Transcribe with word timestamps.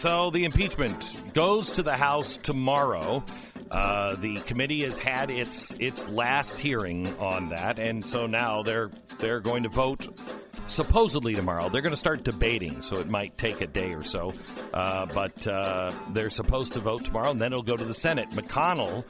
so 0.00 0.30
the 0.30 0.44
impeachment 0.44 1.34
goes 1.34 1.72
to 1.72 1.82
the 1.82 1.94
House 1.94 2.38
tomorrow. 2.38 3.22
Uh, 3.70 4.14
the 4.16 4.36
committee 4.40 4.82
has 4.84 4.98
had 4.98 5.30
its 5.30 5.74
its 5.78 6.08
last 6.08 6.58
hearing 6.58 7.06
on 7.18 7.50
that, 7.50 7.78
and 7.78 8.02
so 8.02 8.26
now 8.26 8.62
they're 8.62 8.90
they're 9.18 9.40
going 9.40 9.64
to 9.64 9.68
vote 9.68 10.08
supposedly 10.68 11.34
tomorrow. 11.34 11.68
They're 11.68 11.82
going 11.82 11.92
to 11.92 11.98
start 11.98 12.24
debating, 12.24 12.80
so 12.80 12.96
it 12.96 13.10
might 13.10 13.36
take 13.36 13.60
a 13.60 13.66
day 13.66 13.92
or 13.92 14.02
so. 14.02 14.32
Uh, 14.72 15.04
but 15.04 15.46
uh, 15.46 15.92
they're 16.14 16.30
supposed 16.30 16.72
to 16.72 16.80
vote 16.80 17.04
tomorrow, 17.04 17.30
and 17.30 17.40
then 17.42 17.52
it'll 17.52 17.62
go 17.62 17.76
to 17.76 17.84
the 17.84 17.92
Senate. 17.92 18.30
McConnell 18.30 19.04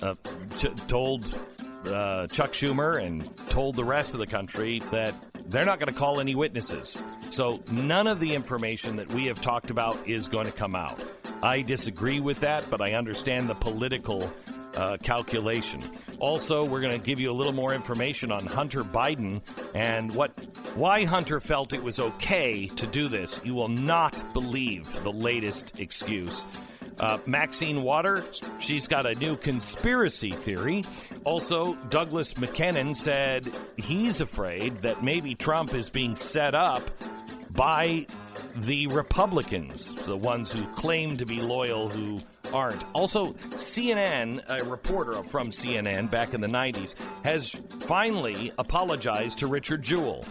uh, 0.00 0.14
ch- 0.56 0.74
told 0.88 1.38
uh, 1.86 2.26
Chuck 2.28 2.52
Schumer 2.52 3.02
and 3.02 3.28
told 3.48 3.76
the 3.76 3.84
rest 3.84 4.14
of 4.14 4.20
the 4.20 4.26
country 4.26 4.80
that 4.90 5.14
they're 5.46 5.64
not 5.64 5.78
going 5.78 5.92
to 5.92 5.98
call 5.98 6.20
any 6.20 6.34
witnesses. 6.34 6.96
So 7.30 7.62
none 7.70 8.06
of 8.06 8.20
the 8.20 8.34
information 8.34 8.96
that 8.96 9.12
we 9.12 9.26
have 9.26 9.40
talked 9.40 9.70
about 9.70 10.08
is 10.08 10.28
going 10.28 10.46
to 10.46 10.52
come 10.52 10.74
out. 10.74 11.00
I 11.42 11.62
disagree 11.62 12.20
with 12.20 12.40
that, 12.40 12.64
but 12.70 12.80
I 12.80 12.92
understand 12.92 13.48
the 13.48 13.54
political 13.54 14.32
uh, 14.74 14.96
calculation. 15.02 15.82
Also, 16.18 16.64
we're 16.64 16.80
going 16.80 16.98
to 16.98 17.04
give 17.04 17.18
you 17.18 17.30
a 17.30 17.34
little 17.34 17.52
more 17.52 17.74
information 17.74 18.30
on 18.30 18.46
Hunter 18.46 18.84
Biden 18.84 19.42
and 19.74 20.14
what 20.14 20.30
why 20.74 21.04
Hunter 21.04 21.40
felt 21.40 21.72
it 21.72 21.82
was 21.82 21.98
okay 21.98 22.66
to 22.68 22.86
do 22.86 23.08
this. 23.08 23.40
You 23.44 23.54
will 23.54 23.68
not 23.68 24.32
believe 24.32 25.02
the 25.02 25.12
latest 25.12 25.78
excuse. 25.80 26.46
Uh, 26.98 27.18
Maxine 27.26 27.82
Water, 27.82 28.24
she's 28.58 28.86
got 28.86 29.06
a 29.06 29.14
new 29.14 29.36
conspiracy 29.36 30.32
theory. 30.32 30.84
Also, 31.24 31.74
Douglas 31.88 32.36
MacKinnon 32.36 32.94
said 32.94 33.50
he's 33.76 34.20
afraid 34.20 34.76
that 34.78 35.02
maybe 35.02 35.34
Trump 35.34 35.74
is 35.74 35.90
being 35.90 36.14
set 36.16 36.54
up 36.54 36.90
by 37.50 38.06
the 38.56 38.86
Republicans, 38.88 39.94
the 40.04 40.16
ones 40.16 40.52
who 40.52 40.64
claim 40.74 41.16
to 41.16 41.26
be 41.26 41.40
loyal, 41.40 41.88
who 41.88 42.20
aren't. 42.52 42.84
Also, 42.92 43.32
CNN, 43.32 44.42
a 44.48 44.64
reporter 44.64 45.22
from 45.22 45.50
CNN 45.50 46.10
back 46.10 46.34
in 46.34 46.40
the 46.40 46.48
90s, 46.48 46.94
has 47.24 47.50
finally 47.80 48.52
apologized 48.58 49.38
to 49.38 49.46
Richard 49.46 49.82
Jewell. 49.82 50.24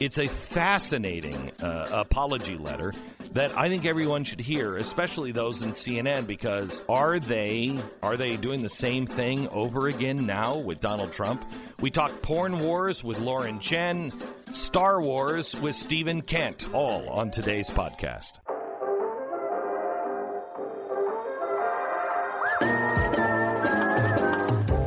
It's 0.00 0.18
a 0.18 0.26
fascinating 0.26 1.52
uh, 1.62 1.86
apology 1.92 2.56
letter 2.56 2.92
that 3.32 3.56
I 3.56 3.68
think 3.68 3.84
everyone 3.84 4.24
should 4.24 4.40
hear, 4.40 4.76
especially 4.76 5.30
those 5.30 5.62
in 5.62 5.70
CNN, 5.70 6.26
because 6.26 6.82
are 6.88 7.20
they 7.20 7.78
are 8.02 8.16
they 8.16 8.36
doing 8.36 8.62
the 8.62 8.68
same 8.68 9.06
thing 9.06 9.48
over 9.48 9.86
again 9.86 10.26
now 10.26 10.56
with 10.56 10.80
Donald 10.80 11.12
Trump? 11.12 11.44
We 11.80 11.90
talk 11.90 12.22
porn 12.22 12.58
wars 12.60 13.04
with 13.04 13.20
Lauren 13.20 13.60
Chen, 13.60 14.12
Star 14.52 15.00
Wars 15.00 15.54
with 15.54 15.76
Stephen 15.76 16.22
Kent, 16.22 16.68
all 16.72 17.08
on 17.08 17.30
today's 17.30 17.70
podcast. 17.70 18.40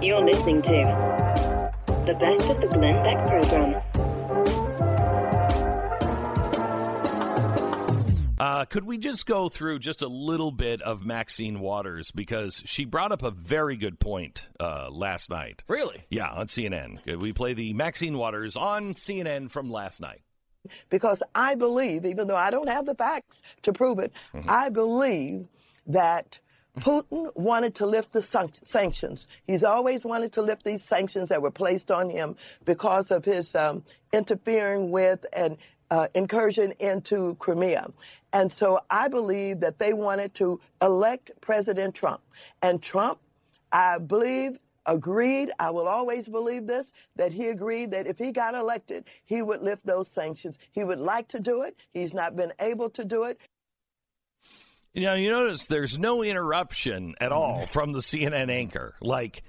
You're 0.08 0.24
listening 0.24 0.62
to 0.62 1.74
the 2.06 2.14
best 2.18 2.50
of 2.50 2.62
the 2.62 2.68
Glenn 2.68 3.04
Beck 3.04 3.28
program. 3.28 3.82
Uh, 8.40 8.64
could 8.64 8.86
we 8.86 8.98
just 8.98 9.26
go 9.26 9.50
through 9.50 9.80
just 9.80 10.02
a 10.02 10.08
little 10.08 10.54
bit 10.54 10.82
of 10.82 11.06
Maxine 11.06 11.60
Waters 11.60 12.10
because 12.12 12.64
she 12.66 12.86
brought 12.86 13.12
up 13.12 13.22
a 13.22 13.32
very 13.32 13.76
good 13.76 14.00
point 14.00 14.48
uh, 14.62 14.88
last 14.90 15.30
night. 15.30 15.66
Really? 15.68 16.06
Yeah, 16.10 16.30
on 16.30 16.48
CNN. 16.48 17.20
We 17.20 17.34
play 17.34 17.54
the 17.54 17.74
Maxine 17.74 18.18
Waters 18.18 18.56
on 18.56 18.94
CNN 18.94 19.52
from 19.52 19.70
last 19.70 20.00
night? 20.00 20.22
Because 20.90 21.22
I 21.36 21.56
believe, 21.56 22.06
even 22.06 22.28
though 22.28 22.38
I 22.38 22.50
don't 22.50 22.70
have 22.70 22.86
the 22.86 22.96
facts 22.96 23.42
to 23.64 23.74
prove 23.74 24.00
it, 24.00 24.14
Mm-hmm. 24.34 24.50
I 24.50 24.70
believe 24.70 25.48
that 25.88 26.40
Putin 26.80 27.36
wanted 27.36 27.76
to 27.76 27.86
lift 27.86 28.14
the 28.14 28.22
sanctions. 28.66 29.28
He's 29.48 29.64
always 29.64 30.06
wanted 30.06 30.32
to 30.34 30.42
lift 30.42 30.64
these 30.64 30.84
sanctions 30.84 31.30
that 31.30 31.42
were 31.42 31.52
placed 31.52 31.92
on 31.92 32.10
him 32.10 32.36
because 32.66 33.12
of 33.12 33.26
his 33.26 33.56
um, 33.56 33.84
interfering 34.14 34.92
with 34.92 35.26
and 35.34 35.58
uh, 35.92 36.08
incursion 36.16 36.74
into 36.80 37.36
Crimea. 37.36 37.92
And 38.34 38.52
so 38.52 38.82
I 38.90 39.08
believe 39.08 39.60
that 39.62 39.80
they 39.80 39.94
wanted 39.94 40.34
to 40.36 40.60
elect 40.82 41.32
President 41.42 41.96
Trump. 41.96 42.22
And 42.62 42.82
Trump, 42.82 43.20
I 43.72 43.98
believe, 44.00 44.60
agreed, 44.86 45.52
I 45.60 45.72
will 45.72 45.88
always 45.88 46.30
believe 46.30 46.68
this, 46.68 46.94
that 47.16 47.32
he 47.34 47.48
agreed 47.50 47.92
that 47.92 48.08
if 48.08 48.18
he 48.18 48.32
got 48.32 48.56
elected, 48.56 49.06
he 49.26 49.42
would 49.42 49.62
lift 49.62 49.86
those 49.86 50.08
sanctions. 50.10 50.60
He 50.72 50.84
would 50.84 51.00
like 51.00 51.28
to 51.30 51.40
do 51.40 51.64
it. 51.64 51.76
He's 51.92 52.14
not 52.14 52.36
been 52.36 52.54
able 52.60 52.90
to 52.92 53.06
do 53.06 53.24
it. 53.24 53.40
You 54.98 55.04
know, 55.04 55.14
you 55.14 55.30
notice 55.30 55.68
there's 55.68 56.00
no 56.00 56.24
interruption 56.24 57.14
at 57.22 57.32
all 57.32 57.62
mm. 57.62 57.70
from 57.70 57.92
the 57.92 58.00
CNN 58.00 58.50
anchor. 58.50 58.96
Like, 59.00 59.44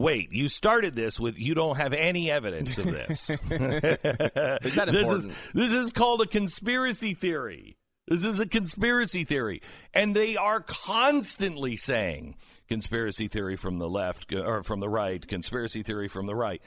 wait, 0.00 0.32
you 0.32 0.48
started 0.48 0.96
this 0.96 1.20
with 1.20 1.38
you 1.38 1.54
don't 1.54 1.76
have 1.76 1.92
any 1.92 2.32
evidence 2.32 2.78
of 2.78 2.86
this. 2.86 3.30
Is 3.30 3.38
that 3.38 4.88
this 4.90 5.08
is 5.08 5.28
this 5.54 5.70
is 5.70 5.92
called 5.92 6.22
a 6.22 6.26
conspiracy 6.26 7.14
theory. 7.14 7.76
This 8.08 8.24
is 8.24 8.40
a 8.40 8.46
conspiracy 8.46 9.22
theory, 9.22 9.62
and 9.94 10.16
they 10.16 10.36
are 10.36 10.58
constantly 10.60 11.76
saying 11.76 12.34
conspiracy 12.66 13.28
theory 13.28 13.54
from 13.54 13.78
the 13.78 13.88
left 13.88 14.32
uh, 14.32 14.40
or 14.40 14.64
from 14.64 14.80
the 14.80 14.88
right, 14.88 15.24
conspiracy 15.28 15.84
theory 15.84 16.08
from 16.08 16.26
the 16.26 16.34
right. 16.34 16.60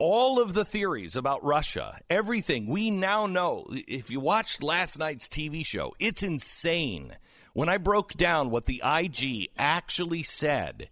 All 0.00 0.40
of 0.40 0.54
the 0.54 0.64
theories 0.64 1.14
about 1.14 1.44
Russia, 1.44 2.00
everything 2.10 2.66
we 2.66 2.90
now 2.90 3.26
know. 3.26 3.64
If 3.70 4.10
you 4.10 4.18
watched 4.18 4.60
last 4.60 4.98
night's 4.98 5.28
TV 5.28 5.64
show, 5.64 5.94
it's 6.00 6.24
insane. 6.24 7.14
When 7.54 7.68
I 7.68 7.78
broke 7.78 8.14
down 8.14 8.50
what 8.50 8.66
the 8.66 8.82
IG 8.84 9.48
actually 9.56 10.24
said 10.24 10.88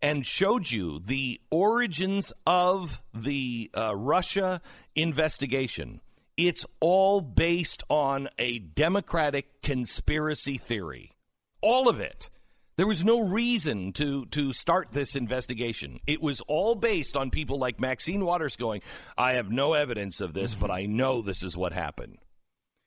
and 0.00 0.26
showed 0.26 0.70
you 0.70 0.98
the 0.98 1.42
origins 1.50 2.32
of 2.46 2.98
the 3.12 3.70
uh, 3.76 3.94
Russia 3.94 4.62
investigation, 4.94 6.00
it's 6.38 6.64
all 6.80 7.20
based 7.20 7.82
on 7.90 8.28
a 8.38 8.58
Democratic 8.58 9.60
conspiracy 9.60 10.56
theory. 10.56 11.12
All 11.60 11.86
of 11.86 12.00
it. 12.00 12.30
There 12.78 12.86
was 12.86 13.04
no 13.04 13.28
reason 13.28 13.92
to 13.94 14.24
to 14.26 14.54
start 14.54 14.88
this 14.92 15.16
investigation. 15.16 16.00
It 16.06 16.22
was 16.22 16.40
all 16.42 16.74
based 16.74 17.14
on 17.14 17.30
people 17.30 17.58
like 17.58 17.78
Maxine 17.78 18.24
Waters 18.24 18.56
going, 18.56 18.80
"I 19.18 19.34
have 19.34 19.50
no 19.50 19.74
evidence 19.74 20.22
of 20.22 20.32
this, 20.32 20.54
but 20.54 20.70
I 20.70 20.86
know 20.86 21.20
this 21.20 21.42
is 21.42 21.58
what 21.58 21.74
happened." 21.74 22.18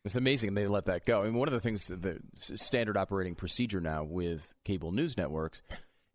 It's 0.09 0.15
amazing 0.15 0.55
they 0.55 0.65
let 0.65 0.85
that 0.85 1.05
go. 1.05 1.19
I 1.19 1.25
mean, 1.25 1.35
one 1.35 1.47
of 1.47 1.53
the 1.53 1.59
things, 1.59 1.85
the 1.85 2.19
standard 2.39 2.97
operating 2.97 3.35
procedure 3.35 3.79
now 3.79 4.03
with 4.03 4.51
cable 4.65 4.91
news 4.91 5.15
networks 5.15 5.61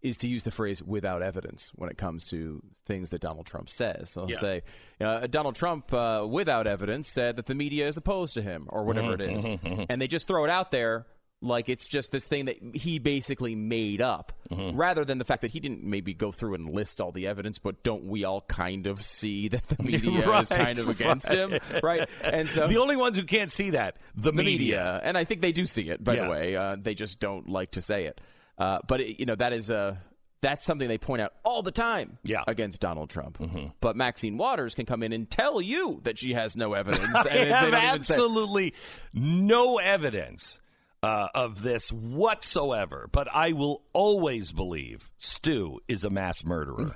is 0.02 0.16
to 0.18 0.26
use 0.28 0.42
the 0.42 0.50
phrase 0.50 0.82
without 0.82 1.22
evidence 1.22 1.70
when 1.76 1.88
it 1.88 1.96
comes 1.96 2.24
to 2.30 2.60
things 2.86 3.10
that 3.10 3.20
Donald 3.20 3.46
Trump 3.46 3.70
says. 3.70 4.10
So 4.10 4.22
they'll 4.22 4.30
Yeah. 4.30 4.36
say, 4.38 4.62
uh, 5.00 5.26
Donald 5.28 5.54
Trump, 5.54 5.92
uh, 5.94 6.26
without 6.28 6.66
evidence, 6.66 7.08
said 7.08 7.36
that 7.36 7.46
the 7.46 7.54
media 7.54 7.86
is 7.86 7.96
opposed 7.96 8.34
to 8.34 8.42
him 8.42 8.66
or 8.68 8.82
whatever 8.84 9.14
it 9.14 9.20
is. 9.20 9.44
And 9.88 10.02
they 10.02 10.08
just 10.08 10.26
throw 10.26 10.44
it 10.44 10.50
out 10.50 10.72
there 10.72 11.06
like 11.44 11.68
it's 11.68 11.86
just 11.86 12.10
this 12.10 12.26
thing 12.26 12.46
that 12.46 12.56
he 12.74 12.98
basically 12.98 13.54
made 13.54 14.00
up 14.00 14.32
rather 14.50 15.04
than 15.04 15.18
the 15.18 15.24
fact 15.24 15.42
that 15.42 15.50
he 15.50 15.60
didn't 15.60 15.84
maybe 15.84 16.14
go 16.14 16.32
through 16.32 16.54
and 16.54 16.70
list 16.70 17.00
all 17.00 17.12
the 17.12 17.26
evidence, 17.26 17.58
but 17.58 17.82
don't 17.82 18.04
we 18.04 18.24
all 18.24 18.40
kind 18.42 18.86
of 18.86 19.04
see 19.04 19.48
that 19.48 19.66
the 19.68 19.82
media 19.82 20.38
is 20.38 20.48
kind 20.48 20.78
of 20.78 20.88
against 20.88 21.28
him? 21.28 21.58
Right. 21.82 22.08
And 22.22 22.48
so 22.48 22.66
The 22.66 22.78
only 22.78 22.96
ones 22.96 23.16
who 23.16 23.24
can't 23.24 23.50
see 23.50 23.70
that, 23.70 23.96
the, 24.14 24.30
the 24.30 24.32
media. 24.32 24.52
media. 24.58 25.00
and 25.04 25.16
I 25.18 25.24
think 25.24 25.40
they 25.42 25.52
do 25.52 25.66
see 25.66 25.88
it. 25.90 26.02
By 26.02 26.14
Yeah. 26.16 26.24
the 26.24 26.30
way, 26.30 26.56
uh, 26.56 26.76
they 26.80 26.94
just 26.94 27.20
don't 27.20 27.48
like 27.48 27.72
to 27.72 27.82
say 27.82 28.06
it. 28.06 28.20
Uh, 28.58 28.78
but 28.88 29.00
it, 29.00 29.18
you 29.20 29.26
know 29.26 29.34
that 29.34 29.52
is 29.52 29.70
uh, 29.70 29.96
that's 30.40 30.64
something 30.64 30.86
they 30.88 30.98
point 30.98 31.20
out 31.22 31.32
all 31.42 31.62
the 31.62 31.72
time 31.72 32.18
Yeah. 32.22 32.40
Mm-hmm. 32.40 32.50
against 32.50 32.80
Donald 32.80 33.10
Trump. 33.10 33.38
But 33.80 33.96
Maxine 33.96 34.36
Waters 34.38 34.74
can 34.74 34.86
come 34.86 35.02
in 35.02 35.12
and 35.12 35.28
tell 35.30 35.60
you 35.60 36.00
that 36.04 36.18
she 36.18 36.34
has 36.34 36.54
no 36.56 36.74
evidence. 36.74 37.14
I 37.16 37.36
have 37.46 37.74
absolutely 37.74 38.74
no 39.12 39.78
evidence 39.78 40.60
uh, 41.04 41.28
of 41.34 41.62
this 41.62 41.92
whatsoever, 41.92 43.08
but 43.12 43.28
I 43.32 43.52
will 43.52 43.82
always 43.92 44.52
believe 44.52 45.10
Stu 45.18 45.80
is 45.88 46.04
a 46.04 46.10
mass 46.10 46.44
murderer. 46.44 46.92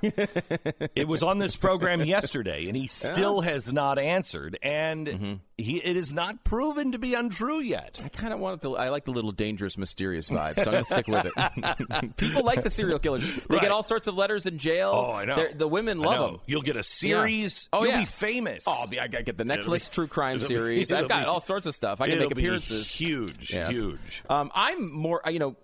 it 0.95 1.07
was 1.07 1.23
on 1.23 1.37
this 1.37 1.55
program 1.55 2.03
yesterday, 2.03 2.65
and 2.67 2.75
he 2.75 2.87
still 2.87 3.41
has 3.41 3.71
not 3.71 3.99
answered, 3.99 4.57
and 4.63 5.07
Mm-hmm. 5.07 5.33
he, 5.57 5.77
it 5.77 5.95
is 5.97 6.13
not 6.13 6.43
proven 6.43 6.91
to 6.93 6.99
be 6.99 7.13
untrue 7.13 7.59
yet. 7.61 8.01
I 8.03 8.09
kind 8.09 8.33
of 8.33 8.39
want 8.39 8.61
the. 8.61 8.71
I 8.71 8.89
like 8.89 9.05
the 9.05 9.11
little 9.11 9.31
dangerous, 9.31 9.77
mysterious 9.77 10.29
vibe, 10.29 10.55
so 10.55 10.61
I'm 10.61 10.71
going 10.71 10.83
to 10.83 10.93
stick 10.93 11.07
with 11.07 11.25
it. 11.25 12.15
People 12.17 12.43
like 12.45 12.63
the 12.63 12.69
serial 12.69 12.99
killers. 12.99 13.23
They 13.23 13.41
Right. 13.49 13.61
get 13.61 13.71
all 13.71 13.83
sorts 13.83 14.07
of 14.07 14.15
letters 14.15 14.45
in 14.45 14.57
jail. 14.57 14.91
Oh, 14.93 15.11
I 15.13 15.25
know. 15.25 15.35
They're- 15.35 15.53
the 15.53 15.67
women 15.67 15.99
love 15.99 16.31
them. 16.31 16.41
You'll 16.47 16.61
get 16.61 16.75
a 16.77 16.83
series. 16.83 17.67
Oh, 17.73 17.83
You'll 17.83 17.93
yeah. 17.93 17.99
be 18.01 18.05
famous. 18.05 18.63
Oh, 18.67 18.77
I'll 18.81 18.87
be, 18.87 18.99
I 18.99 19.07
get 19.07 19.37
the 19.37 19.43
Netflix 19.43 19.89
be- 19.89 19.95
true 19.95 20.07
crime 20.07 20.37
it'll 20.37 20.49
be- 20.49 20.55
series. 20.55 20.91
I've 20.91 21.07
got 21.09 21.21
be- 21.21 21.25
all 21.27 21.39
sorts 21.39 21.65
of 21.65 21.75
stuff. 21.75 21.99
I 22.01 22.07
can 22.07 22.19
make 22.19 22.31
appearances. 22.31 22.89
Huge, 22.91 23.51
Yeah, 23.53 23.69
it's- 23.71 23.98
huge. 24.03 24.23
Um, 24.29 24.51
I'm 24.55 24.91
more, 24.93 25.21
you 25.29 25.39
know, 25.39 25.55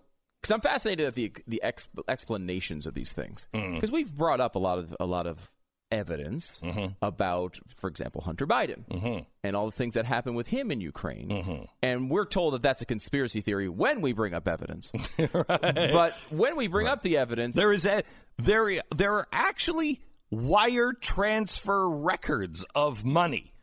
because 0.41 0.51
I'm 0.51 0.61
fascinated 0.61 1.07
at 1.07 1.15
the 1.15 1.31
the 1.47 1.61
exp- 1.63 1.87
explanations 2.07 2.85
of 2.87 2.93
these 2.93 3.11
things. 3.11 3.47
Mm. 3.53 3.75
Because 3.75 3.91
we've 3.91 4.13
brought 4.13 4.39
up 4.41 4.55
a 4.55 4.59
lot 4.59 4.77
of 4.79 4.95
a 4.99 5.05
lot 5.05 5.27
of 5.27 5.49
evidence 5.91 6.61
Mm-hmm. 6.63 6.93
about, 7.01 7.59
for 7.77 7.87
example, 7.87 8.21
Hunter 8.21 8.47
Biden 8.47 9.25
and 9.43 9.55
all 9.55 9.65
the 9.67 9.71
things 9.71 9.93
that 9.93 10.05
happened 10.05 10.35
with 10.35 10.47
him 10.47 10.71
in 10.71 10.81
Ukraine. 10.81 11.29
Mm-hmm. 11.29 11.63
And 11.83 12.09
we're 12.09 12.25
told 12.25 12.55
that 12.55 12.63
that's 12.63 12.81
a 12.81 12.85
conspiracy 12.85 13.41
theory 13.41 13.69
when 13.69 14.01
we 14.01 14.11
bring 14.11 14.33
up 14.33 14.47
evidence. 14.47 14.91
But 15.31 16.13
when 16.29 16.55
we 16.57 16.67
bring 16.67 16.87
up 16.87 17.01
the 17.01 17.17
evidence, 17.17 17.55
There 17.55 17.71
is 17.71 17.85
a 17.85 18.03
there 18.37 18.81
there 18.95 19.13
are 19.13 19.27
actually 19.31 20.01
wire 20.31 20.91
transfer 20.91 21.87
records 21.89 22.65
of 22.73 23.05
money 23.05 23.53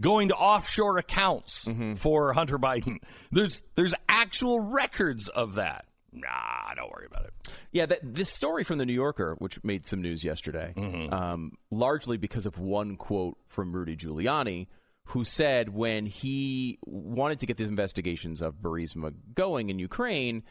going 0.00 0.28
to 0.28 0.34
offshore 0.34 0.98
accounts 0.98 1.64
Mm-hmm. 1.64 1.94
for 1.94 2.32
Hunter 2.32 2.58
Biden. 2.58 2.98
There's 3.32 3.62
there's 3.74 3.94
actual 4.08 4.60
records 4.72 5.28
of 5.28 5.54
that. 5.54 5.84
Nah, 6.12 6.74
don't 6.74 6.90
worry 6.90 7.06
about 7.06 7.26
it. 7.26 7.32
Yeah, 7.70 7.86
that, 7.86 7.98
this 8.02 8.30
story 8.32 8.64
from 8.64 8.78
the 8.78 8.86
New 8.86 8.94
Yorker, 8.94 9.34
which 9.38 9.62
made 9.62 9.86
some 9.86 10.00
news 10.00 10.24
yesterday, 10.24 10.72
Mm-hmm. 10.76 11.12
um, 11.12 11.52
largely 11.70 12.16
because 12.16 12.46
of 12.46 12.58
one 12.58 12.96
quote 12.96 13.36
from 13.46 13.72
Rudy 13.72 13.94
Giuliani, 13.96 14.68
who 15.04 15.24
said 15.24 15.68
when 15.68 16.06
he 16.06 16.78
wanted 16.86 17.40
to 17.40 17.46
get 17.46 17.56
these 17.58 17.68
investigations 17.68 18.40
of 18.40 18.54
Burisma 18.56 19.12
going 19.34 19.68
in 19.68 19.78
Ukraine, 19.78 20.44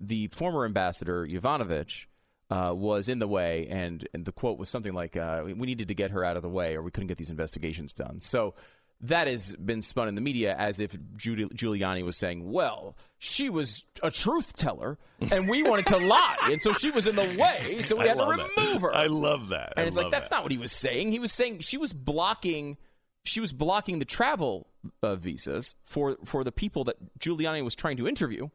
the 0.00 0.26
former 0.28 0.64
ambassador 0.66 1.26
Yovanovitch 1.26 2.04
uh, 2.50 2.72
was 2.74 3.08
in 3.08 3.18
the 3.18 3.28
way, 3.28 3.66
and, 3.70 4.06
and 4.14 4.24
the 4.24 4.32
quote 4.32 4.58
was 4.58 4.68
something 4.68 4.92
like, 4.94 5.16
uh, 5.16 5.42
"We 5.44 5.66
needed 5.66 5.88
to 5.88 5.94
get 5.94 6.10
her 6.12 6.24
out 6.24 6.36
of 6.36 6.42
the 6.42 6.48
way, 6.48 6.74
or 6.76 6.82
we 6.82 6.90
couldn't 6.90 7.08
get 7.08 7.16
these 7.18 7.30
investigations 7.30 7.92
done." 7.94 8.20
So. 8.20 8.54
That 9.02 9.28
has 9.28 9.54
been 9.54 9.82
spun 9.82 10.08
in 10.08 10.16
the 10.16 10.20
media 10.20 10.56
as 10.58 10.80
if 10.80 10.92
Giul- 11.16 11.52
Giuliani 11.52 12.02
was 12.04 12.16
saying, 12.16 12.50
well, 12.50 12.96
she 13.18 13.48
was 13.48 13.84
a 14.02 14.10
truth 14.10 14.56
teller 14.56 14.98
and 15.30 15.48
we 15.48 15.62
wanted 15.62 15.86
to 15.86 15.98
lie. 16.06 16.36
And 16.50 16.60
so 16.60 16.72
she 16.72 16.90
was 16.90 17.06
in 17.06 17.14
the 17.14 17.22
way, 17.38 17.80
so 17.82 17.94
we 17.96 18.04
I 18.04 18.08
had 18.08 18.16
to 18.16 18.24
love 18.24 18.38
that. 18.38 18.48
remove 18.56 18.82
her. 18.82 18.92
I 18.94 19.06
love 19.06 19.48
that. 19.50 19.74
I 19.76 19.80
and 19.80 19.86
it's 19.88 19.96
like, 19.96 20.10
that's 20.10 20.28
that. 20.30 20.34
not 20.36 20.42
what 20.42 20.50
he 20.50 20.58
was 20.58 20.72
saying. 20.72 21.12
He 21.12 21.20
was 21.20 21.32
saying 21.32 21.60
she 21.60 21.76
was 21.76 21.92
blocking. 21.92 22.76
She 23.24 23.38
was 23.40 23.52
blocking 23.52 24.00
the 24.00 24.04
travel 24.04 24.66
uh, 25.02 25.14
visas 25.14 25.74
for, 25.84 26.16
for 26.24 26.42
the 26.42 26.52
people 26.52 26.82
that 26.84 26.96
Giuliani 27.20 27.62
was 27.62 27.76
trying 27.76 27.98
to 27.98 28.08
interview, 28.08 28.48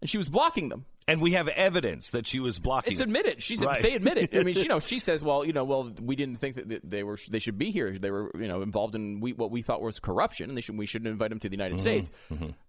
and 0.00 0.08
she 0.10 0.18
was 0.18 0.28
blocking 0.28 0.68
them. 0.68 0.84
And 1.08 1.20
we 1.20 1.32
have 1.32 1.48
evidence 1.48 2.10
that 2.10 2.24
she 2.26 2.38
was 2.38 2.60
blocking. 2.60 2.92
It's 2.92 3.00
admitted. 3.00 3.42
She's 3.42 3.60
Right. 3.64 3.82
they 3.82 3.94
admit 3.94 4.16
it. 4.18 4.30
I 4.36 4.44
mean, 4.44 4.54
you 4.56 4.68
know, 4.68 4.78
she 4.78 5.00
says, 5.00 5.22
"Well, 5.24 5.44
you 5.44 5.52
know, 5.52 5.64
well, 5.64 5.90
we 6.00 6.14
didn't 6.14 6.36
think 6.36 6.54
that 6.56 6.88
they 6.88 7.02
were 7.02 7.18
they 7.28 7.40
should 7.40 7.58
be 7.58 7.72
here. 7.72 7.98
They 7.98 8.10
were, 8.12 8.30
you 8.38 8.46
know, 8.46 8.62
involved 8.62 8.94
in 8.94 9.18
we, 9.18 9.32
what 9.32 9.50
we 9.50 9.62
thought 9.62 9.82
was 9.82 9.98
corruption, 9.98 10.48
and 10.50 10.56
they 10.56 10.60
should 10.60 10.78
we 10.78 10.86
shouldn't 10.86 11.08
invite 11.08 11.30
them 11.30 11.40
to 11.40 11.48
the 11.48 11.54
United 11.56 11.78
Mm-hmm. 11.78 12.04
States." 12.04 12.10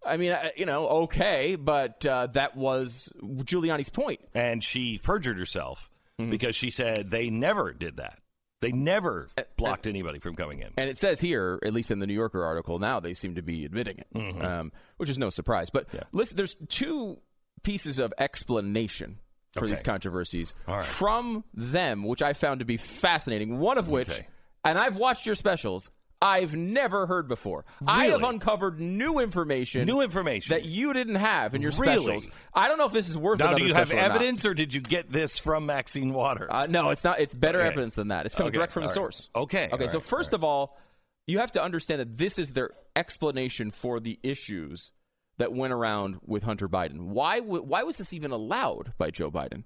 I 0.03 0.17
mean, 0.17 0.31
I, 0.31 0.51
you 0.57 0.65
know, 0.65 0.87
okay, 1.03 1.55
but 1.55 2.03
uh, 2.05 2.27
that 2.33 2.55
was 2.57 3.09
Giuliani's 3.21 3.89
point. 3.89 4.21
and 4.33 4.63
she 4.63 4.97
perjured 4.97 5.37
herself 5.37 5.87
Mm-hmm. 6.19 6.29
because 6.31 6.55
she 6.55 6.69
said 6.69 7.09
they 7.09 7.29
never 7.31 7.73
did 7.73 7.97
that. 7.97 8.19
They 8.61 8.71
never 8.71 9.27
blocked 9.57 9.87
anybody 9.87 10.19
from 10.19 10.35
coming 10.35 10.59
in. 10.59 10.69
And 10.77 10.89
it 10.89 10.97
says 10.97 11.19
here, 11.19 11.59
at 11.65 11.73
least 11.73 11.91
in 11.91 11.99
the 11.99 12.07
New 12.07 12.13
Yorker 12.13 12.43
article, 12.45 12.79
now 12.79 12.99
they 12.99 13.13
seem 13.13 13.35
to 13.35 13.41
be 13.41 13.65
admitting 13.65 13.97
it, 13.97 14.07
Mm-hmm. 14.13 14.41
um, 14.41 14.71
which 14.97 15.09
is 15.09 15.17
no 15.17 15.29
surprise. 15.29 15.69
But 15.69 15.87
listen, 16.11 16.37
there's 16.37 16.55
two 16.69 17.17
pieces 17.63 17.99
of 17.99 18.13
explanation 18.19 19.17
for 19.53 19.67
these 19.67 19.81
controversies 19.81 20.53
right. 20.67 20.85
from 20.85 21.43
them, 21.53 22.03
which 22.03 22.21
I 22.21 22.33
found 22.33 22.59
to 22.59 22.65
be 22.65 22.77
fascinating. 22.77 23.59
One 23.59 23.77
of 23.77 23.87
which, 23.89 24.09
Okay. 24.09 24.27
and 24.63 24.77
I've 24.79 24.95
watched 24.95 25.25
your 25.25 25.35
specials. 25.35 25.89
I've 26.21 26.53
never 26.55 27.07
heard 27.07 27.27
before. 27.27 27.65
I 27.87 28.05
have 28.07 28.21
uncovered 28.21 28.79
new 28.79 29.17
information, 29.19 29.85
New 29.87 30.01
information. 30.01 30.53
that 30.55 30.65
you 30.65 30.93
didn't 30.93 31.15
have 31.15 31.55
in 31.55 31.61
your 31.63 31.71
Really? 31.79 32.19
specials. 32.19 32.27
I 32.53 32.67
don't 32.67 32.77
know 32.77 32.85
if 32.85 32.93
this 32.93 33.09
is 33.09 33.17
worth. 33.17 33.39
now, 33.39 33.55
do 33.55 33.63
you 33.65 33.73
have 33.73 33.87
special 33.87 34.03
or 34.05 34.11
evidence, 34.15 34.45
or 34.45 34.53
did 34.53 34.73
you 34.73 34.81
get 34.81 35.11
this 35.11 35.39
from 35.39 35.65
Maxine 35.65 36.13
Water? 36.13 36.47
Uh, 36.51 36.67
no, 36.69 36.91
it's 36.91 37.03
not. 37.03 37.19
It's 37.19 37.33
better 37.33 37.59
Okay. 37.59 37.67
evidence 37.69 37.95
than 37.95 38.09
that. 38.09 38.25
It's 38.27 38.35
coming 38.35 38.49
Okay, 38.49 38.55
direct 38.57 38.71
from 38.73 38.83
the 38.83 38.89
all 38.89 39.05
right. 39.05 39.13
source. 39.13 39.29
Okay, 39.35 39.69
Okay. 39.71 39.83
all 39.85 39.89
so 39.89 39.97
right, 39.97 40.07
first 40.07 40.31
all 40.33 40.35
of 40.35 40.43
all, 40.43 40.77
you 41.25 41.39
have 41.39 41.51
to 41.53 41.63
understand 41.63 41.99
that 42.01 42.17
this 42.17 42.37
is 42.37 42.53
their 42.53 42.69
explanation 42.95 43.71
for 43.71 43.99
the 43.99 44.19
issues 44.21 44.91
that 45.37 45.53
went 45.53 45.73
around 45.73 46.19
with 46.25 46.43
Hunter 46.43 46.69
Biden. 46.69 46.99
Why? 47.07 47.39
w- 47.39 47.63
Why 47.63 47.81
was 47.81 47.97
this 47.97 48.13
even 48.13 48.29
allowed 48.31 48.93
by 48.99 49.09
Joe 49.09 49.31
Biden? 49.31 49.63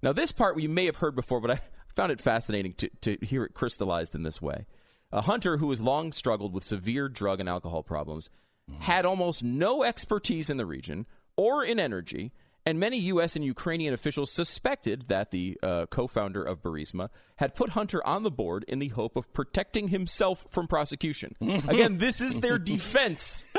Now, 0.00 0.12
this 0.12 0.30
part 0.30 0.60
you 0.60 0.68
may 0.68 0.84
have 0.86 0.96
heard 0.96 1.16
before, 1.16 1.40
but 1.40 1.50
I 1.50 1.60
found 1.96 2.12
it 2.12 2.20
fascinating 2.20 2.74
to, 2.74 2.88
to 3.00 3.16
hear 3.20 3.42
it 3.44 3.54
crystallized 3.54 4.14
in 4.14 4.22
this 4.22 4.40
way. 4.40 4.66
A 5.12 5.22
Hunter 5.22 5.56
who 5.56 5.70
has 5.70 5.80
long 5.80 6.12
struggled 6.12 6.52
with 6.52 6.64
severe 6.64 7.08
drug 7.08 7.40
and 7.40 7.48
alcohol 7.48 7.82
problems 7.82 8.28
had 8.80 9.06
almost 9.06 9.42
no 9.42 9.82
expertise 9.82 10.50
in 10.50 10.58
the 10.58 10.66
region 10.66 11.06
or 11.36 11.64
in 11.64 11.80
energy, 11.80 12.32
and 12.66 12.78
many 12.78 12.98
U.S. 13.04 13.34
and 13.34 13.42
Ukrainian 13.42 13.94
officials 13.94 14.30
suspected 14.30 15.06
that 15.08 15.30
the 15.30 15.56
uh, 15.62 15.86
co 15.86 16.06
founder 16.06 16.42
of 16.44 16.62
Burisma 16.62 17.08
had 17.36 17.54
put 17.54 17.70
Hunter 17.70 18.06
on 18.06 18.24
the 18.24 18.30
board 18.30 18.66
in 18.68 18.78
the 18.78 18.88
hope 18.88 19.16
of 19.16 19.32
protecting 19.32 19.88
himself 19.88 20.44
from 20.50 20.68
prosecution. 20.68 21.34
Again, 21.40 21.96
this 21.96 22.20
is 22.20 22.40
their 22.40 22.58
defense. 22.58 23.50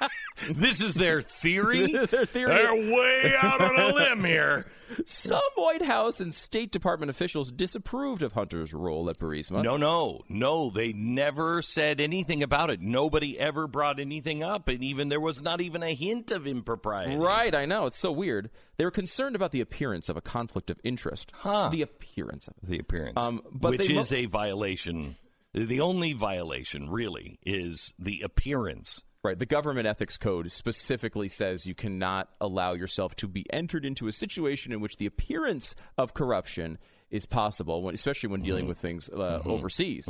this 0.50 0.82
is 0.82 0.92
their 0.94 1.22
theory. 1.22 1.86
Their 2.10 2.26
theory- 2.26 2.54
They're 2.54 2.94
way 2.94 3.32
out 3.40 3.62
on 3.62 3.80
a 3.80 3.94
limb 3.94 4.24
here. 4.24 4.66
Some 5.04 5.40
White 5.54 5.82
House 5.82 6.20
and 6.20 6.34
State 6.34 6.72
Department 6.72 7.10
officials 7.10 7.50
disapproved 7.52 8.22
of 8.22 8.32
Hunter's 8.32 8.72
role 8.72 9.08
at 9.10 9.18
Burisma. 9.18 9.62
No, 9.62 9.76
no, 9.76 10.22
no. 10.28 10.70
They 10.70 10.92
never 10.92 11.62
said 11.62 12.00
anything 12.00 12.42
about 12.42 12.70
it. 12.70 12.80
Nobody 12.80 13.38
ever 13.38 13.66
brought 13.66 14.00
anything 14.00 14.42
up, 14.42 14.68
and 14.68 14.82
even 14.82 15.08
there 15.08 15.20
was 15.20 15.42
not 15.42 15.60
even 15.60 15.82
a 15.82 15.94
hint 15.94 16.30
of 16.30 16.46
impropriety. 16.46 17.16
Right, 17.16 17.54
I 17.54 17.66
know. 17.66 17.86
It's 17.86 17.98
so 17.98 18.12
weird. 18.12 18.50
They 18.76 18.84
were 18.84 18.90
concerned 18.90 19.36
about 19.36 19.52
the 19.52 19.60
appearance 19.60 20.08
of 20.08 20.16
a 20.16 20.20
conflict 20.20 20.70
of 20.70 20.78
interest. 20.84 21.32
Huh. 21.34 21.68
The 21.70 21.82
appearance 21.82 22.48
of 22.48 22.54
it. 22.62 22.68
The 22.68 22.78
appearance, 22.78 23.14
Um, 23.16 23.42
but 23.52 23.70
which 23.72 23.90
is 23.90 24.12
a 24.12 24.26
violation. 24.26 25.16
The 25.54 25.80
only 25.80 26.12
violation, 26.12 26.90
really, 26.90 27.38
is 27.44 27.94
the 27.98 28.20
appearance. 28.22 29.04
Right. 29.24 29.38
The 29.38 29.46
government 29.46 29.86
ethics 29.86 30.16
code 30.16 30.52
specifically 30.52 31.28
says 31.28 31.66
you 31.66 31.74
cannot 31.74 32.28
allow 32.40 32.74
yourself 32.74 33.16
to 33.16 33.26
be 33.26 33.44
entered 33.52 33.84
into 33.84 34.06
a 34.06 34.12
situation 34.12 34.72
in 34.72 34.80
which 34.80 34.96
the 34.96 35.06
appearance 35.06 35.74
of 35.96 36.14
corruption 36.14 36.78
is 37.10 37.26
possible, 37.26 37.82
when, 37.82 37.94
especially 37.94 38.28
when 38.28 38.42
dealing 38.42 38.66
with 38.66 38.78
things 38.78 39.08
uh, 39.08 39.42
overseas. 39.44 40.08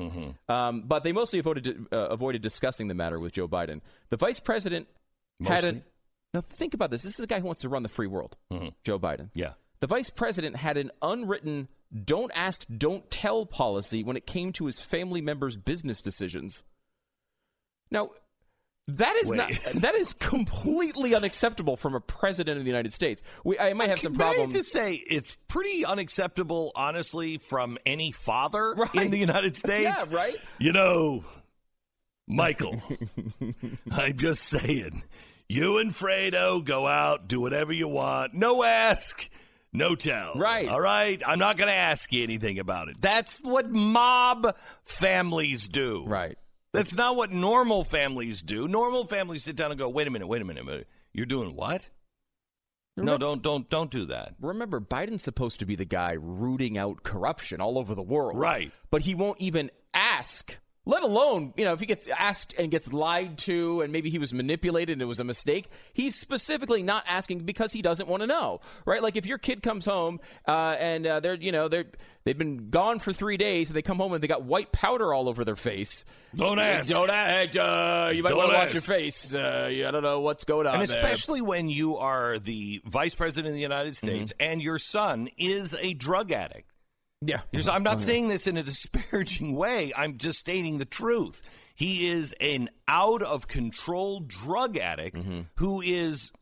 Um, 0.49 0.83
but 0.85 1.05
they 1.05 1.13
mostly 1.13 1.39
avoided 1.39 1.87
uh, 1.93 1.97
avoided 1.97 2.43
discussing 2.43 2.89
the 2.89 2.95
matter 2.95 3.19
with 3.19 3.33
Joe 3.33 3.49
Biden. 3.49 3.81
The 4.11 4.17
vice 4.17 4.41
president 4.41 4.89
had 5.45 5.65
Mostly? 5.65 5.83
Now 6.35 6.41
think 6.43 6.75
about 6.75 6.91
this. 6.91 7.03
This 7.03 7.15
is 7.15 7.21
a 7.21 7.27
guy 7.27 7.41
who 7.41 7.47
wants 7.47 7.63
to 7.63 7.69
run 7.69 7.83
the 7.83 7.89
free 7.89 8.07
world, 8.07 8.37
Joe 8.85 8.99
Biden. 8.99 9.31
Yeah. 9.33 9.53
The 9.81 9.87
vice 9.87 10.11
president 10.11 10.57
had 10.57 10.77
an 10.77 10.91
unwritten 11.01 11.69
"don't 12.05 12.33
ask, 12.35 12.67
don't 12.77 13.11
tell" 13.11 13.47
policy 13.47 14.03
when 14.03 14.17
it 14.17 14.27
came 14.27 14.53
to 14.55 14.67
his 14.67 14.81
family 14.81 15.21
members' 15.21 15.57
business 15.57 16.03
decisions. 16.03 16.63
Now, 17.91 18.11
that 18.89 19.17
is 19.17 19.29
Wait. 19.29 19.37
not 19.37 19.51
that 19.83 19.95
is 19.95 20.13
completely 20.15 21.15
unacceptable 21.15 21.77
from 21.77 21.95
a 21.95 22.01
president 22.01 22.59
of 22.59 22.65
the 22.65 22.71
United 22.71 22.93
States. 22.93 23.23
We, 23.45 23.59
I 23.59 23.73
might 23.75 23.89
have 23.91 24.01
some 24.01 24.13
May 24.17 24.25
I 24.25 24.29
problems. 24.33 24.55
just 24.55 24.73
say 24.73 24.95
it's 24.95 25.37
pretty 25.49 25.85
unacceptable, 25.85 26.73
honestly, 26.75 27.39
from 27.39 27.79
any 27.87 28.13
father 28.13 28.75
Right. 28.77 28.95
in 28.95 29.11
the 29.11 29.19
United 29.19 29.55
States. 29.65 30.07
Yeah, 30.11 30.17
right? 30.17 30.37
You 30.59 30.73
know, 30.73 31.25
Michael, 32.27 32.83
I'm 33.91 34.17
just 34.17 34.43
saying, 34.43 35.03
you 35.49 35.79
and 35.79 35.95
Fredo 35.95 36.65
go 36.65 36.87
out, 36.87 37.29
do 37.29 37.41
whatever 37.41 37.73
you 37.73 37.89
want. 37.89 38.35
No 38.35 38.63
ask, 38.65 39.29
no 39.73 39.95
tell. 39.95 40.35
Right. 40.35 40.69
All 40.69 40.81
right. 40.81 41.23
I'm 41.27 41.39
not 41.39 41.57
going 41.57 41.69
to 41.69 41.77
ask 41.77 42.13
you 42.13 42.23
anything 42.23 42.59
about 42.59 42.89
it. 42.89 43.01
That's 43.01 43.41
what 43.41 43.71
mob 43.71 44.57
families 44.85 45.69
do. 45.69 46.05
Right. 46.07 46.37
That's 46.73 46.95
not 46.95 47.17
what 47.17 47.33
normal 47.33 47.85
families 47.85 48.43
do. 48.43 48.69
Normal 48.69 49.07
families 49.07 49.45
sit 49.45 49.57
down 49.57 49.71
and 49.71 49.79
go, 49.79 49.89
"Wait 49.89 50.07
a 50.07 50.11
minute, 50.11 50.27
wait 50.27 50.43
a 50.43 50.45
minute, 50.45 50.65
wait 50.65 50.71
a 50.71 50.75
minute. 50.75 50.89
You're 51.13 51.27
doing 51.27 51.55
what?" 51.55 51.89
No, 52.97 53.17
don't 53.17 53.43
don't 53.43 53.69
don't 53.71 53.91
do 53.91 54.07
that. 54.07 54.35
Remember, 54.41 54.81
Biden's 54.81 55.23
supposed 55.23 55.61
to 55.61 55.67
be 55.67 55.77
the 55.77 55.85
guy 55.85 56.13
rooting 56.19 56.77
out 56.77 57.05
corruption 57.05 57.61
all 57.61 57.79
over 57.79 57.95
the 57.95 58.03
world. 58.03 58.39
Right. 58.39 58.73
But 58.91 59.03
he 59.03 59.15
won't 59.15 59.41
even 59.41 59.71
ask, 59.95 60.59
let 60.89 61.03
alone, 61.03 61.53
you 61.55 61.67
know, 61.67 61.75
if 61.75 61.81
he 61.81 61.87
gets 61.87 62.09
asked 62.09 62.55
and 62.59 62.71
gets 62.71 62.91
lied 62.95 63.37
to 63.37 63.83
and 63.83 63.93
maybe 63.93 64.09
he 64.09 64.19
was 64.19 64.33
manipulated 64.33 64.95
and 64.95 65.03
it 65.03 65.05
was 65.05 65.21
a 65.21 65.25
mistake, 65.25 65.69
he's 65.93 66.15
specifically 66.17 66.83
not 66.83 67.05
asking 67.07 67.41
because 67.41 67.75
he 67.75 67.83
doesn't 67.83 68.09
want 68.09 68.23
to 68.23 68.27
know. 68.27 68.63
Right? 68.87 69.03
Like 69.03 69.15
if 69.17 69.27
your 69.27 69.37
kid 69.37 69.63
comes 69.63 69.85
home 69.85 70.19
uh, 70.49 70.77
and 70.79 71.07
uh, 71.07 71.21
they're, 71.21 71.35
you 71.35 71.53
know, 71.53 71.69
they're, 71.69 71.85
they've 72.25 72.39
been 72.39 72.71
gone 72.71 73.01
for 73.01 73.13
three 73.13 73.37
days 73.37 73.69
and 73.69 73.77
they 73.77 73.83
come 73.83 73.99
home 73.99 74.15
and 74.15 74.23
they 74.23 74.29
got 74.29 74.45
white 74.45 74.73
powder 74.73 75.13
all 75.13 75.29
over 75.29 75.45
their 75.45 75.57
face. 75.57 76.07
Don't 76.35 76.59
ask. 76.59 76.89
Don't 76.89 77.11
ask. 77.11 77.55
Uh, 77.55 78.11
you 78.15 78.23
might 78.23 78.31
Don't 78.31 78.39
want 78.39 78.51
to 78.53 78.57
wash 78.57 78.65
ask. 78.65 78.73
your 78.73 78.81
face. 78.81 79.35
Uh, 79.35 79.67
I 79.69 79.91
don't 79.91 80.03
know 80.03 80.21
what's 80.21 80.45
going 80.45 80.67
on 80.67 80.81
And 80.81 80.89
there. 80.89 80.97
especially 80.99 81.43
when 81.43 81.69
you 81.69 81.99
are 81.99 82.39
the 82.39 82.81
vice 82.87 83.15
president 83.15 83.49
of 83.49 83.55
the 83.55 83.61
United 83.61 83.95
States 83.95 84.33
and 84.41 84.63
your 84.63 84.79
son 84.79 85.29
is 85.37 85.75
a 85.75 85.93
drug 85.93 86.33
addict. 86.33 86.71
Yeah. 87.21 87.41
I'm 87.69 87.83
not 87.83 88.01
saying 88.01 88.29
this 88.29 88.47
in 88.47 88.57
a 88.57 88.63
disparaging 88.73 89.55
way. 89.55 89.93
I'm 89.97 90.19
just 90.19 90.39
stating 90.39 90.79
the 90.79 90.85
truth. 90.85 91.43
He 91.75 92.09
is 92.11 92.35
an 92.41 92.71
out 92.89 93.23
of 93.23 93.47
control 93.49 94.21
drug 94.21 94.77
addict 94.77 95.17
who 95.57 95.81
is 95.81 96.33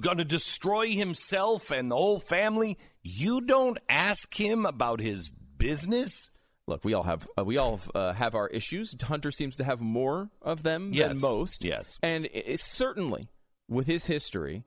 going 0.00 0.18
to 0.18 0.24
destroy 0.24 0.90
himself 0.92 1.70
and 1.70 1.90
the 1.90 1.96
whole 1.96 2.18
family. 2.20 2.78
You 3.02 3.40
don't 3.42 3.78
ask 3.88 4.34
him 4.38 4.66
about 4.66 5.00
his 5.00 5.30
business. 5.58 6.30
look, 6.66 6.84
we 6.84 6.94
all 6.94 7.02
have 7.02 7.26
uh, 7.38 7.44
we 7.44 7.56
all 7.58 7.80
uh, 7.94 8.12
have 8.14 8.34
our 8.34 8.48
issues. 8.48 8.94
Hunter 9.02 9.30
seems 9.30 9.56
to 9.56 9.64
have 9.64 9.80
more 9.80 10.30
of 10.42 10.62
them 10.62 10.90
Yes. 10.92 11.10
than 11.12 11.20
most. 11.20 11.64
Yes. 11.64 11.98
and 12.02 12.26
it- 12.32 12.60
certainly 12.60 13.28
with 13.68 13.86
his 13.86 14.04
history 14.06 14.64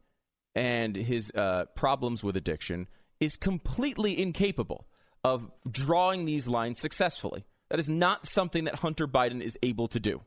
and 0.55 0.95
his 0.95 1.31
uh, 1.35 1.65
problems 1.75 2.23
with 2.23 2.35
addiction, 2.35 2.87
is 3.19 3.35
completely 3.37 4.19
incapable 4.19 4.87
of 5.33 5.51
drawing 5.69 6.25
these 6.25 6.47
lines 6.47 6.79
successfully. 6.79 7.45
That 7.69 7.79
is 7.79 7.89
not 7.89 8.25
something 8.25 8.63
that 8.65 8.75
Hunter 8.75 9.07
Biden 9.07 9.41
is 9.41 9.57
able 9.61 9.87
to 9.89 9.99
do. 9.99 10.21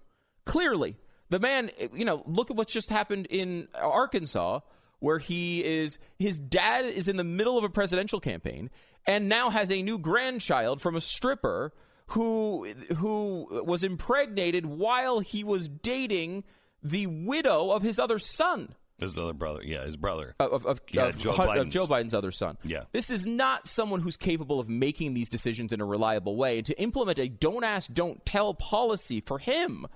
Clearly, 0.45 0.97
the 1.31 1.39
man, 1.39 1.71
you 1.95 2.05
know, 2.05 2.23
look 2.27 2.51
at 2.51 2.57
what's 2.57 2.73
just 2.73 2.91
happened 2.91 3.27
in 3.27 3.69
Arkansas, 3.75 4.61
where 4.99 5.19
he 5.19 5.65
is, 5.65 5.99
his 6.19 6.39
dad 6.39 6.85
is 6.85 7.09
in 7.09 7.17
the 7.17 7.25
middle 7.25 7.57
of 7.57 7.65
a 7.65 7.71
presidential 7.71 8.21
campaign 8.21 8.69
and 9.07 9.29
now 9.29 9.49
has 9.49 9.71
a 9.71 9.83
new 9.83 9.99
grandchild 9.99 10.83
from 10.83 10.97
a 10.97 11.01
stripper 11.01 11.73
who 12.09 12.67
who 12.97 13.63
was 13.65 13.85
impregnated 13.85 14.67
while 14.67 15.21
he 15.21 15.45
was 15.45 15.69
dating 15.69 16.43
the 16.83 17.07
widow 17.07 17.71
of 17.71 17.83
his 17.83 17.99
other 17.99 18.19
son 18.19 18.75
His 19.01 19.19
other 19.19 19.33
brother. 19.33 19.61
Yeah, 19.65 19.85
his 19.85 19.97
brother. 19.97 20.35
of, 20.39 20.67
of, 20.67 20.81
Yeah, 20.91 21.07
of 21.07 21.19
Joe 21.19 21.33
Biden's. 21.33 21.73
Joe 21.73 21.87
Biden's 21.87 22.15
other 22.15 22.33
son. 22.33 22.59
Yeah. 22.63 22.85
This 22.93 23.11
is 23.11 23.27
not 23.27 23.67
someone 23.67 24.01
who's 24.01 24.17
capable 24.17 24.61
of 24.61 24.69
making 24.69 25.15
these 25.15 25.29
decisions 25.29 25.73
in 25.73 25.81
a 25.81 25.85
reliable 25.85 26.37
way. 26.37 26.59
And 26.59 26.67
to 26.67 26.81
implement 26.81 27.19
a 27.19 27.29
don't 27.29 27.65
ask, 27.65 27.93
don't 27.93 28.25
tell 28.25 28.55
policy 28.55 29.21
for 29.21 29.39
him 29.39 29.87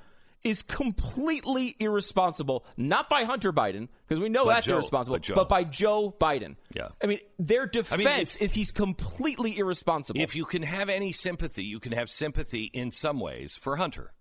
is 0.42 0.60
completely 0.60 1.74
irresponsible, 1.80 2.64
not 2.76 3.08
by 3.08 3.24
Hunter 3.24 3.50
Biden, 3.52 3.88
because 4.06 4.22
we 4.22 4.28
know 4.28 4.44
But 4.44 4.54
that's 4.54 4.66
Joe- 4.66 4.74
irresponsible, 4.74 5.18
but 5.18 5.34
but 5.34 5.48
by 5.48 5.64
Joe 5.64 6.14
Biden. 6.20 6.56
Yeah. 6.74 6.88
I 7.02 7.06
mean, 7.06 7.20
their 7.38 7.66
defense 7.66 8.36
if- 8.36 8.42
is 8.42 8.52
he's 8.54 8.70
completely 8.70 9.56
irresponsible. 9.58 10.20
If 10.20 10.36
you 10.36 10.44
can 10.44 10.62
have 10.62 10.90
any 10.90 11.12
sympathy, 11.12 11.64
you 11.64 11.80
can 11.80 11.92
have 11.92 12.10
sympathy 12.10 12.70
in 12.74 12.90
some 12.90 13.20
ways 13.20 13.56
for 13.56 13.76
Hunter. 13.76 14.12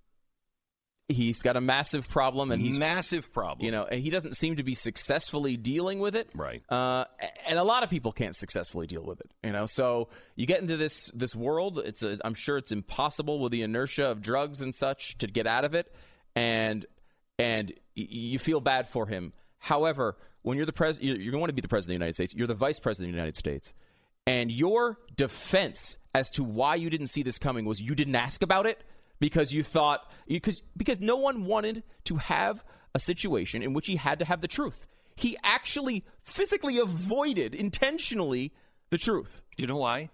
He's 1.13 1.41
got 1.41 1.55
a 1.55 1.61
massive 1.61 2.07
problem 2.09 2.51
and 2.51 2.61
he's 2.61 2.77
massive 2.77 3.31
problem. 3.31 3.65
you 3.65 3.71
know, 3.71 3.85
and 3.85 4.01
he 4.01 4.09
doesn't 4.09 4.35
seem 4.35 4.57
to 4.57 4.63
be 4.63 4.75
successfully 4.75 5.57
dealing 5.57 5.99
with 5.99 6.15
it. 6.15 6.29
Right. 6.35 6.61
Uh, 6.69 7.05
and 7.47 7.57
a 7.57 7.63
lot 7.63 7.83
of 7.83 7.89
people 7.89 8.11
can't 8.11 8.35
successfully 8.35 8.87
deal 8.87 9.03
with 9.03 9.21
it. 9.21 9.31
You 9.43 9.51
know, 9.51 9.65
so 9.65 10.09
you 10.35 10.45
get 10.45 10.61
into 10.61 10.77
this 10.77 11.11
this 11.13 11.35
world. 11.35 11.79
It's 11.83 12.03
a, 12.03 12.17
I'm 12.23 12.33
sure 12.33 12.57
it's 12.57 12.71
impossible 12.71 13.39
with 13.39 13.51
the 13.51 13.61
inertia 13.61 14.05
of 14.05 14.21
drugs 14.21 14.61
and 14.61 14.73
such 14.73 15.17
to 15.19 15.27
get 15.27 15.47
out 15.47 15.65
of 15.65 15.73
it, 15.73 15.93
and 16.35 16.85
and 17.39 17.73
you 17.95 18.39
feel 18.39 18.59
bad 18.59 18.87
for 18.89 19.07
him. 19.07 19.33
However, 19.59 20.17
when 20.41 20.57
you're 20.57 20.65
the 20.65 20.73
pres, 20.73 20.99
you're, 21.01 21.15
going 21.15 21.31
to 21.31 21.37
want 21.37 21.49
to 21.49 21.53
be 21.53 21.61
the 21.61 21.67
president 21.67 21.95
of 21.95 21.99
the 21.99 22.05
United 22.05 22.15
States. 22.15 22.35
You're 22.35 22.47
the 22.47 22.53
vice 22.53 22.79
president 22.79 23.09
of 23.09 23.13
the 23.13 23.17
United 23.17 23.37
States, 23.37 23.73
and 24.27 24.51
your 24.51 24.97
defense 25.15 25.97
as 26.13 26.29
to 26.31 26.43
why 26.43 26.75
you 26.75 26.89
didn't 26.89 27.07
see 27.07 27.23
this 27.23 27.37
coming 27.39 27.65
was 27.65 27.81
you 27.81 27.95
didn't 27.95 28.15
ask 28.15 28.43
about 28.43 28.65
it 28.65 28.83
because 29.23 29.53
you 29.53 29.63
thought 29.63 30.11
because 30.27 30.61
because 30.75 30.99
no 30.99 31.15
one 31.15 31.45
wanted 31.45 31.81
to 32.03 32.17
have 32.17 32.61
a 32.93 32.99
situation 32.99 33.63
in 33.63 33.71
which 33.71 33.87
he 33.87 33.95
had 33.95 34.19
to 34.19 34.25
have 34.25 34.41
the 34.41 34.49
truth. 34.49 34.85
He 35.15 35.37
actually 35.45 36.03
physically 36.23 36.77
avoided 36.77 37.55
intentionally 37.55 38.51
the 38.89 38.97
truth. 38.97 39.41
Do 39.55 39.63
you 39.63 39.67
know 39.67 39.77
why? 39.77 40.09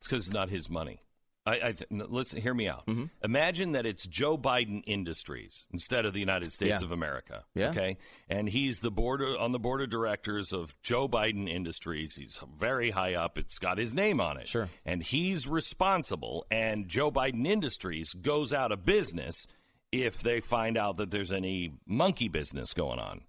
It's 0.00 0.06
because 0.06 0.26
it's 0.26 0.34
not 0.34 0.50
his 0.50 0.68
money. 0.68 1.00
I, 1.44 1.52
I 1.54 1.72
th- 1.72 1.90
listen. 1.90 2.40
Hear 2.40 2.54
me 2.54 2.68
out. 2.68 2.86
Mm-hmm. 2.86 3.06
Imagine 3.24 3.72
that 3.72 3.84
it's 3.84 4.06
Joe 4.06 4.38
Biden 4.38 4.82
Industries 4.86 5.66
instead 5.72 6.04
of 6.06 6.12
the 6.12 6.20
United 6.20 6.52
States 6.52 6.80
Yeah. 6.80 6.84
of 6.86 6.92
America. 6.92 7.42
Yeah. 7.54 7.70
Okay, 7.70 7.96
and 8.28 8.48
he's 8.48 8.78
the 8.80 8.92
board 8.92 9.22
on 9.22 9.50
the 9.50 9.58
board 9.58 9.80
of 9.82 9.90
directors 9.90 10.52
of 10.52 10.74
Joe 10.82 11.08
Biden 11.08 11.48
Industries. 11.48 12.14
He's 12.14 12.40
very 12.56 12.90
high 12.90 13.14
up. 13.14 13.38
It's 13.38 13.58
got 13.58 13.78
his 13.78 13.92
name 13.92 14.20
on 14.20 14.36
it. 14.38 14.46
Sure. 14.46 14.68
And 14.86 15.02
he's 15.02 15.48
responsible. 15.48 16.46
And 16.50 16.86
Joe 16.88 17.10
Biden 17.10 17.46
Industries 17.46 18.12
goes 18.12 18.52
out 18.52 18.70
of 18.70 18.84
business 18.84 19.46
if 19.90 20.22
they 20.22 20.40
find 20.40 20.78
out 20.78 20.96
that 20.98 21.10
there's 21.10 21.32
any 21.32 21.72
monkey 21.86 22.28
business 22.28 22.72
going 22.72 22.98
on. 23.00 23.22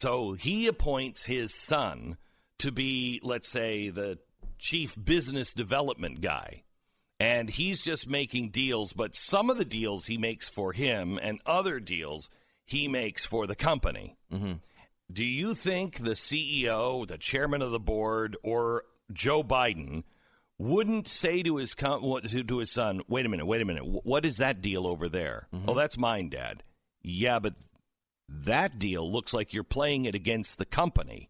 So 0.00 0.32
he 0.32 0.66
appoints 0.66 1.24
his 1.24 1.54
son 1.54 2.16
to 2.58 2.72
be, 2.72 3.20
let's 3.22 3.48
say, 3.48 3.88
the 3.90 4.18
chief 4.58 4.96
business 5.02 5.52
development 5.52 6.20
guy. 6.20 6.64
And 7.22 7.48
he's 7.48 7.82
just 7.82 8.08
making 8.08 8.50
deals, 8.50 8.92
but 8.92 9.14
some 9.14 9.50
of 9.50 9.56
the 9.56 9.64
deals 9.64 10.06
he 10.06 10.18
makes 10.18 10.48
for 10.48 10.72
him 10.72 11.18
and 11.22 11.40
other 11.46 11.78
deals 11.78 12.28
he 12.64 12.88
makes 12.88 13.24
for 13.24 13.46
the 13.46 13.54
company. 13.54 14.16
Mm-hmm. 14.32 14.54
Do 15.12 15.24
you 15.24 15.54
think 15.54 15.98
the 15.98 16.12
CEO, 16.12 17.06
the 17.06 17.18
chairman 17.18 17.62
of 17.62 17.70
the 17.70 17.78
board, 17.78 18.36
or 18.42 18.84
Joe 19.12 19.42
Biden 19.42 20.04
wouldn't 20.58 21.06
say 21.06 21.42
to 21.42 21.56
his 21.56 21.74
com- 21.74 22.02
to 22.02 22.44
to 22.44 22.58
his 22.58 22.70
son, 22.70 23.02
"Wait 23.08 23.26
a 23.26 23.28
minute, 23.28 23.46
wait 23.46 23.60
a 23.60 23.64
minute. 23.64 23.84
What 23.84 24.24
is 24.24 24.38
that 24.38 24.62
deal 24.62 24.86
over 24.86 25.08
there? 25.08 25.48
Mm-hmm. 25.54 25.68
Oh, 25.68 25.74
that's 25.74 25.98
mine, 25.98 26.30
Dad. 26.30 26.62
Yeah, 27.02 27.40
but 27.40 27.54
that 28.28 28.78
deal 28.78 29.10
looks 29.10 29.34
like 29.34 29.52
you're 29.52 29.64
playing 29.64 30.06
it 30.06 30.14
against 30.14 30.58
the 30.58 30.64
company. 30.64 31.28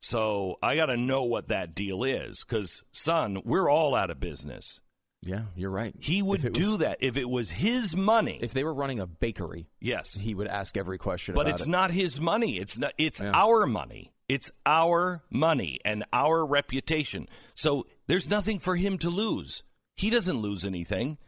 So 0.00 0.58
I 0.62 0.76
got 0.76 0.86
to 0.86 0.96
know 0.96 1.24
what 1.24 1.48
that 1.48 1.74
deal 1.74 2.04
is 2.04 2.44
because, 2.44 2.84
son, 2.92 3.40
we're 3.44 3.70
all 3.70 3.94
out 3.94 4.10
of 4.10 4.20
business. 4.20 4.80
Yeah, 5.26 5.42
you're 5.56 5.70
right. 5.70 5.94
He 5.98 6.22
would 6.22 6.52
do 6.52 6.72
was- 6.72 6.80
that 6.80 6.98
if 7.00 7.16
it 7.16 7.28
was 7.28 7.50
his 7.50 7.96
money. 7.96 8.38
If 8.42 8.52
they 8.52 8.64
were 8.64 8.74
running 8.74 9.00
a 9.00 9.06
bakery, 9.06 9.66
yes, 9.80 10.14
he 10.14 10.34
would 10.34 10.46
ask 10.48 10.76
every 10.76 10.98
question. 10.98 11.34
but 11.34 11.48
it's 11.48 11.62
it. 11.62 11.68
not 11.68 11.90
his 11.90 12.20
money. 12.20 12.58
It's 12.58 12.76
not. 12.78 12.92
It's 12.98 13.20
Yeah. 13.20 13.32
our 13.34 13.66
money. 13.66 14.12
It's 14.28 14.50
our 14.64 15.22
money 15.30 15.78
and 15.84 16.04
our 16.12 16.46
reputation. 16.46 17.28
So 17.54 17.86
there's 18.06 18.28
nothing 18.28 18.58
for 18.58 18.76
him 18.76 18.96
to 18.98 19.10
lose. 19.10 19.62
He 19.96 20.10
doesn't 20.10 20.38
lose 20.38 20.64
anything. 20.64 21.18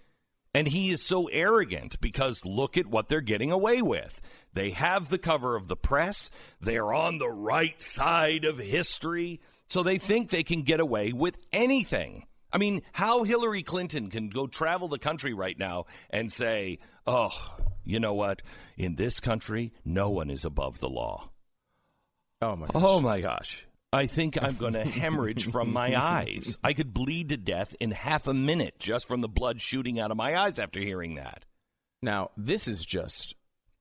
And 0.55 0.69
he 0.69 0.91
is 0.91 1.03
so 1.03 1.26
arrogant 1.26 2.00
because 2.00 2.47
look 2.47 2.79
at 2.79 2.87
what 2.87 3.11
they're 3.11 3.21
getting 3.21 3.53
away 3.53 3.83
with. 3.83 4.23
They 4.55 4.71
have 4.71 5.11
the 5.11 5.19
cover 5.19 5.55
of 5.55 5.69
the 5.69 5.76
press. 5.76 6.31
They're 6.62 6.95
on 6.95 7.19
the 7.19 7.29
right 7.29 7.81
side 7.83 8.47
of 8.47 8.59
history. 8.59 9.41
So 9.69 9.83
they 9.83 9.99
think 9.99 10.31
they 10.31 10.43
can 10.45 10.62
get 10.62 10.81
away 10.81 11.12
with 11.12 11.37
anything. 11.53 12.25
I 12.53 12.59
mean, 12.59 12.83
how 12.93 13.25
Hillary 13.25 13.62
Clinton 13.62 14.11
can 14.11 14.29
go 14.29 14.47
travel 14.47 14.88
the 14.88 14.99
country 14.99 15.35
right 15.35 15.59
now 15.59 15.87
and 16.11 16.33
say, 16.33 16.79
oh, 17.07 17.31
you 17.85 18.00
know 18.00 18.15
what? 18.15 18.43
In 18.76 18.97
this 18.97 19.21
country, 19.21 19.73
no 19.85 20.11
one 20.11 20.31
is 20.31 20.45
above 20.45 20.79
the 20.81 20.88
law. 20.88 21.31
Oh 22.43 22.57
my. 22.57 22.67
Oh 22.75 23.00
my 23.00 23.21
gosh. 23.21 23.67
I 23.93 24.07
think 24.07 24.43
I'm 24.43 24.57
going 24.57 24.75
to 24.75 24.85
hemorrhage 24.85 25.50
from 25.50 25.73
my 25.73 25.95
eyes. 26.00 26.59
I 26.62 26.73
could 26.73 26.93
bleed 26.93 27.31
to 27.31 27.37
death 27.37 27.75
in 27.81 27.93
half 27.93 28.26
a 28.26 28.35
minute 28.35 28.75
just 28.79 29.07
from 29.07 29.21
the 29.21 29.29
blood 29.29 29.61
shooting 29.61 29.99
out 29.99 30.11
of 30.11 30.17
my 30.17 30.37
eyes 30.37 30.59
after 30.59 30.81
hearing 30.81 31.15
that. 31.15 31.45
Now, 32.03 32.31
this 32.37 32.69
is 32.69 32.85
just 32.85 33.35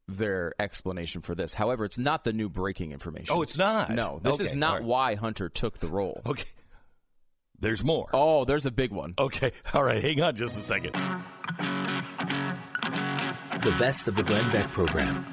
their 0.07 0.53
explanation 0.59 1.21
for 1.21 1.35
this. 1.35 1.53
However, 1.53 1.83
it's 1.83 1.97
not 1.97 2.23
the 2.23 2.33
new 2.33 2.47
breaking 2.47 2.91
information. 2.91 3.27
Oh, 3.29 3.41
it's 3.41 3.57
not? 3.57 3.89
No, 3.91 4.19
this 4.23 4.39
is 4.39 4.55
not 4.55 4.79
right. 4.79 4.83
why 4.83 5.15
Hunter 5.15 5.49
took 5.49 5.79
the 5.79 5.87
role. 5.87 6.21
Okay. 6.25 6.45
There's 7.59 7.83
more. 7.83 8.07
Oh, 8.13 8.45
there's 8.45 8.65
a 8.65 8.71
big 8.71 8.91
one. 8.91 9.13
Okay. 9.17 9.51
All 9.73 9.83
right. 9.83 10.03
Hang 10.03 10.21
on 10.21 10.35
just 10.35 10.57
a 10.57 10.61
second. 10.61 10.93
The 13.63 13.75
best 13.79 14.07
of 14.07 14.15
the 14.15 14.23
Glenn 14.23 14.51
Beck 14.51 14.71
program. 14.71 15.25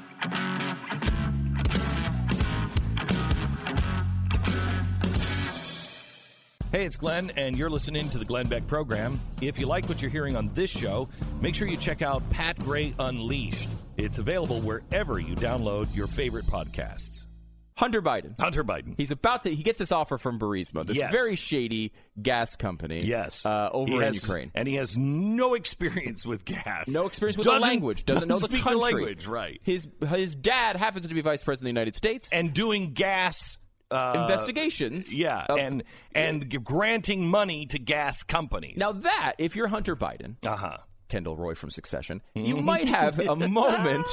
Hey, 6.71 6.85
it's 6.85 6.97
Glenn, 6.97 7.31
and 7.35 7.55
you're 7.55 7.69
listening 7.69 8.09
to 8.09 8.17
the 8.17 8.25
Glenn 8.25 8.47
Beck 8.47 8.65
program. 8.65 9.21
If 9.41 9.59
you 9.59 9.67
like 9.67 9.87
what 9.87 10.01
you're 10.01 10.09
hearing 10.09 10.35
on 10.35 10.49
this 10.55 10.71
show, 10.71 11.07
make 11.39 11.53
sure 11.53 11.67
you 11.67 11.77
check 11.77 12.01
out 12.01 12.27
Pat 12.31 12.57
Gray 12.57 12.95
Unleashed. 12.97 13.69
It's 13.97 14.17
available 14.17 14.59
wherever 14.59 15.19
you 15.19 15.35
download 15.35 15.95
your 15.95 16.07
favorite 16.07 16.47
podcasts. 16.47 17.27
Hunter 17.75 18.01
Biden. 18.01 18.39
Hunter 18.39 18.63
Biden. 18.63 18.93
He's 18.97 19.11
about 19.11 19.43
to. 19.43 19.53
He 19.53 19.63
gets 19.63 19.79
this 19.79 19.91
offer 19.91 20.17
from 20.17 20.39
Burisma, 20.39 20.85
this 20.85 20.97
Yes. 20.97 21.11
very 21.11 21.35
shady 21.35 21.91
gas 22.21 22.55
company. 22.55 22.99
Yes. 23.03 23.45
uh, 23.45 23.69
over 23.71 23.89
He 23.91 23.97
in 23.97 24.03
has- 24.03 24.21
Ukraine. 24.23 24.51
And 24.53 24.67
he 24.67 24.75
has 24.75 24.97
no 24.97 25.53
experience 25.55 26.25
with 26.25 26.45
gas. 26.45 26.87
No 26.89 27.05
experience 27.05 27.37
with 27.37 27.45
Doesn't- 27.45 27.61
the 27.61 27.67
language. 27.67 28.05
Doesn't 28.05 28.27
know 28.27 28.39
the 28.39 28.47
country. 28.47 28.71
the 28.73 28.77
language, 28.77 29.25
right. 29.27 29.59
His 29.63 29.87
his 30.09 30.35
dad 30.35 30.75
happens 30.75 31.07
to 31.07 31.13
be 31.13 31.21
vice 31.21 31.41
president 31.43 31.69
of 31.69 31.73
the 31.75 31.79
United 31.79 31.95
States. 31.95 32.31
And 32.31 32.53
doing 32.53 32.93
gas 32.93 33.59
uh, 33.91 34.13
investigations. 34.15 35.13
Yeah, 35.13 35.45
of- 35.49 35.57
and 35.57 35.83
and 36.15 36.49
g- 36.49 36.57
granting 36.57 37.27
money 37.27 37.65
to 37.67 37.79
gas 37.79 38.23
companies. 38.23 38.77
now 38.77 38.91
that 38.91 39.33
if 39.39 39.55
you're 39.55 39.67
Hunter 39.67 39.95
Biden, 39.95 40.35
uh-huh. 40.45 40.77
Kendall 41.09 41.37
Roy 41.37 41.53
from 41.53 41.69
Succession, 41.69 42.21
you 42.33 42.57
might 42.57 42.87
have 42.87 43.19
a 43.19 43.35
moment, 43.47 44.07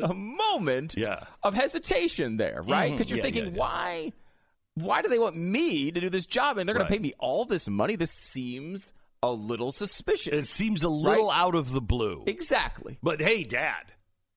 a 0.00 0.14
moment 0.14 0.94
Yeah. 0.96 1.20
of 1.42 1.54
hesitation 1.54 2.36
there, 2.36 2.62
right? 2.62 2.86
Mm-hmm. 2.88 2.96
Because 2.96 3.10
you're 3.10 3.16
Yeah, 3.18 3.22
thinking, 3.22 3.44
yeah. 3.54 3.58
why, 3.60 4.12
why 4.74 5.02
do 5.02 5.08
they 5.08 5.18
want 5.18 5.36
me 5.36 5.90
to 5.90 6.00
do 6.00 6.08
this 6.08 6.26
job 6.26 6.58
and 6.58 6.68
they're 6.68 6.74
going 6.74 6.84
Right. 6.84 6.90
to 6.92 6.96
pay 6.96 7.02
me 7.02 7.14
all 7.18 7.44
this 7.44 7.68
money? 7.68 7.96
This 7.96 8.12
seems 8.12 8.92
a 9.22 9.30
little 9.30 9.70
suspicious. 9.70 10.40
It 10.40 10.46
seems 10.46 10.82
a 10.82 10.88
little 10.88 11.28
Right. 11.28 11.36
out 11.38 11.54
of 11.54 11.72
the 11.72 11.80
blue. 11.80 12.24
exactly. 12.26 12.98
But 13.02 13.20
hey, 13.20 13.44
Dad, 13.44 13.84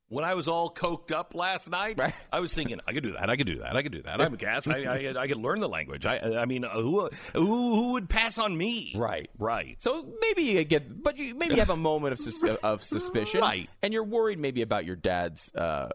When 0.07 0.23
I 0.23 0.35
was 0.35 0.47
all 0.47 0.71
coked 0.71 1.11
up 1.11 1.33
last 1.33 1.69
night, 1.71 1.97
Right. 1.97 2.13
I 2.31 2.39
was 2.39 2.53
thinking, 2.53 2.79
I 2.87 2.93
could 2.93 3.01
do 3.03 3.13
that, 3.13 3.27
I 3.29 3.35
could 3.37 3.47
do 3.47 3.57
that, 3.59 3.75
I 3.75 3.81
could 3.81 3.91
do 3.91 4.03
that. 4.03 4.21
I'm 4.21 4.33
a 4.33 4.37
gas. 4.37 4.67
I, 4.67 4.83
I, 4.83 5.13
I 5.21 5.27
could 5.27 5.37
learn 5.37 5.59
the 5.61 5.67
language. 5.67 6.05
I, 6.05 6.19
I 6.41 6.45
mean, 6.45 6.61
who, 6.63 7.09
who, 7.33 7.45
who 7.75 7.91
would 7.93 8.07
pass 8.07 8.37
on 8.37 8.55
me? 8.55 8.93
Right. 8.95 9.29
right. 9.39 9.81
So 9.81 10.07
maybe 10.21 10.43
you 10.43 10.63
get, 10.63 11.01
but 11.01 11.17
you 11.17 11.33
maybe 11.35 11.55
you 11.55 11.59
have 11.59 11.71
a 11.71 11.75
moment 11.75 12.13
of 12.13 12.19
sus- 12.19 12.43
of 12.63 12.83
suspicion, 12.83 13.41
Right. 13.41 13.67
And 13.81 13.93
you're 13.93 14.03
worried 14.03 14.37
maybe 14.39 14.61
about 14.61 14.85
your 14.85 14.95
dad's 14.95 15.51
uh, 15.55 15.89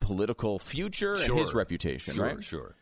political 0.00 0.58
future 0.58 1.14
and 1.14 1.38
his 1.38 1.54
reputation, 1.54 2.14
Sure, 2.16 2.24
right? 2.24 2.42
sure. 2.44 2.74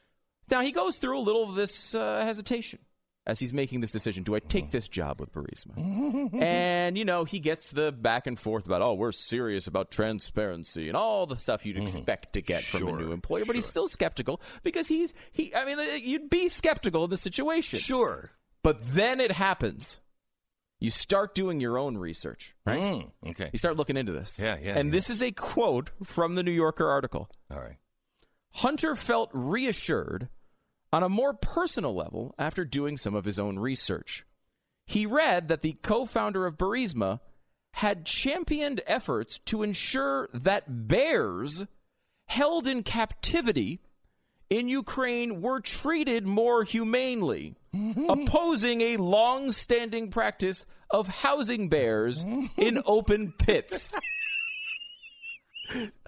Now 0.50 0.62
he 0.62 0.72
goes 0.72 0.96
through 0.96 1.18
a 1.18 1.20
little 1.20 1.48
of 1.48 1.54
this 1.56 1.94
uh, 1.94 2.22
hesitation 2.24 2.78
as 3.26 3.38
he's 3.38 3.52
making 3.52 3.80
this 3.80 3.90
decision. 3.90 4.24
Do 4.24 4.34
I 4.34 4.38
take 4.40 4.70
this 4.70 4.88
job 4.88 5.20
with 5.20 5.32
Burisma? 5.32 6.32
and 6.42 6.96
you 6.98 7.04
know 7.04 7.24
he 7.24 7.38
gets 7.38 7.70
the 7.70 7.92
back 7.92 8.26
and 8.26 8.38
forth 8.38 8.66
about 8.66 8.82
oh 8.82 8.94
we're 8.94 9.12
serious 9.12 9.66
about 9.66 9.90
transparency 9.90 10.88
and 10.88 10.96
all 10.96 11.26
the 11.26 11.36
stuff 11.36 11.64
you'd 11.66 11.76
expect 11.78 12.32
to 12.34 12.40
get 12.42 12.64
from 12.64 12.88
a 12.88 12.92
new 12.92 13.12
employer, 13.12 13.44
but 13.44 13.54
he's 13.54 13.66
still 13.66 13.88
skeptical 13.88 14.40
because 14.62 14.86
he's 14.86 15.12
he. 15.32 15.54
I 15.54 15.64
mean 15.64 15.78
uh, 15.78 15.82
you'd 15.94 16.30
be 16.30 16.48
skeptical 16.48 17.04
in 17.04 17.10
the 17.10 17.16
situation, 17.16 17.78
Sure. 17.78 18.30
but 18.62 18.78
then 18.94 19.20
it 19.20 19.32
happens. 19.32 20.00
You 20.82 20.90
start 20.90 21.34
doing 21.34 21.60
your 21.60 21.76
own 21.76 21.98
research, 21.98 22.54
right? 22.64 22.80
Mm, 22.80 23.10
okay. 23.28 23.50
You 23.52 23.58
start 23.58 23.76
looking 23.76 23.98
into 23.98 24.12
this. 24.12 24.38
Yeah, 24.38 24.56
yeah, 24.62 24.78
And 24.78 24.88
yeah. 24.88 24.92
this 24.92 25.10
is 25.10 25.22
a 25.22 25.30
quote 25.30 25.90
from 26.04 26.36
the 26.36 26.42
New 26.42 26.50
Yorker 26.52 26.88
article. 26.88 27.28
All 27.50 27.60
right. 27.60 27.76
Hunter 28.52 28.96
felt 28.96 29.28
reassured 29.34 30.30
on 30.92 31.02
a 31.02 31.08
more 31.08 31.34
personal 31.34 31.94
level 31.94 32.34
after 32.38 32.64
doing 32.64 32.96
some 32.96 33.14
of 33.14 33.24
his 33.24 33.38
own 33.38 33.58
research. 33.58 34.24
He 34.86 35.06
read 35.06 35.48
that 35.48 35.60
the 35.60 35.76
co 35.82 36.04
founder 36.04 36.46
of 36.46 36.58
Burisma 36.58 37.20
had 37.74 38.04
championed 38.04 38.80
efforts 38.86 39.38
to 39.46 39.62
ensure 39.62 40.28
that 40.32 40.88
bears 40.88 41.64
held 42.26 42.66
in 42.66 42.82
captivity 42.82 43.80
in 44.48 44.68
Ukraine 44.68 45.40
were 45.40 45.60
treated 45.60 46.26
more 46.26 46.64
humanely, 46.64 47.54
mm-hmm. 47.74 48.10
opposing 48.10 48.80
a 48.80 48.96
long 48.96 49.52
standing 49.52 50.10
practice 50.10 50.66
of 50.90 51.06
housing 51.06 51.68
bears 51.68 52.24
in 52.56 52.82
open 52.84 53.32
pits. 53.38 53.94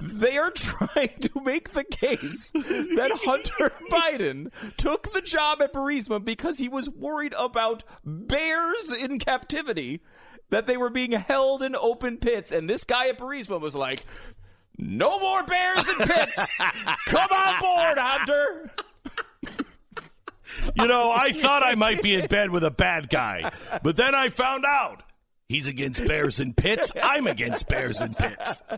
They 0.00 0.36
are 0.36 0.50
trying 0.50 1.18
to 1.20 1.40
make 1.42 1.72
the 1.72 1.84
case 1.84 2.50
that 2.52 3.20
Hunter 3.24 3.72
Biden 3.90 4.50
took 4.76 5.12
the 5.12 5.20
job 5.20 5.62
at 5.62 5.72
Burisma 5.72 6.24
because 6.24 6.58
he 6.58 6.68
was 6.68 6.88
worried 6.88 7.34
about 7.38 7.84
bears 8.04 8.90
in 8.92 9.18
captivity, 9.18 10.00
that 10.50 10.66
they 10.66 10.76
were 10.76 10.90
being 10.90 11.12
held 11.12 11.62
in 11.62 11.74
open 11.76 12.18
pits. 12.18 12.52
And 12.52 12.68
this 12.68 12.84
guy 12.84 13.08
at 13.08 13.18
Burisma 13.18 13.60
was 13.60 13.74
like, 13.74 14.04
no 14.78 15.18
more 15.18 15.44
bears 15.44 15.88
in 15.88 15.96
pits. 16.06 16.56
Come 17.06 17.30
on 17.30 17.60
board, 17.60 17.98
Hunter. 17.98 18.70
You 20.76 20.86
know, 20.86 21.10
I 21.10 21.32
thought 21.32 21.62
I 21.64 21.74
might 21.74 22.02
be 22.02 22.14
in 22.14 22.26
bed 22.26 22.50
with 22.50 22.64
a 22.64 22.70
bad 22.70 23.08
guy, 23.08 23.50
but 23.82 23.96
then 23.96 24.14
I 24.14 24.28
found 24.28 24.64
out 24.66 25.02
he's 25.52 25.66
against 25.66 26.04
bears 26.06 26.40
and 26.40 26.56
pits. 26.56 26.90
I'm 27.00 27.26
against 27.26 27.68
bears 27.68 28.00
and 28.00 28.16
pits. 28.16 28.62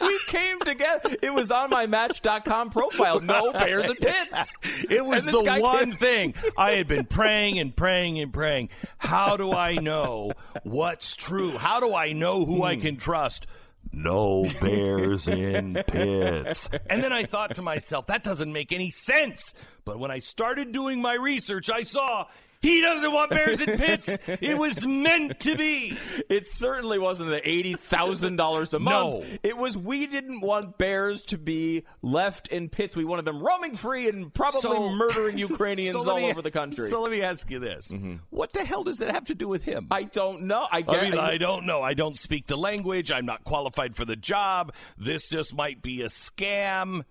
We 0.00 0.18
came 0.26 0.58
together. 0.60 1.16
It 1.22 1.32
was 1.32 1.50
on 1.50 1.70
my 1.70 1.86
Match.com 1.86 2.70
profile. 2.70 3.20
No 3.20 3.52
bears 3.52 3.88
and 3.88 3.98
pits. 3.98 4.52
It 4.90 5.04
was 5.04 5.24
the 5.24 5.40
one 5.40 5.90
came- 5.90 5.92
thing 5.92 6.34
I 6.56 6.72
had 6.72 6.88
been 6.88 7.04
praying 7.04 7.58
and 7.58 7.74
praying 7.74 8.18
and 8.18 8.32
praying. 8.32 8.70
How 8.98 9.36
do 9.36 9.52
I 9.52 9.76
know 9.76 10.32
what's 10.64 11.14
true? 11.16 11.56
How 11.56 11.80
do 11.80 11.94
I 11.94 12.12
know 12.12 12.44
who 12.44 12.62
I 12.64 12.76
can 12.76 12.96
trust? 12.96 13.46
No 13.92 14.44
bears 14.60 15.26
in 15.28 15.74
pits. 15.86 16.68
And 16.88 17.02
then 17.02 17.12
I 17.12 17.24
thought 17.24 17.54
to 17.56 17.62
myself, 17.62 18.06
that 18.06 18.22
doesn't 18.22 18.52
make 18.52 18.72
any 18.72 18.90
sense. 18.90 19.52
But 19.84 19.98
when 19.98 20.10
I 20.10 20.20
started 20.20 20.72
doing 20.72 21.00
my 21.00 21.14
research, 21.14 21.70
I 21.70 21.82
saw 21.82 22.26
he 22.62 22.80
doesn't 22.80 23.12
want 23.12 23.30
bears 23.30 23.60
in 23.60 23.78
pits. 23.78 24.08
It 24.26 24.58
was 24.58 24.86
meant 24.86 25.40
to 25.40 25.56
be. 25.56 25.96
It 26.30 26.46
certainly 26.46 26.98
wasn't 26.98 27.30
the 27.30 27.46
eighty 27.48 27.74
thousand 27.74 28.36
dollars 28.36 28.72
a 28.72 28.78
month. 28.78 29.24
No. 29.26 29.38
It 29.42 29.56
was 29.58 29.76
we 29.76 30.06
didn't 30.06 30.40
want 30.42 30.78
bears 30.78 31.22
to 31.24 31.38
be 31.38 31.84
left 32.02 32.48
in 32.48 32.68
pits. 32.68 32.94
We 32.94 33.04
wanted 33.04 33.24
them 33.24 33.42
roaming 33.42 33.74
free 33.76 34.08
and 34.08 34.32
probably 34.32 34.60
So- 34.60 34.90
murdering 34.90 35.38
Ukrainians 35.50 35.92
So 35.92 36.08
all 36.08 36.16
me- 36.18 36.30
over 36.30 36.40
the 36.42 36.50
country. 36.52 36.88
So 36.88 37.00
let 37.02 37.10
me 37.10 37.22
ask 37.22 37.50
you 37.50 37.58
this: 37.58 37.88
mm-hmm. 37.88 38.16
What 38.30 38.52
the 38.52 38.64
hell 38.64 38.84
does 38.84 39.00
it 39.00 39.10
have 39.10 39.24
to 39.24 39.34
do 39.34 39.48
with 39.48 39.64
him? 39.64 39.88
I 39.90 40.04
don't 40.04 40.42
know. 40.42 40.66
I, 40.70 40.84
I 40.86 41.02
mean, 41.02 41.14
I 41.18 41.36
don't 41.38 41.66
know. 41.66 41.82
I 41.82 41.94
don't 41.94 42.16
speak 42.18 42.46
the 42.46 42.56
language. 42.56 43.10
I'm 43.10 43.26
not 43.26 43.42
qualified 43.44 43.96
for 43.96 44.04
the 44.04 44.16
job. 44.16 44.72
This 44.96 45.28
just 45.28 45.54
might 45.54 45.82
be 45.82 46.02
a 46.02 46.06
scam. 46.08 47.02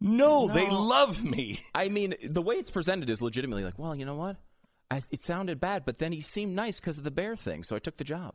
No, 0.00 0.48
they 0.48 0.68
love 0.68 1.24
me. 1.24 1.58
I 1.74 1.88
mean, 1.88 2.14
the 2.22 2.42
way 2.42 2.56
it's 2.56 2.70
presented 2.70 3.08
is 3.08 3.22
legitimately 3.22 3.64
like, 3.64 3.78
well, 3.78 3.94
you 3.94 4.04
know 4.04 4.16
what? 4.16 4.36
I, 4.90 5.02
it 5.10 5.22
sounded 5.22 5.60
bad, 5.60 5.84
but 5.84 5.98
then 5.98 6.12
he 6.12 6.20
seemed 6.20 6.54
nice 6.54 6.78
because 6.80 6.98
of 6.98 7.04
the 7.04 7.10
bear 7.10 7.34
thing, 7.36 7.62
so 7.62 7.74
I 7.76 7.78
took 7.80 7.96
the 7.96 8.04
job. 8.04 8.34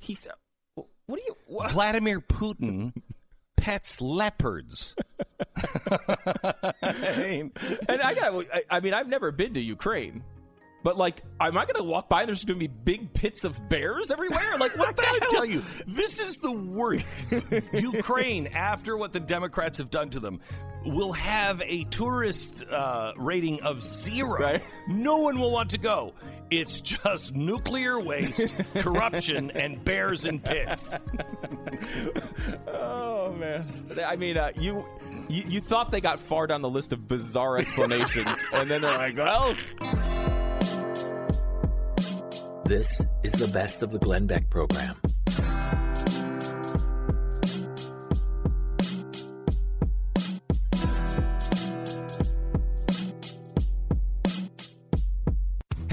He's. 0.00 0.26
Uh, 0.26 0.82
what 1.06 1.18
do 1.18 1.24
you? 1.26 1.36
What? 1.46 1.70
Vladimir 1.72 2.20
Putin 2.20 2.92
pets 3.56 4.00
leopards. 4.00 4.94
I 6.82 7.14
mean, 7.16 7.52
And 7.88 8.02
I 8.02 8.14
got. 8.14 8.34
I, 8.52 8.62
I 8.70 8.80
mean, 8.80 8.94
I've 8.94 9.08
never 9.08 9.30
been 9.30 9.54
to 9.54 9.60
Ukraine, 9.60 10.22
but 10.82 10.96
like, 10.98 11.22
am 11.40 11.56
I 11.56 11.64
going 11.64 11.76
to 11.76 11.84
walk 11.84 12.08
by 12.08 12.20
and 12.22 12.28
there's 12.28 12.44
going 12.44 12.58
to 12.58 12.68
be 12.68 12.74
big 12.84 13.12
pits 13.14 13.44
of 13.44 13.68
bears 13.68 14.10
everywhere? 14.10 14.56
Like, 14.58 14.76
what 14.76 14.96
the 14.96 15.02
I 15.02 15.06
hell? 15.06 15.18
gotta 15.20 15.30
tell 15.30 15.44
you, 15.44 15.62
this 15.86 16.18
is 16.20 16.38
the 16.38 16.52
worst. 16.52 17.04
Ukraine, 17.72 18.48
after 18.48 18.96
what 18.96 19.12
the 19.12 19.20
Democrats 19.20 19.78
have 19.78 19.90
done 19.90 20.10
to 20.10 20.20
them, 20.20 20.40
will 20.84 21.12
have 21.12 21.62
a 21.62 21.84
tourist 21.84 22.64
uh, 22.70 23.12
rating 23.16 23.62
of 23.62 23.82
zero. 23.82 24.40
Right. 24.40 24.62
No 24.88 25.18
one 25.18 25.38
will 25.38 25.50
want 25.50 25.70
to 25.70 25.78
go. 25.78 26.14
It's 26.50 26.80
just 26.80 27.34
nuclear 27.34 27.98
waste, 27.98 28.54
corruption, 28.74 29.50
and 29.52 29.82
bears 29.82 30.24
in 30.24 30.38
pits. 30.40 30.92
Oh 32.68 33.32
man! 33.32 33.66
I 34.04 34.16
mean, 34.16 34.36
uh, 34.36 34.52
you, 34.58 34.84
you 35.28 35.44
you 35.48 35.60
thought 35.60 35.90
they 35.90 36.00
got 36.00 36.20
far 36.20 36.46
down 36.46 36.62
the 36.62 36.68
list 36.68 36.92
of 36.92 37.08
bizarre 37.08 37.58
explanations, 37.58 38.44
and 38.52 38.70
then 38.70 38.82
they're 38.82 38.96
like, 38.96 39.16
well. 39.16 39.54
This 42.66 43.02
is 43.22 43.32
the 43.32 43.48
best 43.48 43.82
of 43.82 43.90
the 43.90 43.98
Glenn 43.98 44.26
Beck 44.26 44.48
program. 44.48 44.96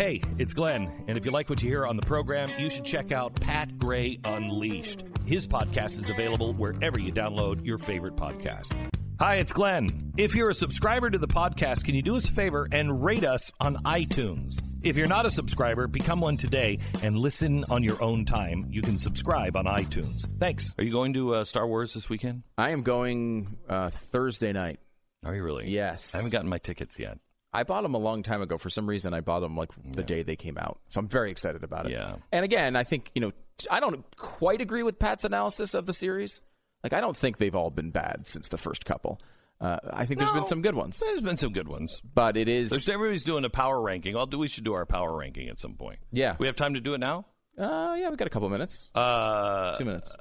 Hey, 0.02 0.20
it's 0.40 0.56
Glenn, 0.56 0.92
and 1.08 1.16
if 1.16 1.26
you 1.26 1.32
like 1.32 1.48
what 1.48 1.62
you 1.62 1.70
hear 1.70 1.86
on 1.86 1.96
the 1.96 2.02
program, 2.02 2.50
you 2.58 2.72
should 2.72 2.86
check 2.86 3.12
out 3.12 3.36
Pat 3.36 3.78
Gray 3.78 4.18
Unleashed. 4.26 5.04
His 5.28 5.46
podcast 5.46 6.00
is 6.00 6.10
available 6.10 6.54
wherever 6.54 7.00
you 7.00 7.14
download 7.14 7.64
your 7.64 7.78
favorite 7.78 8.16
podcast. 8.16 8.74
Hi, 9.20 9.36
it's 9.36 9.54
Glenn. 9.54 10.12
If 10.18 10.34
you're 10.34 10.50
a 10.50 10.56
subscriber 10.56 11.12
to 11.12 11.20
the 11.20 11.28
podcast, 11.28 11.84
can 11.84 11.94
you 11.94 12.02
do 12.02 12.16
us 12.16 12.28
a 12.28 12.32
favor 12.32 12.68
and 12.72 13.06
rate 13.06 13.24
us 13.24 13.52
on 13.60 13.76
iTunes? 13.84 14.60
If 14.82 14.96
you're 14.96 15.06
not 15.06 15.28
a 15.28 15.30
subscriber, 15.30 15.86
become 15.86 16.20
one 16.20 16.36
today 16.36 16.80
and 17.04 17.16
listen 17.16 17.64
on 17.70 17.84
your 17.84 18.02
own 18.02 18.26
time. 18.26 18.66
You 18.72 18.82
can 18.82 18.98
subscribe 18.98 19.56
on 19.56 19.66
iTunes. 19.66 20.28
Thanks. 20.40 20.74
Are 20.80 20.84
you 20.84 20.92
going 20.92 21.14
to 21.14 21.36
uh, 21.36 21.44
Star 21.44 21.68
Wars 21.68 21.94
this 21.94 22.10
weekend? 22.10 22.42
I 22.58 22.72
am 22.72 22.82
going 22.82 23.56
uh, 23.70 23.92
Thursday 23.92 24.52
night. 24.52 24.80
Are 25.24 25.36
you 25.36 25.44
really? 25.44 25.70
Yes. 25.70 26.16
I 26.16 26.18
haven't 26.18 26.32
gotten 26.32 26.50
my 26.50 26.58
tickets 26.58 26.98
yet. 26.98 27.20
I 27.54 27.64
bought 27.64 27.84
them 27.84 27.94
a 27.96 27.98
long 28.00 28.24
time 28.24 28.42
ago. 28.42 28.58
For 28.58 28.70
some 28.70 28.88
reason, 28.88 29.14
I 29.14 29.22
bought 29.22 29.42
them 29.42 29.58
like 29.58 29.70
the 29.92 30.04
day 30.04 30.24
they 30.24 30.36
came 30.36 30.58
out. 30.58 30.80
So 30.88 31.00
I'm 31.00 31.08
very 31.08 31.32
excited 31.32 31.64
about 31.64 31.86
it. 31.86 31.92
Yeah. 31.92 32.16
And 32.32 32.46
again, 32.46 32.76
I 32.76 32.84
think, 32.84 33.12
you 33.14 33.22
know, 33.22 33.32
I 33.70 33.80
don't 33.80 34.06
quite 34.16 34.62
agree 34.62 34.84
with 34.84 35.00
Pat's 35.00 35.26
analysis 35.26 35.74
of 35.74 35.86
the 35.86 35.94
series. 35.94 36.42
Like, 36.84 36.94
I 36.94 37.02
don't 37.02 37.16
think 37.16 37.38
they've 37.38 37.56
all 37.56 37.70
been 37.70 37.92
bad 37.92 38.28
since 38.28 38.48
the 38.48 38.58
first 38.58 38.86
couple. 38.86 39.20
Uh, 39.60 39.78
I 39.92 40.06
think 40.06 40.20
there's 40.20 40.32
been 40.32 40.48
some 40.48 40.64
good 40.64 40.74
ones. 40.74 41.00
There's 41.00 41.22
been 41.22 41.38
some 41.38 41.52
good 41.52 41.68
ones. 41.68 42.02
But 42.16 42.36
it 42.36 42.48
is. 42.48 42.72
There's 42.72 42.90
everybody's 42.90 43.24
doing 43.24 43.46
a 43.46 43.50
power 43.50 43.80
ranking. 43.80 44.18
I'll 44.18 44.26
do. 44.26 44.40
We 44.40 44.48
should 44.48 44.64
do 44.64 44.74
our 44.74 44.88
power 44.88 45.16
ranking 45.16 45.50
at 45.50 45.60
some 45.60 45.76
point. 45.76 46.00
Yeah. 46.12 46.36
We 46.40 46.48
have 46.48 46.56
time 46.56 46.74
to 46.74 46.80
do 46.80 46.96
it 46.96 47.00
now. 47.00 47.26
Uh, 47.58 47.96
yeah, 48.00 48.10
we 48.10 48.16
got 48.16 48.26
a 48.28 48.32
couple 48.32 48.50
minutes. 48.50 48.90
Uh, 48.96 49.76
Two 49.76 49.86
minutes. 49.86 50.12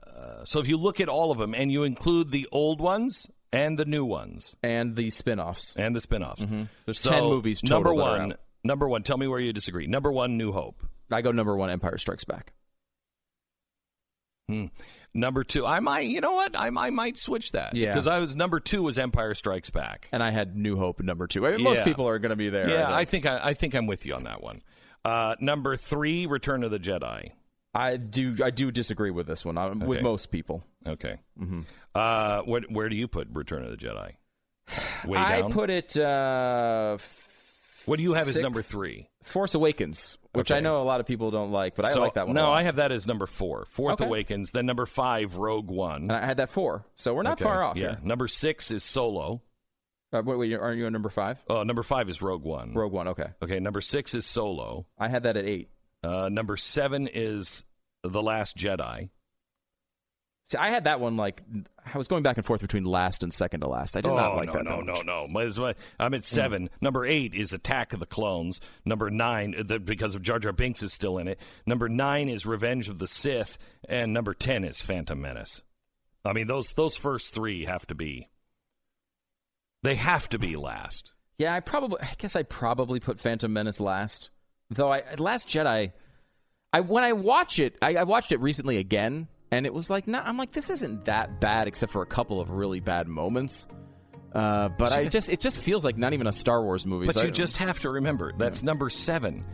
so 0.45 0.59
if 0.59 0.69
you 0.69 0.77
look 0.77 1.01
at 1.01 1.09
all 1.09 1.31
of 1.31 1.38
them 1.38 1.55
and 1.55 1.73
you 1.73 1.85
include 1.85 2.31
the 2.31 2.49
old 2.53 2.81
ones 2.81 3.31
and 3.53 3.79
the 3.79 3.85
new 3.85 4.05
ones 4.05 4.57
And 4.63 4.95
the 4.97 5.11
spin 5.11 5.41
offs. 5.41 5.75
and 5.77 5.95
the 5.97 6.01
spin-offs. 6.01 6.41
Mm-hmm. 6.41 6.63
There's 6.85 7.01
So, 7.01 7.11
10 7.11 7.23
movies 7.25 7.61
total 7.61 7.77
Number 7.77 7.95
one. 7.95 8.35
Number 8.63 8.89
one. 8.89 9.03
Tell 9.03 9.17
me 9.19 9.27
where 9.27 9.41
you 9.41 9.53
disagree. 9.53 9.87
Number 9.87 10.13
one, 10.13 10.37
New 10.37 10.53
Hope. 10.53 10.83
I 11.11 11.23
go 11.23 11.33
number 11.33 11.57
one, 11.57 11.71
Empire 11.71 11.99
Strikes 11.99 12.25
Back. 12.25 12.53
Hmm. 14.49 14.67
Number 15.15 15.43
two, 15.45 15.67
I 15.67 15.81
might. 15.81 16.07
You 16.09 16.21
know 16.21 16.35
what? 16.35 16.57
I, 16.57 16.67
I 16.69 16.91
might 16.91 17.19
switch 17.19 17.53
that. 17.53 17.75
Yeah. 17.75 17.89
Because 17.93 18.07
I 18.07 18.19
was 18.19 18.37
number 18.37 18.61
two 18.61 18.83
was 18.83 18.99
Empire 18.99 19.35
Strikes 19.35 19.71
Back. 19.71 20.09
And 20.13 20.23
I 20.23 20.31
had 20.31 20.57
New 20.57 20.77
Hope 20.77 21.01
number 21.01 21.27
two. 21.27 21.47
I 21.47 21.53
mean, 21.53 21.63
most 21.63 21.79
Yeah. 21.79 21.85
people 21.85 22.07
are 22.09 22.19
going 22.19 22.31
to 22.31 22.37
be 22.37 22.49
there. 22.51 22.69
yeah, 22.69 22.89
I 22.89 23.01
I 23.01 23.05
think. 23.05 23.25
think 23.25 23.27
I, 23.27 23.49
I 23.49 23.55
think 23.55 23.75
I'm 23.75 23.87
with 23.87 24.07
you 24.07 24.15
on 24.15 24.25
that 24.25 24.43
one. 24.43 24.63
Uh, 25.05 25.35
number 25.41 25.77
three, 25.77 26.27
Return 26.27 26.63
of 26.63 26.71
the 26.71 26.79
Jedi. 26.79 27.31
I 27.74 27.96
do. 27.96 28.37
I 28.42 28.50
do 28.50 28.70
disagree 28.70 29.11
with 29.11 29.26
this 29.26 29.44
one. 29.44 29.56
i 29.59 29.66
With 29.68 29.83
Okay. 29.98 30.00
most 30.02 30.30
people, 30.30 30.64
Okay. 30.87 31.20
Uh, 31.94 32.42
what, 32.42 32.64
where 32.70 32.88
do 32.88 32.96
you 32.96 33.06
put 33.09 33.28
Return 33.33 33.64
of 33.64 33.70
the 33.70 33.76
Jedi? 33.76 34.12
Way 35.06 35.18
I 35.18 35.40
down. 35.42 35.52
put 35.52 35.70
it. 35.70 35.96
Uh, 35.96 36.98
what 37.87 37.96
do 37.96 38.02
you 38.02 38.12
have 38.14 38.28
as 38.28 38.37
number 38.40 38.62
three? 38.62 39.09
Force 39.24 39.54
Awakens, 39.54 40.16
which 40.33 40.50
Okay. 40.50 40.59
I 40.59 40.61
know 40.61 40.80
a 40.80 40.85
lot 40.85 41.00
of 41.00 41.06
people 41.06 41.30
don't 41.30 41.50
like, 41.52 41.74
but 41.76 41.85
I 41.85 41.92
So- 41.92 42.00
like 42.00 42.14
that 42.14 42.26
one. 42.26 42.35
No. 42.37 42.52
I 42.52 42.62
have 42.62 42.76
that 42.76 42.92
as 42.92 43.06
number 43.06 43.26
four. 43.26 43.66
Fourth 43.66 43.94
Okay. 44.00 44.06
Awakens. 44.06 44.52
Then 44.52 44.66
number 44.66 44.87
five, 44.87 45.37
Rogue 45.37 45.70
One. 45.70 46.02
And 46.02 46.12
I 46.12 46.24
had 46.26 46.37
that 46.38 46.48
four, 46.50 46.85
so 46.94 47.14
we're 47.14 47.22
not 47.22 47.35
Okay, 47.35 47.44
far 47.44 47.62
off. 47.62 47.76
Yeah. 47.76 47.90
here. 47.96 47.98
Number 48.02 48.28
six 48.28 48.70
is 48.70 48.83
Solo. 48.85 49.42
Uh, 50.12 50.22
wait, 50.24 50.38
wait, 50.38 50.54
aren't 50.54 50.78
you 50.78 50.87
at 50.87 50.92
number 50.92 51.09
five? 51.11 51.38
Oh, 51.48 51.62
number 51.62 51.83
five 51.85 52.09
is 52.09 52.20
Rogue 52.20 52.42
One. 52.42 52.74
Rogue 52.74 52.92
One. 52.92 53.09
Okay, 53.09 53.28
Okay. 53.42 53.61
Number 53.61 53.80
six 53.80 54.14
is 54.14 54.26
Solo. 54.26 54.87
I 54.98 55.09
had 55.09 55.22
that 55.24 55.37
at 55.37 55.44
eight. 55.44 55.68
Uh, 56.03 56.29
number 56.29 56.57
seven 56.57 57.09
is 57.13 57.65
The 58.03 58.23
Last 58.23 58.57
Jedi. 58.57 59.11
See, 60.51 60.59
I 60.59 60.71
had 60.71 60.85
that 60.85 60.99
one 60.99 61.17
like 61.17 61.45
I 61.95 61.97
was 61.97 62.09
going 62.09 62.25
back 62.25 62.37
and 62.37 62.45
forth 62.45 62.61
between 62.61 62.85
last 62.85 63.23
and 63.23 63.33
second 63.33 63.61
to 63.61 63.69
last. 63.69 63.97
I 63.97 64.01
did 64.01 64.11
oh, 64.11 64.17
not 64.17 64.37
like 64.37 64.47
no, 64.49 64.53
that. 64.55 64.65
no, 64.65 64.77
that 64.79 65.07
no, 65.07 65.27
no, 65.27 65.41
as 65.41 65.59
I'm 66.01 66.13
at 66.13 66.25
seven. 66.25 66.65
Mm. 66.65 66.71
Number 66.81 67.07
eight 67.07 67.35
is 67.35 67.53
Attack 67.53 67.93
of 67.93 68.01
the 68.01 68.07
Clones. 68.07 68.61
Number 68.85 69.11
nine, 69.11 69.55
the, 69.65 69.79
because 69.79 70.17
of 70.17 70.23
Jar 70.23 70.41
Jar 70.41 70.53
Binks 70.53 70.83
is 70.83 70.93
still 70.93 71.19
in 71.19 71.29
it. 71.29 71.39
Number 71.67 71.89
nine 71.89 72.29
is 72.29 72.47
Revenge 72.47 72.89
of 72.89 72.99
the 72.99 73.07
Sith, 73.07 73.59
and 73.89 74.13
number 74.13 74.35
ten 74.35 74.65
is 74.65 74.81
Phantom 74.81 75.21
Menace. 75.21 75.63
I 76.25 76.33
mean, 76.33 76.49
those 76.49 76.73
those 76.73 76.97
first 76.97 77.33
three 77.33 77.67
have 77.67 77.87
to 77.87 77.95
be. 77.95 78.29
They 79.85 79.95
have 79.95 80.29
to 80.31 80.39
be 80.39 80.57
last. 80.57 81.13
Yeah, 81.39 81.55
I 81.55 81.61
probably. 81.61 82.01
I 82.03 82.15
guess 82.19 82.35
I 82.35 82.43
probably 82.43 82.99
put 82.99 83.21
Phantom 83.21 83.53
Menace 83.53 83.79
last. 83.79 84.31
Though 84.70 84.92
I 84.92 85.02
Last 85.18 85.48
Jedi, 85.48 85.92
I 86.72 86.80
when 86.80 87.04
I 87.04 87.12
watch 87.12 87.59
it, 87.59 87.76
I, 87.83 87.96
I 87.96 88.04
watched 88.04 88.33
it 88.33 88.40
recently 88.40 88.76
again, 88.78 89.28
and 89.50 89.66
it 89.66 89.74
was 89.74 89.90
like, 89.90 90.06
nah, 90.06 90.22
I'm 90.24 90.37
like, 90.37 90.52
this 90.52 90.70
isn't 90.70 91.06
that 91.06 91.40
bad, 91.40 91.66
except 91.68 91.92
for 91.92 92.02
a 92.02 92.06
couple 92.06 92.40
of 92.40 92.50
really 92.50 92.80
bad 92.80 93.09
moments. 93.09 93.66
Uh, 94.33 94.68
but 94.68 94.92
I 94.92 95.04
just, 95.09 95.28
it 95.28 95.40
just 95.40 95.59
feels 95.59 95.85
like 95.85 95.98
not 95.98 96.12
even 96.12 96.26
a 96.28 96.33
Star 96.33 96.62
Wars 96.62 96.87
movie. 96.87 97.06
But 97.06 97.14
So 97.16 97.22
you 97.22 97.28
I- 97.28 97.30
just 97.33 97.56
have 97.56 97.80
to 97.80 97.90
remember 97.90 98.33
that's 98.37 98.62
number 98.62 98.90
seven. 98.90 99.44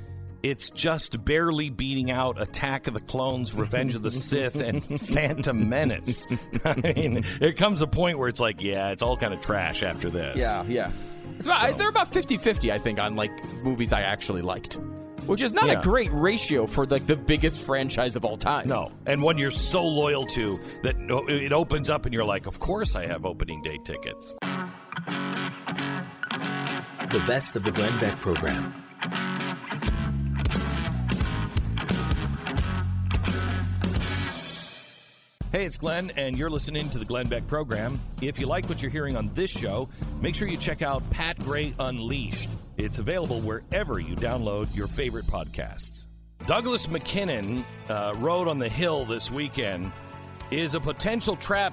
It's 0.42 0.68
just 0.70 1.24
barely 1.24 1.70
beating 1.70 2.11
out 2.11 2.40
Attack 2.40 2.87
of 2.87 2.94
the 2.94 3.00
Clones, 3.00 3.52
Revenge 3.55 3.94
of 3.96 4.02
the 4.02 4.11
Sith, 4.12 4.55
and 4.57 5.00
Phantom 5.00 5.68
Menace. 5.68 6.26
I 6.64 6.74
mean, 6.94 7.24
there 7.40 7.55
comes 7.55 7.81
a 7.81 7.87
point 7.87 8.18
where 8.18 8.29
it's 8.29 8.38
like, 8.38 8.61
yeah, 8.62 8.90
it's 8.90 9.02
all 9.02 9.16
kind 9.16 9.33
of 9.35 9.40
trash 9.40 9.83
after 9.83 10.09
this. 10.11 10.37
Yeah, 10.38 10.62
yeah. 10.64 10.92
It's 11.37 11.45
about, 11.47 11.62
I- 11.62 11.73
they're 11.73 11.89
about 11.89 12.12
50-50, 12.12 12.71
I 12.73 12.79
think, 12.79 12.99
on 12.99 13.17
like 13.17 13.31
movies 13.62 13.93
I 13.93 14.03
actually 14.03 14.43
liked, 14.43 14.75
which 15.27 15.41
is 15.43 15.53
not 15.53 15.67
Yeah. 15.67 15.81
a 15.81 15.83
great 15.83 16.11
ratio 16.12 16.67
for 16.67 16.87
like 16.87 17.07
the 17.07 17.17
biggest 17.17 17.59
franchise 17.59 18.17
of 18.17 18.25
all 18.25 18.37
time. 18.39 18.69
No, 18.69 18.91
and 19.07 19.21
one 19.23 19.37
you're 19.39 19.51
so 19.51 19.85
loyal 19.87 20.25
to 20.29 20.59
that 20.83 20.97
it 21.29 21.53
opens 21.53 21.91
up 21.91 22.05
and 22.07 22.15
you're 22.15 22.25
like, 22.25 22.47
of 22.47 22.59
course 22.59 22.95
I 22.95 23.07
have 23.07 23.25
opening 23.27 23.61
day 23.62 23.79
tickets. 23.85 24.35
The 27.12 27.23
best 27.27 27.55
of 27.57 27.62
the 27.65 27.71
Glenn 27.73 27.99
Beck 28.01 28.21
program. 28.21 28.75
Hey, 35.57 35.64
it's 35.64 35.79
Glenn, 35.79 36.12
and 36.16 36.37
you're 36.37 36.51
listening 36.51 36.90
to 36.90 36.99
the 36.99 37.05
Glenn 37.07 37.29
Beck 37.29 37.47
program. 37.47 37.99
If 38.21 38.38
you 38.38 38.47
like 38.47 38.69
what 38.69 38.83
you're 38.83 38.90
hearing 38.90 39.16
on 39.16 39.31
this 39.33 39.49
show, 39.49 39.88
make 40.21 40.35
sure 40.35 40.47
you 40.47 40.59
check 40.59 40.83
out 40.83 41.09
Pat 41.09 41.38
Gray 41.38 41.75
Unleashed. 41.79 42.51
It's 42.77 42.99
available 42.99 43.40
wherever 43.40 43.99
you 43.99 44.16
download 44.16 44.77
your 44.77 44.87
favorite 44.87 45.25
podcasts. 45.25 46.09
Douglas 46.47 46.88
MacKinnon 46.88 47.64
uh, 47.88 48.12
on 48.12 48.59
the 48.59 48.69
Hill 48.69 49.07
this 49.07 49.31
weekend 49.31 49.90
is 50.51 50.75
a 50.75 50.81
potential 50.81 51.37
trap 51.37 51.73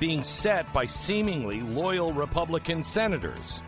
being 0.00 0.24
set 0.24 0.72
by 0.72 0.86
seemingly 0.86 1.60
loyal 1.60 2.14
Republican 2.14 2.82
senators. 2.82 3.60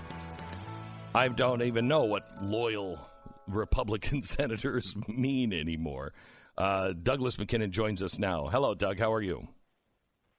I 1.15 1.29
don't 1.29 1.61
even 1.61 1.87
know 1.87 2.05
what 2.05 2.27
loyal 2.41 2.99
Republican 3.47 4.23
senators 4.23 4.95
mean 5.07 5.53
anymore. 5.53 6.15
Uh, 6.61 6.93
Douglas 6.93 7.39
MacKinnon 7.39 7.73
joins 7.73 8.03
us 8.03 8.19
now. 8.19 8.47
Hello, 8.49 8.75
Doug. 8.75 8.99
How 8.99 9.11
are 9.13 9.23
you? 9.23 9.49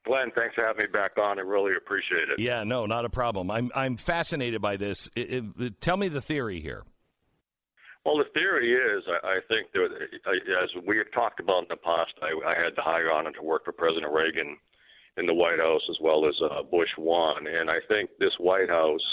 Glenn, 0.06 0.32
thanks 0.36 0.54
for 0.54 0.64
having 0.66 0.86
me 0.86 0.92
back 0.92 1.18
on. 1.18 1.40
I 1.40 1.42
really 1.42 1.74
appreciate 1.76 2.30
it. 2.30 2.40
Yeah, 2.40 2.64
no, 2.64 2.86
not 2.86 3.06
a 3.06 3.10
problem. 3.10 3.50
I'm 3.50 3.72
I'm 3.74 3.98
fascinated 3.98 4.62
by 4.62 4.78
this. 4.78 5.10
It, 5.16 5.44
it- 5.60 5.82
tell 5.82 5.98
me 5.98 6.10
the 6.10 6.22
theory 6.22 6.60
here. 6.62 6.84
Well, 8.06 8.18
the 8.18 8.30
theory 8.34 8.74
is, 8.74 9.04
I, 9.08 9.28
I 9.28 9.40
think 9.48 9.72
that, 9.74 9.90
as 10.64 10.70
we 10.88 10.98
have 10.98 11.12
talked 11.14 11.40
about 11.40 11.64
in 11.64 11.68
the 11.70 11.76
past, 11.78 12.14
I, 12.22 12.34
I 12.50 12.56
had 12.58 12.74
the 12.76 12.82
high 12.82 13.02
honor 13.04 13.32
to 13.32 13.44
work 13.44 13.66
for 13.66 13.72
President 13.74 14.12
Reagan 14.12 14.58
in 15.18 15.28
the 15.28 15.34
White 15.36 15.60
House 15.60 15.82
as 15.90 15.98
well 16.02 16.28
as 16.28 16.34
uh, 16.42 16.64
Bush 16.64 16.90
one, 16.98 17.46
and 17.46 17.70
I 17.70 17.78
think 17.88 18.10
this 18.20 18.34
White 18.40 18.70
House, 18.70 19.06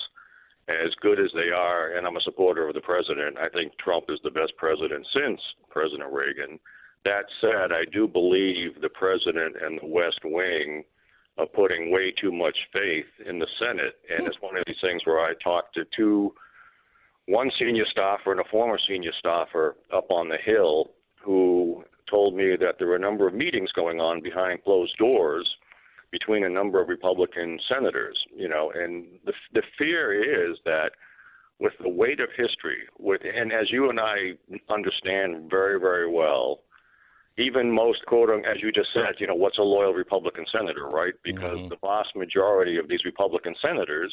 as 0.68 0.92
good 1.02 1.20
as 1.20 1.30
they 1.34 1.50
are, 1.54 1.96
and 1.98 2.06
I'm 2.06 2.16
a 2.16 2.20
supporter 2.22 2.66
of 2.66 2.74
the 2.74 2.80
president. 2.80 3.36
I 3.36 3.48
think 3.50 3.72
Trump 3.78 4.06
is 4.08 4.20
the 4.24 4.30
best 4.30 4.52
president 4.56 5.06
since 5.12 5.40
President 5.70 6.10
Reagan. 6.10 6.58
That 7.04 7.24
said, 7.40 7.72
I 7.72 7.84
do 7.92 8.06
believe 8.08 8.80
the 8.80 8.88
president 8.88 9.56
and 9.62 9.80
the 9.80 9.86
West 9.86 10.20
Wing 10.24 10.84
are 11.38 11.46
putting 11.46 11.90
way 11.90 12.12
too 12.20 12.32
much 12.32 12.56
faith 12.72 13.06
in 13.26 13.38
the 13.38 13.46
Senate, 13.58 13.94
and 14.10 14.26
it's 14.26 14.40
one 14.40 14.56
of 14.56 14.64
these 14.66 14.76
things 14.82 15.02
where 15.04 15.20
I 15.20 15.34
talked 15.42 15.74
to 15.74 15.84
two 15.96 16.34
one 17.26 17.50
senior 17.58 17.84
staffer 17.90 18.32
and 18.32 18.40
a 18.40 18.50
former 18.50 18.78
senior 18.88 19.12
staffer 19.18 19.76
up 19.94 20.10
on 20.10 20.28
the 20.28 20.38
Hill 20.44 20.90
who 21.22 21.84
told 22.10 22.34
me 22.34 22.56
that 22.58 22.76
there 22.78 22.88
were 22.88 22.96
a 22.96 23.00
number 23.00 23.28
of 23.28 23.34
meetings 23.34 23.70
going 23.72 24.00
on 24.00 24.22
behind 24.22 24.64
closed 24.64 24.96
doors 24.96 25.48
between 26.10 26.44
a 26.44 26.48
number 26.48 26.80
of 26.80 26.88
Republican 26.88 27.58
senators, 27.68 28.18
you 28.34 28.48
know, 28.48 28.72
and 28.74 29.06
the 29.26 29.32
the 29.52 29.62
fear 29.76 30.12
is 30.50 30.56
that 30.64 30.92
with 31.60 31.74
the 31.82 31.88
weight 31.88 32.20
of 32.20 32.30
history, 32.36 32.78
with 32.98 33.20
and 33.22 33.52
as 33.52 33.70
you 33.70 33.90
and 33.90 34.00
I 34.00 34.32
understand 34.70 35.50
very 35.50 35.78
very 35.78 36.10
well, 36.10 36.60
even 37.38 37.70
most 37.70 38.04
quote 38.06 38.30
as 38.30 38.62
you 38.62 38.72
just 38.72 38.88
said, 38.92 39.14
you 39.18 39.26
know, 39.26 39.34
what's 39.34 39.58
a 39.58 39.62
loyal 39.62 39.94
Republican 39.94 40.44
senator, 40.52 40.86
right? 40.88 41.14
Because 41.24 41.58
mm-hmm. 41.58 41.68
the 41.68 41.76
vast 41.80 42.14
majority 42.16 42.76
of 42.78 42.88
these 42.88 43.04
Republican 43.04 43.54
senators 43.62 44.12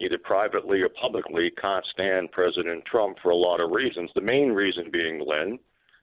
either 0.00 0.18
privately 0.18 0.80
or 0.80 0.88
publicly, 0.88 1.50
can't 1.60 1.84
stand 1.92 2.30
President 2.32 2.84
Trump 2.84 3.18
for 3.22 3.30
a 3.30 3.36
lot 3.36 3.60
of 3.60 3.70
reasons. 3.70 4.10
The 4.14 4.20
main 4.20 4.50
reason 4.50 4.90
being, 4.92 5.24
Lynn, 5.26 5.58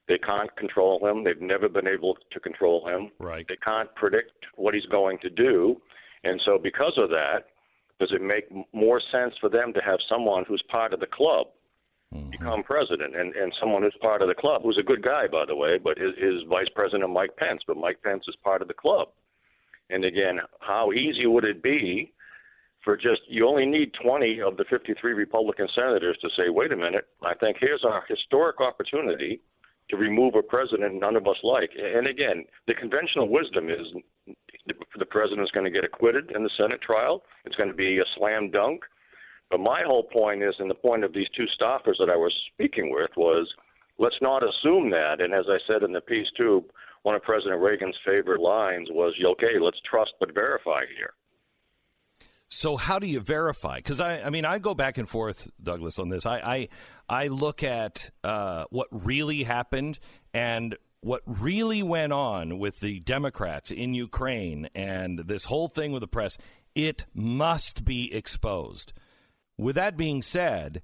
they 0.08 0.18
can't 0.18 0.54
control 0.58 1.06
him. 1.06 1.24
They've 1.24 1.42
never 1.42 1.70
been 1.70 1.88
able 1.88 2.18
to 2.32 2.40
control 2.40 2.88
him. 2.88 3.12
Right. 3.20 3.46
They 3.48 3.58
can't 3.64 3.94
predict 3.96 4.34
what 4.56 4.74
he's 4.74 4.86
going 4.88 5.20
to 5.20 5.30
do. 5.30 5.82
And 6.24 6.42
so, 6.46 6.60
because 6.62 6.94
of 6.98 7.10
that, 7.10 7.46
does 8.00 8.12
it 8.12 8.22
make 8.22 8.46
more 8.74 9.02
sense 9.12 9.34
for 9.40 9.50
them 9.50 9.72
to 9.74 9.80
have 9.82 10.00
someone 10.10 10.44
who's 10.48 10.64
part 10.70 10.94
of 10.94 11.00
the 11.00 11.08
club 11.08 11.48
Mm-hmm. 12.14 12.30
become 12.30 12.64
president 12.64 13.16
and, 13.16 13.36
and 13.36 13.52
someone 13.60 13.82
who's 13.82 13.98
part 14.00 14.22
of 14.22 14.28
the 14.28 14.36
club, 14.36 14.62
who's 14.64 14.78
a 14.80 14.84
good 14.84 15.02
guy, 15.02 15.28
by 15.28 15.44
the 15.46 15.56
way, 15.56 15.80
but 15.84 15.98
is, 15.98 16.14
is 16.18 16.48
Vice 16.48 16.70
President 16.76 17.10
Mike 17.10 17.36
Pence, 17.36 17.62
but 17.68 17.78
Mike 17.78 17.98
Pence 18.04 18.24
is 18.28 18.36
part 18.44 18.62
of 18.62 18.68
the 18.68 18.74
club. 18.74 19.10
And 19.90 20.06
again, 20.06 20.40
how 20.60 20.92
easy 20.92 21.26
would 21.26 21.44
it 21.44 21.64
be 21.64 22.14
for 22.84 22.96
just 22.96 23.22
you 23.28 23.48
only 23.48 23.66
need 23.66 23.92
20 24.02 24.40
of 24.42 24.56
the 24.56 24.66
53 24.70 25.14
Republican 25.14 25.68
senators 25.76 26.18
to 26.22 26.30
say, 26.38 26.50
wait 26.50 26.72
a 26.72 26.78
minute, 26.78 27.08
I 27.24 27.34
think 27.34 27.58
here's 27.60 27.84
our 27.84 28.04
historic 28.08 28.62
opportunity 28.62 29.42
to 29.90 29.98
remove 29.98 30.36
a 30.36 30.42
president 30.42 31.00
none 31.00 31.16
of 31.16 31.28
us 31.28 31.38
like. 31.44 31.72
And 31.78 32.08
again, 32.08 32.46
the 32.68 32.76
conventional 32.76 33.30
wisdom 33.30 33.70
is 33.70 33.86
the 34.98 35.06
president's 35.06 35.52
going 35.52 35.66
to 35.66 35.72
get 35.72 35.84
acquitted 35.84 36.32
in 36.36 36.44
the 36.44 36.50
Senate 36.58 36.82
trial. 36.82 37.24
It's 37.46 37.56
going 37.56 37.70
to 37.70 37.76
be 37.76 38.00
a 38.00 38.06
slam 38.18 38.52
dunk. 38.52 38.82
But 39.50 39.60
my 39.60 39.84
whole 39.86 40.04
point 40.04 40.44
is, 40.44 40.56
and 40.60 40.70
the 40.70 40.76
point 40.76 41.04
of 41.04 41.14
these 41.14 41.28
two 41.36 41.46
staffers 41.60 41.98
that 42.00 42.10
I 42.10 42.16
was 42.16 42.34
speaking 42.54 42.92
with 42.92 43.12
was, 43.16 43.48
let's 44.00 44.16
not 44.22 44.44
assume 44.44 44.90
that. 44.92 45.22
And 45.22 45.34
as 45.34 45.46
I 45.48 45.58
said 45.68 45.84
in 45.84 45.94
the 45.94 46.02
piece 46.02 46.28
too, 46.36 46.66
one 47.04 47.16
of 47.16 47.22
President 47.22 47.62
Reagan's 47.62 47.98
favorite 48.06 48.42
lines 48.42 48.90
was, 48.92 49.14
"Okay, 49.24 49.60
let's 49.62 49.80
trust 49.90 50.14
but 50.20 50.34
verify 50.34 50.82
here." 50.98 51.14
So 52.48 52.78
how 52.78 53.00
do 53.00 53.08
you 53.08 53.20
verify? 53.20 53.78
Because 53.78 54.00
I, 54.00 54.22
I 54.22 54.30
mean, 54.30 54.46
I 54.46 54.60
go 54.60 54.74
back 54.74 54.98
and 54.98 55.10
forth, 55.10 55.50
Douglas, 55.62 56.00
on 56.00 56.10
this. 56.10 56.26
I, 56.26 56.38
I, 56.38 56.68
I 57.10 57.28
look 57.28 57.64
at 57.64 58.12
uh, 58.24 58.66
what 58.70 58.88
really 58.92 59.44
happened 59.44 60.00
and 60.34 60.78
what 61.02 61.22
really 61.26 61.84
went 61.84 62.14
on 62.14 62.58
with 62.58 62.80
the 62.80 63.00
Democrats 63.02 63.72
in 63.72 63.94
Ukraine 63.94 64.70
and 64.74 65.20
this 65.20 65.46
whole 65.46 65.68
thing 65.68 65.92
with 65.92 66.02
the 66.02 66.08
press. 66.08 66.38
It 66.76 67.06
must 67.14 67.86
be 67.86 68.14
exposed. 68.14 68.94
With 69.58 69.76
that 69.76 69.98
being 69.98 70.22
said, 70.22 70.82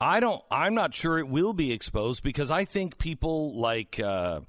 I 0.00 0.20
don't. 0.20 0.42
I'm 0.50 0.74
not 0.74 0.94
sure 0.94 1.18
it 1.18 1.28
will 1.28 1.52
be 1.52 1.72
exposed 1.72 2.22
because 2.22 2.50
I 2.50 2.64
think 2.64 2.98
people 2.98 3.58
like 3.58 4.00
uh, 4.00 4.40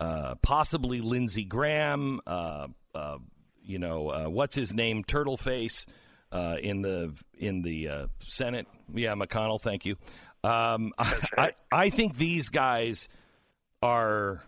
uh, 0.00 0.34
possibly 0.36 1.00
Lindsey 1.00 1.44
Graham, 1.44 2.20
uh, 2.26 2.68
uh, 2.94 3.18
you 3.62 3.78
know, 3.78 4.08
uh, 4.10 4.24
what's 4.28 4.56
his 4.56 4.74
name, 4.74 5.04
Turtleface, 5.04 5.86
uh, 6.32 6.56
in 6.60 6.82
the 6.82 7.14
in 7.38 7.62
the 7.62 7.88
uh, 7.88 8.06
Senate. 8.26 8.66
Yeah, 8.92 9.14
McConnell. 9.14 9.60
Thank 9.60 9.84
you. 9.86 9.96
Um, 10.42 10.92
I, 10.98 11.52
I 11.70 11.90
think 11.90 12.16
these 12.16 12.48
guys 12.48 13.08
are 13.82 14.42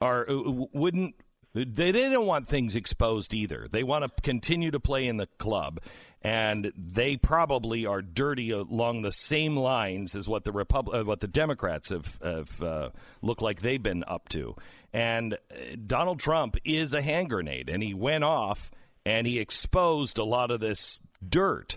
are 0.00 0.26
wouldn't 0.28 1.14
they, 1.54 1.64
they 1.64 2.08
don't 2.08 2.26
want 2.26 2.48
things 2.48 2.74
exposed 2.74 3.34
either. 3.34 3.68
They 3.70 3.82
want 3.82 4.04
to 4.04 4.22
continue 4.22 4.70
to 4.70 4.80
play 4.80 5.06
in 5.06 5.16
the 5.18 5.26
club, 5.38 5.80
and 6.22 6.72
they 6.76 7.16
probably 7.16 7.84
are 7.84 8.00
dirty 8.00 8.50
along 8.50 9.02
the 9.02 9.12
same 9.12 9.56
lines 9.56 10.14
as 10.14 10.28
what 10.28 10.44
the 10.44 10.52
Repub- 10.52 10.88
uh, 10.92 11.04
what 11.04 11.20
the 11.20 11.28
Democrats 11.28 11.90
have, 11.90 12.18
have 12.22 12.62
uh, 12.62 12.90
looked 13.20 13.42
like 13.42 13.60
they've 13.60 13.82
been 13.82 14.04
up 14.06 14.28
to. 14.30 14.56
And 14.92 15.34
uh, 15.34 15.36
Donald 15.86 16.20
Trump 16.20 16.56
is 16.64 16.94
a 16.94 17.02
hand 17.02 17.30
grenade, 17.30 17.68
and 17.68 17.82
he 17.82 17.94
went 17.94 18.24
off 18.24 18.70
and 19.04 19.26
he 19.26 19.38
exposed 19.38 20.18
a 20.18 20.24
lot 20.24 20.50
of 20.50 20.60
this 20.60 21.00
dirt. 21.26 21.76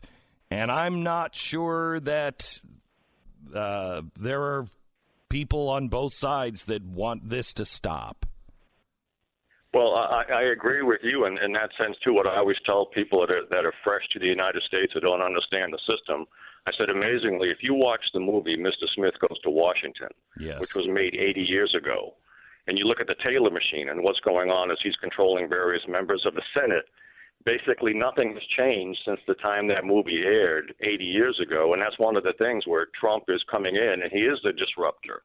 And 0.52 0.72
I'm 0.72 1.04
not 1.04 1.36
sure 1.36 2.00
that 2.02 2.60
uh, 3.54 4.04
there 4.18 4.42
are 4.42 4.68
people 5.30 5.70
on 5.70 5.88
both 5.88 6.14
sides 6.14 6.66
that 6.66 6.84
want 6.84 7.30
this 7.30 7.54
to 7.54 7.66
stop. 7.66 8.26
Well, 9.76 9.92
I, 9.94 10.24
I 10.32 10.44
agree 10.56 10.84
with 10.84 11.02
you 11.04 11.26
in, 11.26 11.38
in 11.44 11.52
that 11.52 11.70
sense 11.78 11.98
too. 12.02 12.14
What 12.14 12.28
I 12.28 12.38
always 12.38 12.56
tell 12.66 12.86
people 12.86 13.20
that 13.20 13.30
are, 13.30 13.44
that 13.50 13.66
are 13.66 13.74
fresh 13.84 14.08
to 14.14 14.20
the 14.20 14.26
United 14.26 14.64
States 14.64 14.94
who 14.94 15.02
don't 15.02 15.22
understand 15.22 15.74
the 15.74 15.84
system, 15.84 16.26
I 16.66 16.72
said, 16.78 16.90
amazingly, 16.90 17.50
if 17.50 17.58
you 17.62 17.74
watch 17.74 18.00
the 18.14 18.22
movie 18.22 18.56
Mr. 18.56 18.88
Smith 18.96 19.16
Goes 19.20 19.38
to 19.44 19.50
Washington, 19.50 20.08
yes. 20.40 20.62
which 20.62 20.76
was 20.76 20.88
made 20.88 21.14
80 21.14 21.42
years 21.42 21.76
ago, 21.76 22.14
and 22.68 22.78
you 22.78 22.86
look 22.86 23.02
at 23.02 23.08
the 23.08 23.20
Taylor 23.22 23.52
machine 23.52 23.90
and 23.90 24.02
what's 24.02 24.22
going 24.22 24.50
on 24.50 24.72
as 24.72 24.78
he's 24.82 24.96
controlling 24.96 25.50
various 25.50 25.84
members 25.90 26.24
of 26.26 26.36
the 26.36 26.44
Senate, 26.54 26.86
basically 27.44 27.94
nothing 27.94 28.32
has 28.32 28.44
changed 28.56 29.02
since 29.06 29.20
the 29.28 29.36
time 29.36 29.68
that 29.68 29.84
movie 29.84 30.24
aired 30.24 30.74
80 30.80 31.04
years 31.04 31.38
ago. 31.44 31.74
And 31.74 31.82
that's 31.82 32.00
one 32.00 32.16
of 32.16 32.24
the 32.24 32.34
things 32.40 32.66
where 32.66 32.88
Trump 32.98 33.26
is 33.28 33.44
coming 33.52 33.76
in 33.76 34.04
and 34.04 34.10
he 34.10 34.20
is 34.20 34.40
the 34.42 34.54
disruptor 34.54 35.24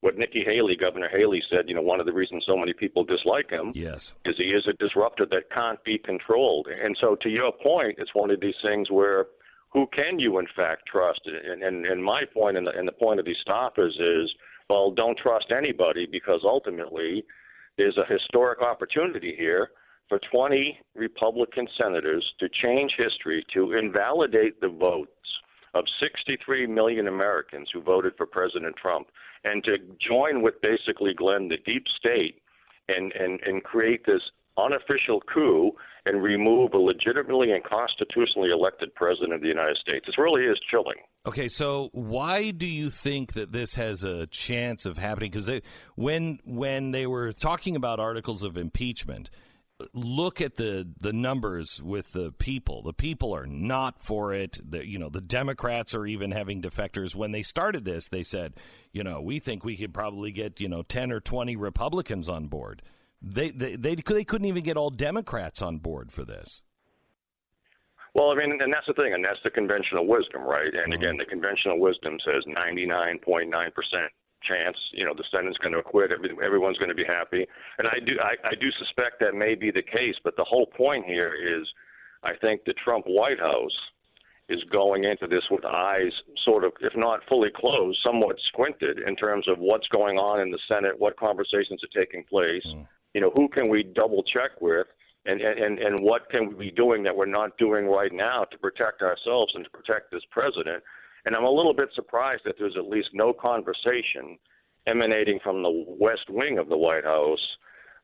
what 0.00 0.16
Nikki 0.16 0.42
Haley, 0.44 0.76
Governor 0.76 1.08
Haley, 1.08 1.42
said. 1.50 1.68
You 1.68 1.74
know, 1.74 1.82
one 1.82 2.00
of 2.00 2.06
the 2.06 2.12
reasons 2.12 2.44
so 2.46 2.56
many 2.56 2.72
people 2.72 3.04
dislike 3.04 3.50
him, 3.50 3.72
yes, 3.74 4.14
is 4.24 4.36
he 4.36 4.44
is 4.44 4.66
a 4.68 4.72
disruptor 4.74 5.26
that 5.26 5.50
can't 5.52 5.82
be 5.84 5.98
controlled. 5.98 6.68
And 6.68 6.96
so, 7.00 7.16
to 7.22 7.28
your 7.28 7.52
point, 7.52 7.96
it's 7.98 8.14
one 8.14 8.30
of 8.30 8.40
these 8.40 8.54
things 8.62 8.90
where 8.90 9.26
who 9.72 9.86
can 9.94 10.18
you 10.18 10.38
in 10.38 10.46
fact 10.56 10.86
trust? 10.86 11.20
And 11.26 11.62
and, 11.62 11.86
and 11.86 12.02
my 12.02 12.22
point 12.32 12.56
and 12.56 12.66
the, 12.66 12.72
and 12.76 12.88
the 12.88 12.92
point 12.92 13.20
of 13.20 13.26
these 13.26 13.40
stoppers 13.42 13.94
is, 14.00 14.30
well, 14.68 14.90
don't 14.90 15.18
trust 15.18 15.52
anybody 15.56 16.06
because 16.10 16.40
ultimately 16.44 17.24
there's 17.76 17.98
a 17.98 18.12
historic 18.12 18.60
opportunity 18.62 19.34
here 19.36 19.70
for 20.08 20.20
20 20.30 20.76
Republican 20.96 21.68
senators 21.80 22.24
to 22.40 22.48
change 22.62 22.92
history, 22.98 23.44
to 23.54 23.72
invalidate 23.72 24.60
the 24.60 24.68
votes 24.68 25.10
of 25.72 25.84
63 26.00 26.66
million 26.66 27.06
Americans 27.06 27.68
who 27.72 27.80
voted 27.80 28.12
for 28.16 28.26
President 28.26 28.74
Trump 28.76 29.06
and 29.44 29.64
to 29.64 29.78
join 30.00 30.42
with 30.42 30.54
basically 30.60 31.14
Glenn 31.14 31.48
the 31.48 31.56
deep 31.64 31.84
state 31.98 32.42
and 32.88 33.12
and 33.12 33.40
and 33.44 33.62
create 33.62 34.06
this 34.06 34.22
unofficial 34.58 35.20
coup 35.32 35.72
and 36.06 36.22
remove 36.22 36.72
a 36.74 36.78
legitimately 36.78 37.52
and 37.52 37.62
constitutionally 37.64 38.50
elected 38.50 38.94
president 38.94 39.32
of 39.32 39.40
the 39.40 39.48
United 39.48 39.76
States. 39.76 40.06
It 40.08 40.20
really 40.20 40.44
is 40.44 40.58
chilling. 40.70 40.96
Okay, 41.26 41.48
so 41.48 41.90
why 41.92 42.50
do 42.50 42.66
you 42.66 42.88
think 42.90 43.34
that 43.34 43.52
this 43.52 43.74
has 43.74 44.04
a 44.04 44.26
chance 44.26 44.86
of 44.86 44.96
happening? 44.96 45.30
Because 45.30 45.50
when 45.94 46.40
when 46.44 46.92
they 46.92 47.06
were 47.06 47.32
talking 47.32 47.76
about 47.76 48.00
articles 48.00 48.42
of 48.42 48.56
impeachment, 48.56 49.30
look 49.94 50.40
at 50.40 50.56
the 50.56 50.88
the 51.00 51.12
numbers 51.12 51.82
with 51.82 52.12
the 52.12 52.32
people. 52.32 52.82
The 52.82 52.92
people 52.92 53.34
are 53.34 53.46
not 53.46 54.02
for 54.02 54.32
it. 54.32 54.58
The, 54.68 54.86
you 54.86 54.98
know, 54.98 55.08
the 55.08 55.20
Democrats 55.20 55.94
are 55.94 56.06
even 56.06 56.30
having 56.30 56.62
defectors. 56.62 57.14
When 57.14 57.32
they 57.32 57.42
started 57.42 57.84
this, 57.84 58.08
they 58.08 58.22
said, 58.22 58.54
you 58.92 59.04
know, 59.04 59.20
we 59.20 59.38
think 59.38 59.64
we 59.64 59.76
could 59.76 59.94
probably 59.94 60.32
get 60.32 60.60
you 60.60 60.68
know 60.68 60.82
ten 60.82 61.12
or 61.12 61.20
twenty 61.20 61.56
Republicans 61.56 62.28
on 62.28 62.46
board. 62.46 62.82
They 63.22 63.50
they 63.50 63.76
they, 63.76 63.94
they 63.94 64.24
couldn't 64.24 64.46
even 64.46 64.62
get 64.62 64.76
all 64.76 64.90
Democrats 64.90 65.62
on 65.62 65.78
board 65.78 66.12
for 66.12 66.24
this. 66.24 66.62
Well, 68.14 68.30
I 68.30 68.34
mean, 68.34 68.58
and 68.60 68.72
that's 68.72 68.86
the 68.86 68.94
thing, 68.94 69.14
and 69.14 69.24
that's 69.24 69.38
the 69.44 69.50
conventional 69.50 70.06
wisdom, 70.06 70.42
right? 70.42 70.66
And 70.66 70.92
mm-hmm. 70.92 70.92
again, 70.92 71.16
the 71.16 71.26
conventional 71.26 71.78
wisdom 71.78 72.18
says 72.24 72.42
99.9 72.48 73.74
percent 73.74 74.10
chance. 74.42 74.76
You 74.92 75.04
know, 75.04 75.14
the 75.14 75.24
Senate's 75.30 75.58
going 75.58 75.72
to 75.72 75.78
acquit. 75.78 76.10
Everyone's 76.12 76.78
going 76.78 76.88
to 76.88 76.94
be 76.94 77.04
happy, 77.04 77.46
and 77.78 77.88
I 77.88 77.98
do 78.04 78.12
I, 78.20 78.48
I 78.48 78.54
do 78.54 78.70
suspect 78.78 79.20
that 79.20 79.34
may 79.34 79.54
be 79.54 79.70
the 79.70 79.82
case. 79.82 80.16
But 80.22 80.36
the 80.36 80.44
whole 80.44 80.66
point 80.66 81.04
here 81.04 81.34
is, 81.34 81.66
I 82.22 82.32
think 82.40 82.64
the 82.64 82.74
Trump 82.84 83.04
White 83.06 83.38
House 83.38 83.76
is 84.50 84.62
going 84.72 85.04
into 85.04 85.28
this 85.28 85.44
with 85.50 85.64
eyes 85.64 86.12
sort 86.44 86.64
of, 86.64 86.72
if 86.80 86.92
not 86.96 87.20
fully 87.28 87.50
closed, 87.54 87.98
somewhat 88.04 88.36
squinted 88.48 88.98
in 89.06 89.14
terms 89.14 89.46
of 89.48 89.58
what's 89.58 89.86
going 89.88 90.18
on 90.18 90.40
in 90.40 90.50
the 90.50 90.58
Senate, 90.66 90.98
what 90.98 91.16
conversations 91.16 91.80
are 91.84 92.00
taking 92.00 92.24
place. 92.24 92.66
Mm. 92.66 92.86
You 93.14 93.20
know, 93.20 93.30
who 93.36 93.48
can 93.48 93.68
we 93.68 93.84
double 93.84 94.24
check 94.24 94.60
with? 94.60 94.86
And, 95.26 95.40
and 95.42 95.78
and 95.78 96.00
what 96.00 96.30
can 96.30 96.48
we 96.48 96.54
be 96.54 96.70
doing 96.70 97.02
that 97.02 97.14
we're 97.14 97.26
not 97.26 97.56
doing 97.58 97.86
right 97.86 98.12
now 98.12 98.44
to 98.44 98.58
protect 98.58 99.02
ourselves 99.02 99.52
and 99.54 99.64
to 99.64 99.70
protect 99.70 100.10
this 100.10 100.22
president? 100.30 100.82
And 101.24 101.36
I'm 101.36 101.44
a 101.44 101.50
little 101.50 101.74
bit 101.74 101.88
surprised 101.94 102.42
that 102.44 102.54
there's 102.58 102.76
at 102.78 102.88
least 102.88 103.08
no 103.12 103.32
conversation 103.32 104.38
emanating 104.86 105.38
from 105.42 105.62
the 105.62 105.84
west 105.98 106.28
wing 106.28 106.58
of 106.58 106.68
the 106.68 106.76
White 106.76 107.04
House 107.04 107.56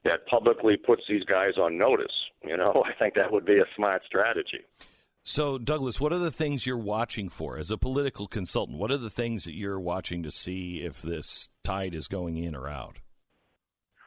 that 0.04 0.26
publicly 0.26 0.76
puts 0.76 1.02
these 1.08 1.24
guys 1.24 1.56
on 1.58 1.78
notice. 1.78 2.12
You 2.44 2.56
know, 2.56 2.84
I 2.86 2.92
think 2.98 3.14
that 3.14 3.32
would 3.32 3.44
be 3.44 3.58
a 3.58 3.66
smart 3.74 4.02
strategy. 4.06 4.60
So, 5.22 5.58
Douglas, 5.58 6.00
what 6.00 6.12
are 6.12 6.20
the 6.20 6.30
things 6.30 6.66
you're 6.66 6.78
watching 6.78 7.28
for 7.28 7.58
as 7.58 7.72
a 7.72 7.76
political 7.76 8.28
consultant? 8.28 8.78
What 8.78 8.92
are 8.92 8.96
the 8.96 9.10
things 9.10 9.44
that 9.44 9.56
you're 9.56 9.80
watching 9.80 10.22
to 10.22 10.30
see 10.30 10.82
if 10.84 11.02
this 11.02 11.48
tide 11.64 11.94
is 11.94 12.06
going 12.06 12.36
in 12.36 12.54
or 12.54 12.68
out? 12.68 12.98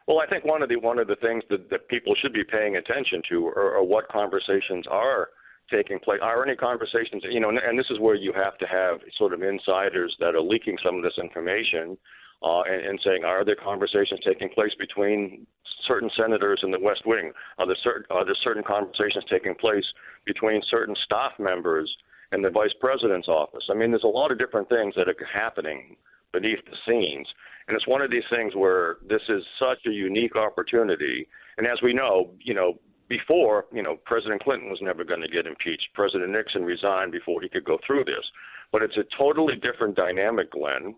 Well, 0.07 0.19
I 0.19 0.27
think 0.27 0.45
one 0.45 0.63
of 0.63 0.69
the 0.69 0.77
one 0.77 0.97
of 0.97 1.07
the 1.07 1.17
things 1.17 1.43
that, 1.49 1.69
that 1.69 1.89
people 1.89 2.15
should 2.19 2.33
be 2.33 2.43
paying 2.49 2.77
attention 2.77 3.21
to 3.29 3.47
are, 3.47 3.75
are 3.75 3.83
what 3.83 4.07
conversations 4.07 4.85
are 4.89 5.27
taking 5.71 5.99
place? 5.99 6.19
Are 6.21 6.45
any 6.45 6.55
conversations, 6.55 7.23
you 7.29 7.39
know, 7.39 7.49
and 7.49 7.77
this 7.77 7.89
is 7.89 7.99
where 7.99 8.15
you 8.15 8.33
have 8.33 8.57
to 8.57 8.65
have 8.65 8.99
sort 9.17 9.33
of 9.33 9.41
insiders 9.41 10.15
that 10.19 10.35
are 10.35 10.41
leaking 10.41 10.77
some 10.83 10.95
of 10.97 11.03
this 11.03 11.17
information 11.21 11.97
uh, 12.43 12.61
and, 12.61 12.85
and 12.85 12.99
saying, 13.03 13.23
are 13.23 13.43
there 13.43 13.55
conversations 13.55 14.19
taking 14.25 14.49
place 14.49 14.71
between 14.79 15.45
certain 15.87 16.09
senators 16.17 16.61
in 16.63 16.71
the 16.71 16.79
West 16.79 17.01
Wing? 17.05 17.31
Are 17.57 17.65
there 17.65 17.77
certain, 17.83 18.05
are 18.09 18.25
there 18.25 18.35
certain 18.43 18.63
conversations 18.63 19.25
taking 19.29 19.55
place 19.55 19.85
between 20.25 20.61
certain 20.69 20.95
staff 21.03 21.33
members 21.39 21.89
in 22.31 22.41
the 22.41 22.49
vice 22.49 22.73
president's 22.79 23.27
office? 23.27 23.63
I 23.69 23.73
mean, 23.73 23.91
there's 23.91 24.03
a 24.03 24.07
lot 24.07 24.31
of 24.31 24.39
different 24.39 24.69
things 24.69 24.93
that 24.95 25.07
are 25.07 25.15
happening 25.33 25.95
beneath 26.31 26.59
the 26.65 26.77
scenes. 26.87 27.27
And 27.67 27.75
it's 27.75 27.87
one 27.87 28.01
of 28.01 28.11
these 28.11 28.23
things 28.29 28.55
where 28.55 28.97
this 29.07 29.21
is 29.29 29.43
such 29.59 29.79
a 29.87 29.91
unique 29.91 30.35
opportunity. 30.35 31.27
And 31.57 31.67
as 31.67 31.79
we 31.83 31.93
know, 31.93 32.31
you 32.39 32.53
know, 32.53 32.79
before, 33.09 33.65
you 33.73 33.81
know, 33.81 33.97
President 34.05 34.41
Clinton 34.43 34.69
was 34.69 34.79
never 34.81 35.03
going 35.03 35.21
to 35.21 35.27
get 35.27 35.47
impeached. 35.47 35.89
President 35.93 36.31
Nixon 36.31 36.63
resigned 36.63 37.11
before 37.11 37.41
he 37.41 37.49
could 37.49 37.65
go 37.65 37.79
through 37.85 38.05
this. 38.05 38.23
But 38.71 38.83
it's 38.83 38.97
a 38.97 39.17
totally 39.17 39.55
different 39.55 39.95
dynamic, 39.95 40.51
Glenn, 40.51 40.95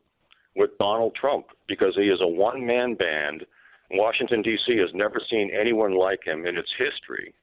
with 0.55 0.77
Donald 0.77 1.15
Trump 1.15 1.47
because 1.67 1.95
he 1.95 2.09
is 2.09 2.19
a 2.21 2.27
one 2.27 2.65
man 2.65 2.95
band. 2.95 3.45
Washington, 3.91 4.41
D.C. 4.41 4.77
has 4.77 4.89
never 4.93 5.21
seen 5.29 5.51
anyone 5.57 5.95
like 5.95 6.19
him 6.25 6.45
in 6.45 6.57
its 6.57 6.69
history. 6.77 7.33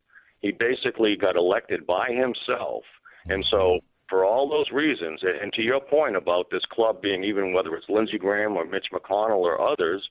He 0.41 0.53
basically 0.53 1.17
got 1.17 1.37
elected 1.37 1.87
by 1.87 2.09
himself. 2.09 2.85
And 3.27 3.45
so, 3.51 3.81
for 4.09 4.25
all 4.25 4.49
those 4.49 4.71
reasons, 4.73 5.21
and 5.23 5.53
to 5.55 5.63
your 5.63 5.81
point 5.81 6.17
about 6.17 6.51
this 6.51 6.65
club 6.71 7.03
being 7.03 7.25
even 7.25 7.53
whether 7.53 7.75
it's 7.75 7.89
Lindsey 7.91 8.17
Graham 8.17 8.57
or 8.57 8.65
Mitch 8.65 8.87
McConnell 8.93 9.41
or 9.41 9.61
others, 9.61 10.07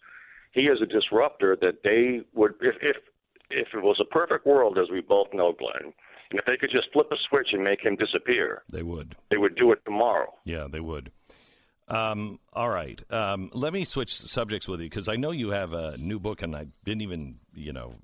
he 0.52 0.62
is 0.62 0.80
a 0.82 0.86
disruptor 0.86 1.58
that 1.62 1.82
they 1.84 2.22
would, 2.34 2.54
if, 2.62 2.76
if 2.82 2.98
if 3.50 3.68
it 3.74 3.84
was 3.84 4.00
a 4.02 4.06
perfect 4.06 4.46
world, 4.46 4.78
as 4.78 4.90
we 4.92 5.02
both 5.02 5.28
know, 5.34 5.54
Glenn, 5.54 5.94
and 6.30 6.40
if 6.40 6.46
they 6.46 6.58
could 6.58 6.72
just 6.72 6.92
flip 6.92 7.08
a 7.12 7.16
switch 7.30 7.50
and 7.54 7.64
make 7.64 7.82
him 7.82 7.96
disappear, 7.96 8.64
they 8.70 8.84
would. 8.84 9.16
They 9.30 9.38
would 9.38 9.56
do 9.56 9.72
it 9.72 9.80
tomorrow. 9.86 10.34
Yeah, 10.44 10.68
they 10.70 10.80
would. 10.80 11.12
Um, 11.88 12.40
all 12.52 12.70
right. 12.70 13.00
Um, 13.12 13.50
let 13.54 13.72
me 13.72 13.86
switch 13.86 14.14
subjects 14.14 14.68
with 14.68 14.82
you 14.82 14.90
because 14.90 15.08
I 15.08 15.16
know 15.16 15.32
you 15.32 15.52
have 15.52 15.74
a 15.74 15.98
new 15.98 16.20
book, 16.20 16.42
and 16.42 16.56
I 16.56 16.68
didn't 16.84 17.02
even, 17.02 17.40
you 17.56 17.72
know, 17.72 17.96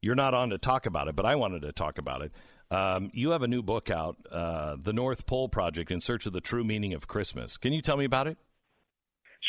you're 0.00 0.14
not 0.14 0.32
on 0.32 0.50
to 0.50 0.58
talk 0.58 0.86
about 0.86 1.08
it, 1.08 1.16
but 1.16 1.26
I 1.26 1.34
wanted 1.34 1.62
to 1.62 1.72
talk 1.72 1.98
about 1.98 2.22
it. 2.22 2.32
Um, 2.70 3.10
you 3.14 3.30
have 3.30 3.42
a 3.42 3.48
new 3.48 3.62
book 3.62 3.90
out, 3.90 4.16
uh, 4.30 4.76
The 4.80 4.92
North 4.92 5.26
Pole 5.26 5.48
Project 5.48 5.90
in 5.90 6.00
Search 6.00 6.26
of 6.26 6.32
the 6.32 6.40
True 6.40 6.64
Meaning 6.64 6.94
of 6.94 7.06
Christmas. 7.06 7.56
Can 7.56 7.72
you 7.72 7.80
tell 7.80 7.96
me 7.96 8.04
about 8.04 8.26
it? 8.26 8.38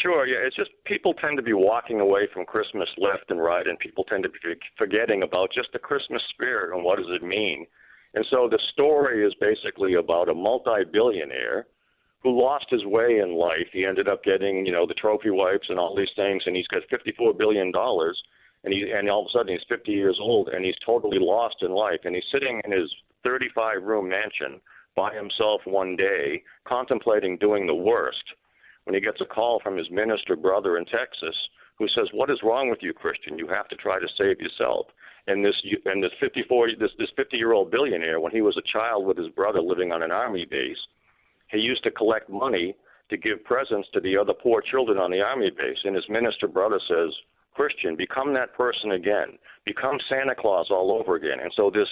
Sure, 0.02 0.26
yeah. 0.26 0.38
It's 0.46 0.56
just 0.56 0.70
people 0.86 1.14
tend 1.14 1.38
to 1.38 1.44
be 1.44 1.54
walking 1.54 2.00
away 2.00 2.28
from 2.34 2.46
Christmas 2.46 2.88
left 2.98 3.30
and 3.30 3.42
right, 3.42 3.68
and 3.68 3.78
people 3.80 4.04
tend 4.06 4.24
to 4.24 4.30
be 4.30 4.40
forgetting 4.78 5.24
about 5.24 5.52
just 5.54 5.70
the 5.74 5.80
Christmas 5.80 6.22
spirit 6.34 6.74
and 6.74 6.84
what 6.84 6.98
does 6.98 7.10
it 7.10 7.26
mean. 7.26 7.66
And 8.14 8.26
so 8.30 8.48
the 8.50 8.60
story 8.74 9.26
is 9.26 9.34
basically 9.40 9.96
about 9.96 10.30
a 10.30 10.34
multi-billionaire 10.34 11.68
who 12.24 12.42
lost 12.42 12.66
his 12.70 12.86
way 12.86 13.20
in 13.20 13.36
life. 13.36 13.68
He 13.72 13.86
ended 13.86 14.08
up 14.08 14.24
getting, 14.24 14.66
you 14.66 14.72
know, 14.72 14.86
the 14.88 14.94
trophy 14.94 15.30
wives 15.30 15.68
and 15.70 15.80
all 15.80 15.96
these 15.96 16.14
things, 16.16 16.44
and 16.46 16.56
he's 16.56 16.68
got 16.68 16.82
54 16.90 17.34
billion 17.34 17.72
dollars, 17.72 18.22
and 18.64 18.74
he 18.74 18.92
and 18.92 19.10
all 19.10 19.22
of 19.22 19.28
a 19.28 19.38
sudden 19.38 19.54
he's 19.54 19.66
50 19.70 19.92
years 19.92 20.18
old, 20.22 20.50
and 20.50 20.66
he's 20.66 20.76
totally 20.86 21.20
lost 21.20 21.58
in 21.62 21.72
life, 21.72 22.02
and 22.04 22.16
he's 22.16 22.24
sitting 22.32 22.62
in 22.66 22.72
his 22.72 22.94
35-room 23.26 24.10
mansion 24.10 24.60
by 24.96 25.14
himself 25.14 25.62
one 25.66 25.96
day, 25.96 26.42
contemplating 26.66 27.38
doing 27.38 27.68
the 27.68 27.76
worst 27.76 28.24
when 28.90 28.96
he 28.96 29.02
gets 29.02 29.22
a 29.22 29.26
call 29.26 29.60
from 29.62 29.78
his 29.78 29.88
minister 29.92 30.36
brother 30.36 30.76
in 30.76 30.86
Texas 30.86 31.36
who 31.78 31.88
says, 31.90 32.12
"What 32.12 32.32
is 32.32 32.42
wrong 32.42 32.72
with 32.72 32.82
you, 32.82 32.92
Christian? 32.92 33.38
You 33.38 33.46
have 33.46 33.68
to 33.68 33.76
try 33.76 34.00
to 34.00 34.08
save 34.18 34.42
yourself." 34.42 34.88
And 35.28 35.46
this 35.46 35.54
and 35.86 36.02
this 36.02 36.12
54 36.20 36.72
this 36.72 36.90
this 36.98 37.12
50 37.16 37.38
year 37.38 37.52
old 37.52 37.70
billionaire, 37.70 38.20
when 38.20 38.32
he 38.32 38.42
was 38.42 38.58
a 38.58 38.64
child 38.64 39.06
with 39.06 39.16
his 39.16 39.30
brother 39.30 39.62
living 39.62 39.92
on 39.92 40.02
an 40.02 40.10
army 40.10 40.44
base, 40.44 40.80
he 41.52 41.60
used 41.60 41.84
to 41.84 41.92
collect 41.92 42.32
money 42.32 42.76
to 43.10 43.18
give 43.18 43.44
presents 43.44 43.88
to 43.92 44.00
the 44.00 44.18
other 44.18 44.34
poor 44.34 44.60
children 44.60 44.98
on 44.98 45.12
the 45.12 45.22
army 45.22 45.52
base. 45.52 45.78
And 45.86 45.96
his 45.96 46.10
minister 46.10 46.48
brother 46.48 46.80
says, 46.88 47.16
Christian, 47.54 47.96
become 47.96 48.34
that 48.34 48.56
person 48.56 48.94
again. 48.94 49.38
Become 49.66 50.00
Santa 50.10 50.34
Claus 50.34 50.72
all 50.72 50.92
over 50.92 51.14
again. 51.14 51.40
And 51.40 51.54
so 51.56 51.70
this 51.70 51.90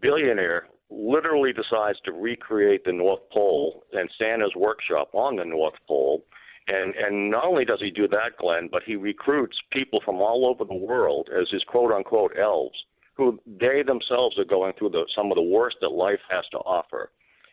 billionaire 0.00 0.68
literally 0.90 1.52
decides 1.52 2.00
to 2.04 2.12
recreate 2.12 2.84
the 2.84 2.92
North 2.92 3.20
Pole 3.30 3.84
and 3.92 4.10
Santa's 4.18 4.54
workshop 4.56 5.10
on 5.14 5.36
the 5.36 5.44
North 5.44 5.74
Pole. 5.86 6.24
And 6.66 6.94
and 6.96 7.30
not 7.30 7.44
only 7.44 7.64
does 7.64 7.80
he 7.80 7.90
do 7.90 8.08
that, 8.08 8.36
Glenn, 8.38 8.68
but 8.70 8.82
he 8.84 8.96
recruits 8.96 9.56
people 9.72 10.00
from 10.04 10.16
all 10.16 10.46
over 10.46 10.64
the 10.64 10.78
world 10.78 11.28
as 11.34 11.48
his 11.50 11.64
quote 11.64 11.92
unquote 11.92 12.32
elves, 12.38 12.76
who 13.14 13.40
they 13.46 13.82
themselves 13.82 14.38
are 14.38 14.44
going 14.44 14.72
through 14.78 14.90
the, 14.90 15.06
some 15.16 15.30
of 15.30 15.36
the 15.36 15.42
worst 15.42 15.76
that 15.80 15.88
life 15.88 16.20
has 16.30 16.44
to 16.52 16.58
offer. 16.58 17.10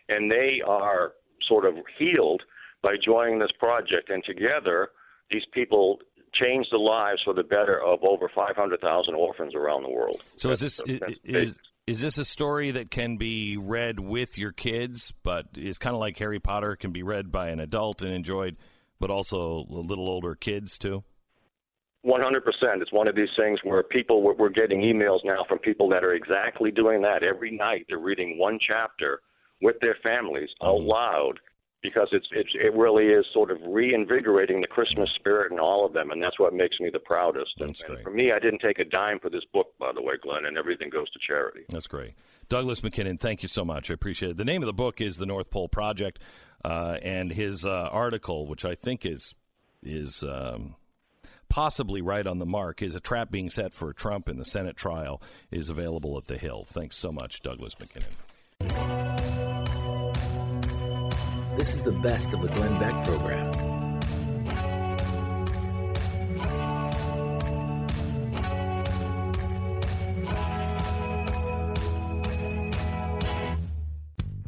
And 0.09 0.29
they 0.29 0.61
are 0.65 1.13
sort 1.47 1.65
of 1.65 1.75
healed 1.97 2.43
by 2.83 2.95
joining 3.03 3.39
this 3.39 3.51
project. 3.57 4.09
And 4.09 4.23
together, 4.23 4.89
these 5.31 5.45
people 5.53 5.99
change 6.33 6.67
the 6.71 6.77
lives 6.77 7.21
for 7.23 7.33
the 7.33 7.43
better 7.43 7.81
of 7.81 8.03
over 8.03 8.29
500,000 8.33 9.15
orphans 9.15 9.55
around 9.55 9.83
the 9.83 9.89
world. 9.89 10.21
So 10.37 10.51
is 10.51 10.59
this 10.59 10.79
is, 10.81 11.01
is, 11.23 11.59
is 11.87 12.01
this 12.01 12.17
a 12.17 12.25
story 12.25 12.71
that 12.71 12.89
can 12.89 13.17
be 13.17 13.57
read 13.57 13.99
with 13.99 14.37
your 14.37 14.51
kids, 14.51 15.13
but 15.23 15.45
is 15.55 15.77
kind 15.77 15.93
of 15.93 15.99
like 15.99 16.17
Harry 16.17 16.39
Potter 16.39 16.75
can 16.75 16.91
be 16.91 17.03
read 17.03 17.31
by 17.31 17.49
an 17.49 17.59
adult 17.59 18.01
and 18.01 18.11
enjoyed, 18.11 18.57
but 18.99 19.11
also 19.11 19.65
a 19.69 19.81
little 19.81 20.07
older 20.07 20.35
kids 20.35 20.77
too? 20.77 21.03
100%. 22.05 22.41
It's 22.81 22.93
one 22.93 23.07
of 23.07 23.15
these 23.15 23.29
things 23.37 23.59
where 23.63 23.81
people, 23.83 24.21
we're 24.21 24.49
getting 24.49 24.81
emails 24.81 25.19
now 25.23 25.43
from 25.47 25.59
people 25.59 25.89
that 25.89 26.03
are 26.03 26.13
exactly 26.13 26.71
doing 26.71 27.01
that. 27.01 27.23
Every 27.23 27.55
night 27.55 27.85
they're 27.89 27.97
reading 27.97 28.37
one 28.37 28.59
chapter 28.59 29.21
with 29.61 29.75
their 29.81 29.97
families 30.03 30.49
aloud 30.61 30.79
mm-hmm. 30.79 30.87
loud 30.87 31.39
because 31.85 32.07
it's, 32.11 32.27
it's 32.31 32.49
it 32.53 32.73
really 32.73 33.05
is 33.05 33.25
sort 33.33 33.51
of 33.51 33.57
reinvigorating 33.67 34.61
the 34.61 34.67
Christmas 34.67 35.09
spirit 35.15 35.51
in 35.51 35.59
all 35.59 35.85
of 35.85 35.93
them, 35.93 36.11
and 36.11 36.21
that's 36.21 36.39
what 36.39 36.53
makes 36.53 36.79
me 36.79 36.89
the 36.91 36.99
proudest. 36.99 37.51
And, 37.59 37.75
and, 37.87 38.01
for 38.03 38.11
me, 38.11 38.31
I 38.31 38.39
didn't 38.39 38.59
take 38.59 38.79
a 38.79 38.85
dime 38.85 39.19
for 39.19 39.29
this 39.29 39.43
book, 39.53 39.77
by 39.79 39.91
the 39.93 40.01
way, 40.01 40.15
Glenn, 40.21 40.45
and 40.45 40.57
everything 40.57 40.89
goes 40.89 41.09
to 41.11 41.19
charity. 41.25 41.61
That's 41.69 41.87
great, 41.87 42.13
Douglas 42.49 42.83
MacKinnon. 42.83 43.17
Thank 43.17 43.43
you 43.43 43.49
so 43.49 43.63
much. 43.63 43.89
I 43.89 43.93
appreciate 43.93 44.31
it. 44.31 44.37
The 44.37 44.45
name 44.45 44.61
of 44.61 44.67
the 44.67 44.73
book 44.73 45.01
is 45.01 45.17
The 45.17 45.25
North 45.25 45.49
Pole 45.49 45.69
Project, 45.69 46.19
uh, 46.63 46.97
and 47.01 47.31
his 47.31 47.65
uh, 47.65 47.89
article, 47.91 48.47
which 48.47 48.65
I 48.65 48.75
think 48.75 49.05
is 49.05 49.35
is 49.83 50.23
um, 50.23 50.75
possibly 51.49 52.01
right 52.01 52.25
on 52.25 52.39
the 52.39 52.45
mark, 52.45 52.81
is 52.81 52.95
a 52.95 52.99
trap 52.99 53.31
being 53.31 53.49
set 53.49 53.73
for 53.73 53.93
Trump 53.93 54.27
in 54.27 54.37
the 54.37 54.45
Senate 54.45 54.75
trial, 54.75 55.21
is 55.51 55.69
available 55.69 56.17
at 56.17 56.25
the 56.25 56.37
Hill. 56.37 56.65
Thanks 56.67 56.97
so 56.97 57.11
much, 57.11 57.41
Douglas 57.41 57.75
MacKinnon. 57.79 58.09
This 61.55 61.73
is 61.73 61.83
the 61.83 61.93
best 61.93 62.33
of 62.33 62.41
the 62.41 62.49
Glenn 62.49 62.79
Beck 62.79 63.05
program. 63.05 63.51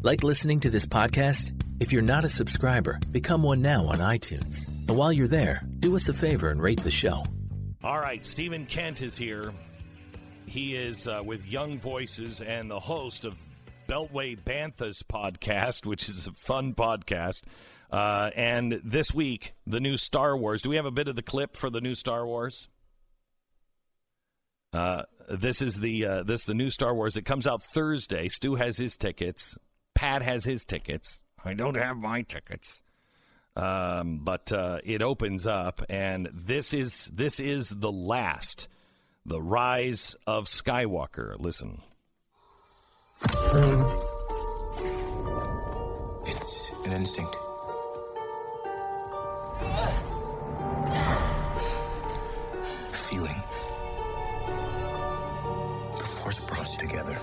Like 0.03 0.23
listening 0.23 0.59
to 0.61 0.69
this 0.69 0.85
podcast? 0.85 1.53
If 1.79 1.93
you're 1.93 2.01
not 2.01 2.25
a 2.25 2.29
subscriber, 2.29 2.99
become 3.11 3.41
one 3.41 3.61
now 3.61 3.85
on 3.85 3.99
iTunes. 3.99 4.67
And 4.87 4.97
while 4.97 5.13
you're 5.13 5.27
there, 5.27 5.61
do 5.79 5.95
us 5.95 6.09
a 6.09 6.13
favor 6.13 6.49
and 6.49 6.61
rate 6.61 6.81
the 6.81 6.91
show. 6.91 7.23
All 7.83 7.99
right, 7.99 8.25
Stephen 8.25 8.65
Kent 8.65 9.01
is 9.01 9.15
here. 9.15 9.53
He 10.45 10.75
is 10.75 11.07
uh, 11.07 11.21
with 11.25 11.45
Young 11.45 11.79
Voices 11.79 12.41
and 12.41 12.69
the 12.69 12.79
host 12.79 13.23
of 13.23 13.37
Beltway 13.87 14.37
Banthas 14.37 15.01
podcast, 15.03 15.85
which 15.85 16.09
is 16.09 16.27
a 16.27 16.33
fun 16.33 16.73
podcast. 16.73 17.43
Uh, 17.89 18.31
and 18.35 18.81
this 18.83 19.13
week, 19.13 19.53
the 19.65 19.79
new 19.79 19.95
Star 19.97 20.35
Wars. 20.35 20.61
Do 20.61 20.69
we 20.69 20.75
have 20.75 20.85
a 20.85 20.91
bit 20.91 21.07
of 21.07 21.15
the 21.15 21.21
clip 21.21 21.55
for 21.55 21.69
the 21.69 21.79
new 21.79 21.95
Star 21.95 22.25
Wars? 22.25 22.67
Uh, 24.73 25.03
this 25.29 25.61
is 25.61 25.79
the 25.79 26.05
uh, 26.05 26.23
this 26.23 26.45
the 26.45 26.53
new 26.53 26.69
Star 26.69 26.93
Wars. 26.93 27.15
It 27.15 27.23
comes 27.23 27.47
out 27.47 27.63
Thursday. 27.63 28.27
Stu 28.27 28.55
has 28.55 28.77
his 28.77 28.97
tickets. 28.97 29.57
Pat 29.95 30.21
has 30.21 30.43
his 30.43 30.65
tickets. 30.65 31.21
I 31.43 31.53
don't 31.53 31.75
have 31.75 31.97
my 31.97 32.23
tickets. 32.23 32.81
Um, 33.55 34.19
but 34.23 34.51
uh, 34.51 34.79
it 34.83 35.01
opens 35.01 35.47
up, 35.47 35.81
and 35.89 36.29
this 36.33 36.73
is 36.73 37.09
this 37.11 37.39
is 37.39 37.69
the 37.69 37.91
last, 37.91 38.67
the 39.25 39.41
rise 39.41 40.15
of 40.27 40.45
Skywalker. 40.45 41.39
Listen. 41.39 41.81
Hmm. 43.21 43.81
It's 46.25 46.71
an 46.85 46.93
instinct. 46.93 47.35
A 52.75 52.95
feeling. 52.95 53.41
The 55.97 56.03
Force 56.03 56.39
brought 56.41 56.61
us 56.61 56.75
together. 56.75 57.17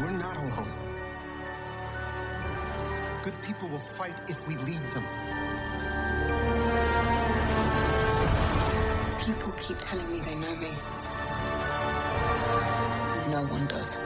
We're 0.00 0.10
not 0.10 0.36
alone. 0.38 0.72
Good 3.22 3.42
people 3.42 3.68
will 3.68 3.78
fight 3.78 4.20
if 4.28 4.48
we 4.48 4.56
lead 4.56 4.82
them. 4.94 5.04
People 9.26 9.50
keep 9.58 9.76
telling 9.80 10.08
me 10.12 10.20
they 10.20 10.36
know 10.36 10.54
me. 10.54 10.70
No 13.28 13.44
one 13.50 13.66
does. 13.66 13.98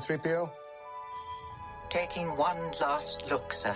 C3PO? 0.00 0.50
Taking 1.90 2.36
one 2.36 2.72
last 2.80 3.28
look, 3.28 3.52
sir. 3.52 3.74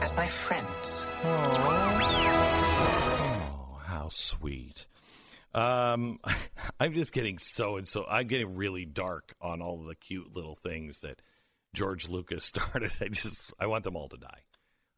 At 0.00 0.14
my 0.14 0.26
friends. 0.26 1.02
Oh, 1.24 1.44
oh 3.72 3.80
how 3.84 4.08
sweet. 4.10 4.86
Um, 5.54 6.20
I'm 6.80 6.92
just 6.92 7.12
getting 7.12 7.38
so 7.38 7.76
and 7.76 7.88
so. 7.88 8.04
I'm 8.08 8.28
getting 8.28 8.54
really 8.54 8.84
dark 8.84 9.34
on 9.40 9.62
all 9.62 9.82
the 9.82 9.94
cute 9.94 10.34
little 10.36 10.54
things 10.54 11.00
that 11.00 11.22
George 11.72 12.08
Lucas 12.08 12.44
started. 12.44 12.92
I 13.00 13.08
just 13.08 13.52
I 13.58 13.66
want 13.66 13.84
them 13.84 13.96
all 13.96 14.08
to 14.10 14.18
die. 14.18 14.42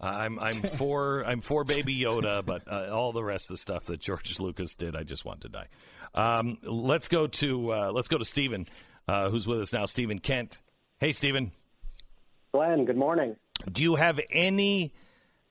I'm 0.00 0.38
I'm 0.38 0.62
for 0.76 1.24
I'm 1.24 1.40
for 1.40 1.64
Baby 1.64 1.98
Yoda, 1.98 2.44
but 2.44 2.70
uh, 2.70 2.90
all 2.92 3.12
the 3.12 3.24
rest 3.24 3.50
of 3.50 3.54
the 3.54 3.60
stuff 3.60 3.86
that 3.86 4.00
George 4.00 4.38
Lucas 4.38 4.74
did, 4.74 4.96
I 4.96 5.04
just 5.04 5.24
want 5.24 5.42
to 5.42 5.48
die. 5.48 5.68
Um, 6.16 6.58
let's 6.62 7.08
go 7.08 7.26
to 7.26 7.72
uh, 7.72 7.90
let's 7.92 8.08
go 8.08 8.18
to 8.18 8.24
Stephen, 8.24 8.66
uh, 9.06 9.30
who's 9.30 9.46
with 9.46 9.60
us 9.60 9.72
now. 9.72 9.86
Stephen 9.86 10.18
Kent. 10.18 10.60
Hey, 10.98 11.12
Stephen. 11.12 11.52
Glenn. 12.52 12.86
Good 12.86 12.96
morning. 12.96 13.36
Do 13.70 13.82
you 13.82 13.96
have 13.96 14.18
any 14.30 14.92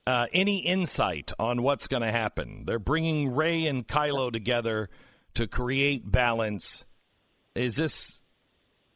uh, 0.08 0.28
any 0.34 0.60
insight 0.60 1.32
on 1.40 1.62
what's 1.62 1.88
going 1.88 2.02
to 2.02 2.12
happen? 2.12 2.64
They're 2.66 2.80
bringing 2.80 3.36
Rey 3.36 3.68
and 3.68 3.88
Kylo 3.88 4.32
together 4.32 4.90
to 5.36 5.48
create 5.48 6.10
balance. 6.12 6.84
Is 7.54 7.76
this 7.76 8.18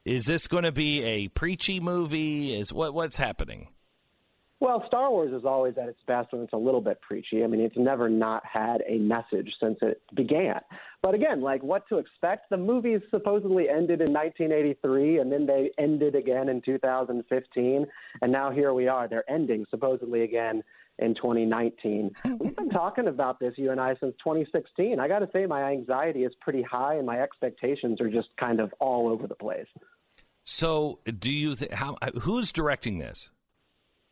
is 0.06 0.26
this 0.26 0.48
going 0.48 0.64
to 0.64 0.72
be 0.72 1.04
a 1.04 1.28
preachy 1.28 1.80
movie? 1.80 2.60
Is 2.60 2.74
what 2.74 2.94
what's 2.94 3.18
happening? 3.18 3.68
Well, 4.62 4.84
Star 4.88 5.10
Wars 5.10 5.32
is 5.32 5.46
always 5.46 5.76
at 5.78 5.88
its 5.88 6.02
best 6.06 6.34
when 6.34 6.42
it's 6.42 6.52
a 6.52 6.58
little 6.58 6.82
bit 6.82 7.00
preachy. 7.02 7.44
I 7.44 7.48
mean, 7.48 7.62
it's 7.62 7.78
never 7.78 8.10
not 8.10 8.44
had 8.46 8.84
a 8.88 8.98
message 8.98 9.54
since 9.62 9.78
it 9.82 10.02
began. 10.14 10.60
But 11.02 11.16
again, 11.16 11.42
like 11.42 11.64
what 11.64 11.88
to 11.88 11.98
expect? 11.98 12.50
The 12.50 12.58
movies 12.58 13.00
supposedly 13.10 13.70
ended 13.70 14.02
in 14.02 14.12
1983 14.12 15.20
and 15.20 15.32
then 15.32 15.46
they 15.46 15.72
ended 15.78 16.14
again 16.14 16.50
in 16.50 16.62
2015. 16.62 17.86
And 18.22 18.32
now 18.32 18.52
here 18.52 18.74
we 18.74 18.90
are. 18.90 19.08
They're 19.08 19.30
ending 19.32 19.66
supposedly 19.70 20.24
again 20.24 20.62
in 20.98 21.16
2019. 21.16 22.12
We've 22.40 22.56
been 22.56 22.70
talking 22.70 23.08
about 23.08 23.40
this, 23.40 23.54
you 23.56 23.72
and 23.72 23.80
I, 23.80 23.96
since 24.02 24.14
2016. 24.20 25.00
I 25.00 25.08
got 25.08 25.20
to 25.20 25.30
say, 25.32 25.46
my 25.46 25.72
anxiety 25.72 26.24
is 26.24 26.34
pretty 26.42 26.62
high, 26.62 26.96
and 26.96 27.06
my 27.06 27.22
expectations 27.22 28.02
are 28.02 28.10
just 28.10 28.28
kind 28.38 28.60
of 28.60 28.74
all 28.80 29.08
over 29.08 29.26
the 29.26 29.36
place. 29.36 29.68
So, 30.44 31.00
do 31.06 31.30
you 31.30 31.56
th- 31.56 31.72
how 31.72 31.96
who's 32.22 32.52
directing 32.52 32.98
this? 32.98 33.32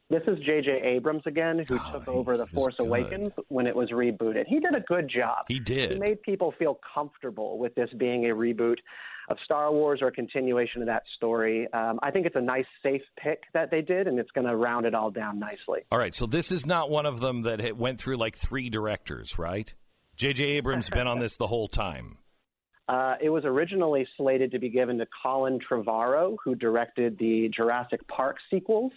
This 0.10 0.22
is 0.26 0.38
J.J. 0.46 0.82
Abrams 0.86 1.24
again, 1.26 1.66
who 1.68 1.76
Oh, 1.78 1.92
took 1.92 2.08
over 2.08 2.38
The 2.38 2.48
Force 2.48 2.76
good. 2.78 2.88
Awakens 2.88 3.34
when 3.50 3.68
it 3.68 3.76
was 3.76 3.90
rebooted. 3.92 4.46
He 4.48 4.60
did 4.60 4.74
a 4.74 4.80
good 4.80 5.10
job. 5.14 5.46
He 5.50 5.60
did. 5.60 5.92
He 5.92 6.00
made 6.00 6.22
people 6.22 6.54
feel 6.58 6.80
comfortable 6.94 7.60
with 7.60 7.76
this 7.76 7.90
being 7.98 8.26
a 8.30 8.34
reboot 8.34 8.78
of 9.30 9.36
Star 9.44 9.70
Wars 9.74 10.00
or 10.02 10.08
a 10.08 10.12
continuation 10.14 10.82
of 10.82 10.88
that 10.88 11.04
story. 11.18 11.68
Um, 11.74 12.00
I 12.02 12.12
think 12.12 12.26
it's 12.26 12.38
a 12.38 12.42
nice, 12.42 12.66
safe 12.82 13.02
pick 13.22 13.44
that 13.54 13.70
they 13.70 13.82
did, 13.82 14.08
and 14.08 14.18
it's 14.18 14.32
going 14.32 14.48
to 14.48 14.56
round 14.56 14.86
it 14.86 14.96
all 14.96 15.12
down 15.12 15.40
nicely. 15.40 15.82
All 15.92 16.00
right, 16.00 16.16
so 16.16 16.26
this 16.26 16.54
is 16.54 16.66
not 16.66 16.90
one 16.90 17.06
of 17.06 17.20
them 17.20 17.42
that 17.42 17.76
went 17.76 18.00
through 18.00 18.16
like 18.16 18.38
three 18.38 18.70
directors, 18.70 19.38
right? 19.38 19.74
J.J. 20.16 20.42
Abrams 20.46 20.90
been 20.90 21.08
on 21.08 21.20
this 21.20 21.36
the 21.36 21.48
whole 21.48 21.68
time. 21.68 22.18
Uh, 22.88 23.16
it 23.22 23.30
was 23.30 23.44
originally 23.46 24.08
slated 24.16 24.52
to 24.52 24.60
be 24.60 24.70
given 24.70 24.98
to 24.98 25.08
Colin 25.22 25.60
Trevorrow, 25.60 26.38
who 26.44 26.56
directed 26.56 27.18
the 27.20 27.50
Jurassic 27.50 28.06
Park 28.08 28.38
sequels. 28.50 28.94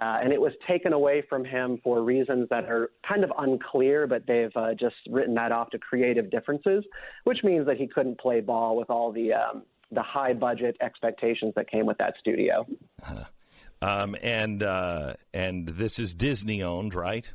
Uh, 0.00 0.20
and 0.22 0.32
it 0.32 0.40
was 0.40 0.52
taken 0.66 0.94
away 0.94 1.22
from 1.28 1.44
him 1.44 1.78
for 1.84 2.02
reasons 2.02 2.48
that 2.48 2.64
are 2.64 2.90
kind 3.06 3.24
of 3.24 3.32
unclear, 3.38 4.06
but 4.06 4.26
they've 4.26 4.56
uh, 4.56 4.72
just 4.72 4.94
written 5.10 5.34
that 5.34 5.52
off 5.52 5.68
to 5.70 5.78
creative 5.78 6.30
differences, 6.30 6.82
which 7.24 7.38
means 7.44 7.66
that 7.66 7.76
he 7.76 7.86
couldn't 7.86 8.18
play 8.18 8.40
ball 8.40 8.74
with 8.74 8.88
all 8.88 9.12
the 9.12 9.34
um, 9.34 9.64
the 9.90 10.02
high 10.02 10.32
budget 10.32 10.76
expectations 10.80 11.52
that 11.56 11.70
came 11.70 11.84
with 11.84 11.98
that 11.98 12.14
studio. 12.18 12.66
Um, 13.82 14.16
and 14.22 14.62
uh, 14.62 15.14
and 15.34 15.68
this 15.68 15.98
is 15.98 16.14
Disney 16.14 16.62
owned, 16.62 16.94
right? 16.94 17.28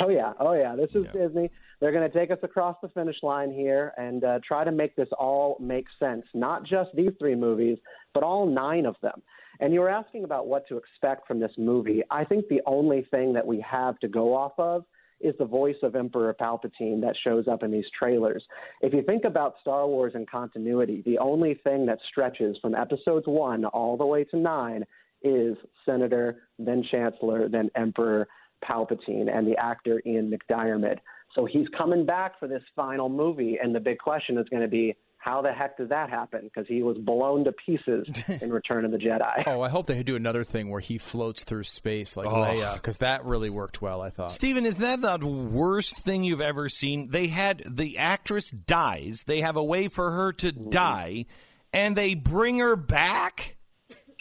Oh 0.00 0.08
yeah, 0.08 0.32
oh 0.40 0.54
yeah. 0.54 0.74
This 0.74 0.90
is 0.94 1.04
Disney. 1.12 1.50
They're 1.82 1.90
going 1.90 2.08
to 2.08 2.16
take 2.16 2.30
us 2.30 2.38
across 2.44 2.76
the 2.80 2.88
finish 2.90 3.16
line 3.24 3.52
here 3.52 3.92
and 3.96 4.22
uh, 4.22 4.38
try 4.46 4.62
to 4.62 4.70
make 4.70 4.94
this 4.94 5.08
all 5.18 5.56
make 5.58 5.86
sense. 5.98 6.22
Not 6.32 6.62
just 6.64 6.90
these 6.94 7.10
three 7.18 7.34
movies, 7.34 7.76
but 8.14 8.22
all 8.22 8.46
nine 8.46 8.86
of 8.86 8.94
them. 9.02 9.20
And 9.58 9.74
you 9.74 9.80
were 9.80 9.88
asking 9.88 10.22
about 10.22 10.46
what 10.46 10.68
to 10.68 10.76
expect 10.76 11.26
from 11.26 11.40
this 11.40 11.50
movie. 11.58 12.04
I 12.08 12.24
think 12.24 12.46
the 12.46 12.60
only 12.66 13.04
thing 13.10 13.32
that 13.32 13.44
we 13.44 13.60
have 13.68 13.98
to 13.98 14.06
go 14.06 14.32
off 14.32 14.52
of 14.58 14.84
is 15.20 15.34
the 15.40 15.44
voice 15.44 15.74
of 15.82 15.96
Emperor 15.96 16.32
Palpatine 16.40 17.00
that 17.00 17.16
shows 17.24 17.48
up 17.48 17.64
in 17.64 17.72
these 17.72 17.86
trailers. 17.98 18.44
If 18.80 18.94
you 18.94 19.02
think 19.02 19.24
about 19.24 19.56
Star 19.60 19.88
Wars 19.88 20.12
and 20.14 20.30
continuity, 20.30 21.02
the 21.04 21.18
only 21.18 21.54
thing 21.64 21.84
that 21.86 21.98
stretches 22.08 22.56
from 22.62 22.76
episodes 22.76 23.26
one 23.26 23.64
all 23.64 23.96
the 23.96 24.06
way 24.06 24.22
to 24.22 24.36
nine 24.36 24.84
is 25.22 25.56
Senator, 25.84 26.42
then 26.60 26.84
Chancellor, 26.88 27.48
then 27.48 27.70
Emperor 27.74 28.28
Palpatine, 28.64 29.28
and 29.36 29.44
the 29.44 29.56
actor 29.58 30.00
Ian 30.06 30.32
McDiarmid. 30.32 30.98
So 31.34 31.46
he's 31.46 31.66
coming 31.76 32.04
back 32.04 32.38
for 32.38 32.46
this 32.46 32.62
final 32.76 33.08
movie, 33.08 33.58
and 33.62 33.74
the 33.74 33.80
big 33.80 33.98
question 33.98 34.38
is 34.38 34.48
going 34.48 34.62
to 34.62 34.68
be 34.68 34.96
how 35.22 35.40
the 35.40 35.52
heck 35.52 35.76
does 35.76 35.88
that 35.90 36.10
happen? 36.10 36.40
Because 36.42 36.66
he 36.66 36.82
was 36.82 36.98
blown 36.98 37.44
to 37.44 37.52
pieces 37.52 38.08
in 38.40 38.52
Return 38.52 38.84
of 38.84 38.90
the 38.90 38.96
Jedi. 38.96 39.44
Oh, 39.46 39.60
I 39.60 39.68
hope 39.68 39.86
they 39.86 40.02
do 40.02 40.16
another 40.16 40.42
thing 40.42 40.68
where 40.68 40.80
he 40.80 40.98
floats 40.98 41.44
through 41.44 41.62
space 41.62 42.16
like 42.16 42.26
Oh. 42.26 42.30
Leia, 42.32 42.74
because 42.74 42.98
that 42.98 43.24
really 43.24 43.48
worked 43.48 43.80
well. 43.80 44.02
I 44.02 44.10
thought. 44.10 44.32
Stephen, 44.32 44.66
is 44.66 44.78
that 44.78 45.00
the 45.00 45.18
worst 45.24 45.96
thing 45.98 46.24
you've 46.24 46.40
ever 46.40 46.68
seen? 46.68 47.10
They 47.10 47.28
had 47.28 47.62
the 47.70 47.98
actress 47.98 48.50
dies, 48.50 49.22
they 49.24 49.42
have 49.42 49.56
a 49.56 49.62
way 49.62 49.86
for 49.86 50.10
her 50.10 50.32
to 50.32 50.52
mm-hmm. 50.52 50.70
die, 50.70 51.26
and 51.72 51.96
they 51.96 52.14
bring 52.14 52.58
her 52.58 52.74
back? 52.74 53.56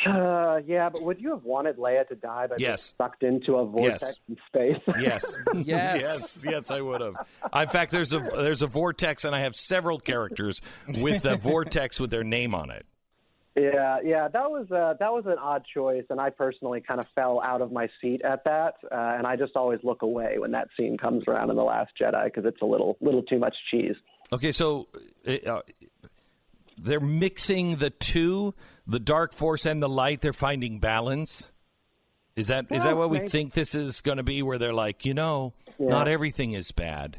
Uh, 0.05 0.59
yeah, 0.65 0.89
but 0.89 1.03
would 1.03 1.19
you 1.21 1.29
have 1.31 1.43
wanted 1.43 1.77
Leia 1.77 2.07
to 2.07 2.15
die 2.15 2.47
by 2.47 2.57
being 2.57 2.75
sucked 2.77 3.23
into 3.23 3.55
a 3.55 3.65
vortex 3.65 4.01
Yes. 4.03 4.15
in 4.29 4.37
space? 4.47 4.81
Yes. 4.99 5.35
yes. 5.53 6.41
Yes, 6.43 6.71
I 6.71 6.81
would 6.81 7.01
have. 7.01 7.15
In 7.53 7.67
fact, 7.67 7.91
there's 7.91 8.13
a 8.13 8.19
there's 8.19 8.61
a 8.61 8.67
vortex, 8.67 9.25
and 9.25 9.35
I 9.35 9.41
have 9.41 9.55
several 9.55 9.99
characters 9.99 10.61
with 10.87 11.25
a 11.25 11.35
vortex 11.37 11.99
with 11.99 12.09
their 12.09 12.23
name 12.23 12.55
on 12.55 12.71
it. 12.71 12.85
Yeah, 13.55 13.97
yeah, 14.03 14.29
that 14.29 14.49
was 14.49 14.71
uh, 14.71 14.93
that 14.99 15.11
was 15.11 15.25
an 15.25 15.37
odd 15.37 15.65
choice, 15.73 16.05
and 16.09 16.21
I 16.21 16.29
personally 16.29 16.79
kind 16.79 17.01
of 17.01 17.05
fell 17.13 17.41
out 17.43 17.61
of 17.61 17.69
my 17.71 17.89
seat 18.01 18.21
at 18.23 18.45
that, 18.45 18.75
uh, 18.85 18.95
and 18.95 19.27
I 19.27 19.35
just 19.35 19.57
always 19.57 19.79
look 19.83 20.03
away 20.03 20.37
when 20.37 20.51
that 20.51 20.69
scene 20.77 20.97
comes 20.97 21.25
around 21.27 21.49
in 21.49 21.57
the 21.57 21.63
Last 21.63 21.91
Jedi 22.01 22.23
because 22.25 22.45
it's 22.45 22.61
a 22.61 22.65
little 22.65 22.97
little 23.01 23.23
too 23.23 23.39
much 23.39 23.55
cheese. 23.69 23.95
Okay, 24.31 24.53
so 24.53 24.87
uh, 25.27 25.59
they're 26.77 27.01
mixing 27.01 27.75
the 27.75 27.89
two, 27.89 28.53
the 28.88 28.99
dark 28.99 29.34
force 29.34 29.65
and 29.65 29.82
the 29.82 29.89
light. 29.89 30.21
They're 30.21 30.34
finding 30.34 30.79
balance. 30.79 31.51
Is 32.36 32.47
that 32.47 32.65
is 32.71 32.84
that 32.84 32.95
Well, 32.95 32.99
what 33.03 33.09
we 33.09 33.17
maybe. 33.19 33.29
think 33.29 33.53
this 33.53 33.75
is 33.75 34.01
going 34.01 34.17
to 34.17 34.23
be? 34.23 34.41
Where 34.41 34.57
they're 34.57 34.73
like, 34.73 35.05
you 35.05 35.13
know, 35.13 35.53
Yeah. 35.77 35.89
not 35.89 36.07
everything 36.07 36.53
is 36.53 36.71
bad. 36.71 37.17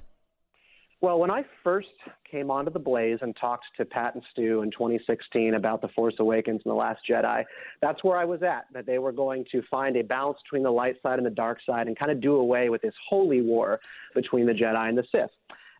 Well, 1.02 1.18
when 1.18 1.32
I 1.32 1.44
first 1.64 1.88
came 2.30 2.48
onto 2.48 2.70
the 2.70 2.78
Blaze 2.78 3.18
and 3.22 3.34
talked 3.36 3.64
to 3.76 3.84
Pat 3.84 4.14
and 4.14 4.22
Stu 4.30 4.62
in 4.62 4.70
2016 4.70 5.54
about 5.54 5.80
The 5.82 5.88
Force 5.88 6.14
Awakens 6.20 6.62
and 6.64 6.70
The 6.70 6.76
Last 6.76 7.00
Jedi, 7.10 7.44
that's 7.80 8.04
where 8.04 8.16
I 8.16 8.24
was 8.24 8.42
at, 8.44 8.66
that 8.72 8.86
they 8.86 8.98
were 8.98 9.10
going 9.10 9.44
to 9.50 9.62
find 9.68 9.96
a 9.96 10.02
balance 10.04 10.38
between 10.44 10.62
the 10.62 10.70
light 10.70 10.94
side 11.02 11.18
and 11.18 11.26
the 11.26 11.30
dark 11.30 11.58
side 11.66 11.88
and 11.88 11.98
kind 11.98 12.12
of 12.12 12.20
do 12.20 12.36
away 12.36 12.68
with 12.68 12.82
this 12.82 12.94
holy 13.08 13.42
war 13.42 13.80
between 14.14 14.46
the 14.46 14.52
Jedi 14.52 14.88
and 14.88 14.96
the 14.96 15.04
Sith. 15.10 15.30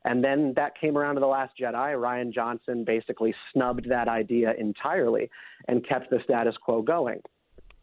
And 0.05 0.23
then 0.23 0.53
that 0.57 0.79
came 0.81 0.99
around 0.99 1.15
to 1.15 1.21
The 1.21 1.27
Last 1.27 1.53
Jedi. 1.61 1.95
Rian 1.95 2.33
Johnson 2.33 2.85
basically 2.85 3.35
snubbed 3.53 3.89
that 3.89 4.09
idea 4.09 4.53
entirely 4.59 5.31
and 5.69 5.87
kept 5.87 6.11
the 6.11 6.19
status 6.25 6.57
quo 6.65 6.83
going. 6.83 7.21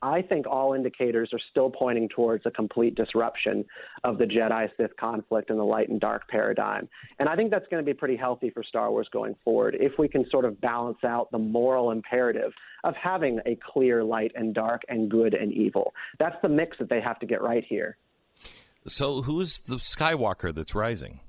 I 0.01 0.21
think 0.21 0.47
all 0.47 0.73
indicators 0.73 1.31
are 1.33 1.39
still 1.51 1.69
pointing 1.69 2.07
towards 2.09 2.45
a 2.45 2.51
complete 2.51 2.95
disruption 2.95 3.65
of 4.03 4.17
the 4.17 4.25
Jedi 4.25 4.69
Sith 4.77 4.95
conflict 4.97 5.49
and 5.49 5.59
the 5.59 5.63
light 5.63 5.89
and 5.89 5.99
dark 5.99 6.27
paradigm. 6.29 6.87
And 7.19 7.27
I 7.27 7.35
think 7.35 7.51
that's 7.51 7.67
going 7.69 7.83
to 7.83 7.85
be 7.85 7.93
pretty 7.93 8.15
healthy 8.15 8.49
for 8.49 8.63
Star 8.63 8.91
Wars 8.91 9.09
going 9.11 9.35
forward 9.43 9.75
if 9.79 9.93
we 9.99 10.07
can 10.07 10.25
sort 10.29 10.45
of 10.45 10.59
balance 10.61 10.99
out 11.03 11.29
the 11.31 11.37
moral 11.37 11.91
imperative 11.91 12.53
of 12.83 12.95
having 12.95 13.39
a 13.45 13.57
clear 13.73 14.03
light 14.03 14.31
and 14.35 14.53
dark 14.53 14.83
and 14.87 15.11
good 15.11 15.33
and 15.33 15.51
evil. 15.51 15.93
That's 16.17 16.37
the 16.41 16.49
mix 16.49 16.77
that 16.79 16.89
they 16.89 17.01
have 17.01 17.19
to 17.19 17.25
get 17.25 17.41
right 17.41 17.65
here. 17.67 17.97
So, 18.87 19.21
who's 19.23 19.59
the 19.59 19.75
Skywalker 19.75 20.55
that's 20.55 20.73
rising? 20.73 21.19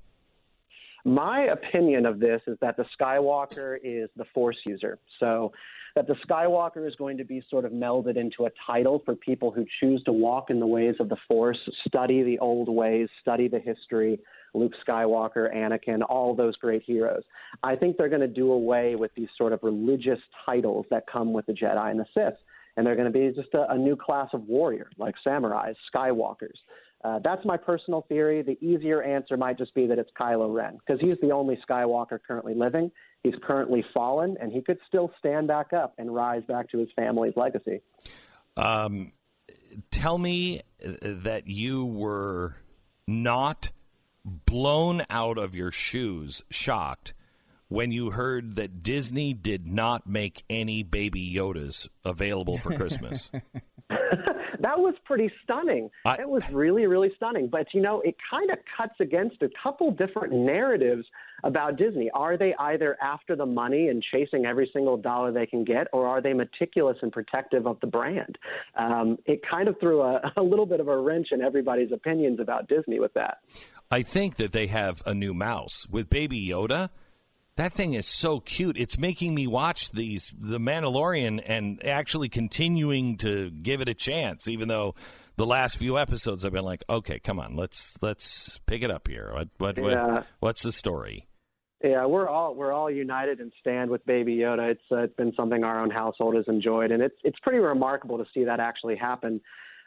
My 1.05 1.45
opinion 1.45 2.07
of 2.07 2.21
this 2.21 2.43
is 2.47 2.59
that 2.61 2.77
the 2.77 2.85
Skywalker 2.99 3.77
is 3.83 4.11
the 4.17 4.25
Force 4.35 4.59
user. 4.67 4.99
So 5.19 5.53
that 5.97 6.07
the 6.07 6.15
Skywalker 6.27 6.87
is 6.87 6.95
going 6.97 7.17
to 7.19 7.25
be 7.25 7.43
sort 7.51 7.65
of 7.65 7.73
melded 7.73 8.17
into 8.17 8.47
a 8.47 8.51
title 8.67 9.03
for 9.05 9.15
people 9.15 9.51
who 9.51 9.65
choose 9.81 10.03
to 10.05 10.13
walk 10.13 10.51
in 10.51 10.61
the 10.61 10.67
ways 10.67 10.95
of 11.01 11.09
the 11.09 11.17
Force, 11.27 11.59
study 11.87 12.23
the 12.23 12.39
old 12.39 12.69
ways, 12.69 13.09
study 13.21 13.49
the 13.49 13.59
history, 13.59 14.21
Luke 14.55 14.73
Skywalker, 14.87 15.55
Anakin, 15.55 16.03
all 16.09 16.35
those 16.35 16.57
great 16.57 16.83
heroes. 16.83 17.23
I 17.63 17.77
think 17.77 17.97
they're 17.97 18.09
going 18.09 18.21
to 18.21 18.29
do 18.29 18.53
away 18.53 18.95
with 18.95 19.13
these 19.15 19.29
sort 19.37 19.53
of 19.53 19.61
religious 19.63 20.19
titles 20.45 20.87
that 20.91 21.05
come 21.07 21.33
with 21.33 21.47
the 21.47 21.53
Jedi 21.53 21.91
and 21.91 22.01
the 22.01 22.07
Sith. 22.15 22.39
And 22.77 22.87
they're 22.87 22.97
going 22.97 23.13
to 23.13 23.19
be 23.19 23.31
just 23.35 23.53
a, 23.55 23.71
a 23.73 23.77
new 23.77 23.97
class 23.97 24.29
of 24.33 24.47
warrior, 24.47 24.91
like 24.97 25.15
samurais, 25.27 25.75
Skywalkers. 25.93 26.57
Uh, 27.03 27.19
that's 27.25 27.45
my 27.47 27.57
personal 27.57 28.05
theory. 28.09 28.43
The 28.43 28.59
easier 28.65 29.03
answer 29.03 29.37
might 29.37 29.57
just 29.57 29.75
be 29.75 29.87
that 29.87 29.99
it's 29.99 30.11
Kylo 30.19 30.55
Ren, 30.55 30.79
because 30.79 31.01
he's 31.01 31.17
the 31.23 31.31
only 31.31 31.59
Skywalker 31.69 32.19
currently 32.27 32.55
living. 32.55 32.91
He's 33.23 33.35
currently 33.43 33.85
fallen, 33.95 34.37
and 34.41 34.53
he 34.53 34.61
could 34.61 34.79
still 34.87 35.11
stand 35.19 35.49
back 35.49 35.73
up 35.73 35.95
and 35.99 36.15
rise 36.15 36.43
back 36.47 36.71
to 36.71 36.79
his 36.79 36.89
family's 36.97 37.35
legacy. 37.37 37.81
Um, 38.57 39.13
tell 39.91 40.19
me 40.19 40.61
uh, 40.85 40.93
that 41.03 41.47
you 41.47 41.87
were 41.87 42.57
not 43.07 43.71
blown 44.25 45.03
out 45.09 45.39
of 45.39 45.55
your 45.55 45.73
shoes, 45.73 46.43
shocked, 46.51 47.15
when 47.71 47.93
you 47.93 48.11
heard 48.11 48.57
that 48.57 48.83
Disney 48.83 49.33
did 49.33 49.67
not 49.67 50.07
make 50.07 50.45
any 50.51 50.83
baby 50.83 51.33
Yodas 51.33 51.89
available 52.05 52.59
for 52.59 52.75
Christmas. 52.75 53.31
that 53.89 54.79
was 54.79 54.95
pretty 55.05 55.31
stunning. 55.45 55.89
I- 56.05 56.17
it 56.17 56.29
was 56.29 56.43
really, 56.53 56.87
really 56.87 57.13
stunning. 57.17 57.49
But 57.49 57.69
you 57.73 57.81
know, 57.81 58.01
it 58.01 58.17
kind 58.29 58.51
of 58.51 58.59
cuts 58.77 58.95
against 59.01 59.41
a 59.43 59.49
couple 59.63 59.93
different 59.93 60.33
narratives 60.33 61.07
about 61.45 61.77
Disney. 61.77 62.11
Are 62.13 62.37
they 62.37 62.55
either 62.59 62.97
after 63.01 63.37
the 63.37 63.47
money 63.47 63.87
and 63.87 64.03
chasing 64.13 64.47
every 64.47 64.69
single 64.73 64.97
dollar 64.97 65.31
they 65.31 65.47
can 65.47 65.63
get, 65.63 65.87
or 65.93 66.09
are 66.09 66.21
they 66.21 66.33
meticulous 66.33 66.99
and 67.03 67.13
protective 67.13 67.69
of 67.69 67.79
the 67.81 67.87
brand? 67.87 68.37
Um, 68.77 69.17
it 69.27 69.43
kind 69.49 69.69
of 69.69 69.79
threw 69.79 70.03
a, 70.03 70.21
a 70.37 70.43
little 70.43 70.67
bit 70.67 70.81
of 70.81 70.89
a 70.89 70.99
wrench 70.99 71.29
in 71.31 71.41
everybody's 71.41 71.93
opinions 71.93 72.41
about 72.41 72.69
Disney 72.69 72.99
with 72.99 73.15
that. 73.15 73.39
I 73.93 74.03
think 74.03 74.37
that 74.37 74.51
they 74.51 74.67
have 74.67 75.03
a 75.07 75.15
new 75.15 75.35
mouse 75.35 75.87
with 75.89 76.11
Baby 76.11 76.49
Yoda. 76.49 76.91
That 77.61 77.75
thing 77.75 77.93
is 77.93 78.07
so 78.07 78.41
cute. 78.41 78.79
It's 78.79 78.97
making 78.97 79.35
me 79.35 79.47
watch 79.47 79.91
these 79.91 80.33
The 80.35 80.57
Mandalorian 80.57 81.43
and 81.45 81.85
actually 81.85 82.31
continuing 82.31 83.19
to 83.19 83.51
give 83.51 83.83
it 83.83 83.89
a 83.91 83.93
chance, 83.93 84.49
even 84.49 84.69
though 84.69 84.95
the 85.37 85.45
last 85.45 85.77
few 85.77 85.99
episodes 85.99 86.47
I've 86.47 86.55
been 86.55 86.65
like, 86.65 86.83
okay, 86.89 87.19
come 87.19 87.39
on, 87.39 87.57
let's 87.57 87.99
let's 88.01 88.59
pick 88.65 88.81
it 88.83 88.91
up 88.91 89.09
here. 89.09 89.31
What 89.35 89.49
what, 89.59 89.77
Yeah. 89.77 90.07
what 90.07 90.27
what's 90.39 90.63
the 90.63 90.73
story? 90.73 91.29
Yeah, 91.85 92.07
we're 92.07 92.31
all 92.31 92.55
we're 92.55 92.73
all 92.73 92.91
united 92.91 93.41
and 93.41 93.53
stand 93.61 93.91
with 93.91 94.07
Baby 94.07 94.39
Yoda. 94.39 94.71
It's 94.71 94.85
uh, 94.91 95.01
it's 95.01 95.17
been 95.17 95.35
something 95.37 95.63
our 95.63 95.83
own 95.83 95.91
household 95.91 96.37
has 96.37 96.47
enjoyed, 96.49 96.91
and 96.91 97.03
it's 97.03 97.17
it's 97.25 97.39
pretty 97.41 97.59
remarkable 97.59 98.17
to 98.17 98.25
see 98.33 98.45
that 98.45 98.59
actually 98.59 98.97
happen. 98.97 99.39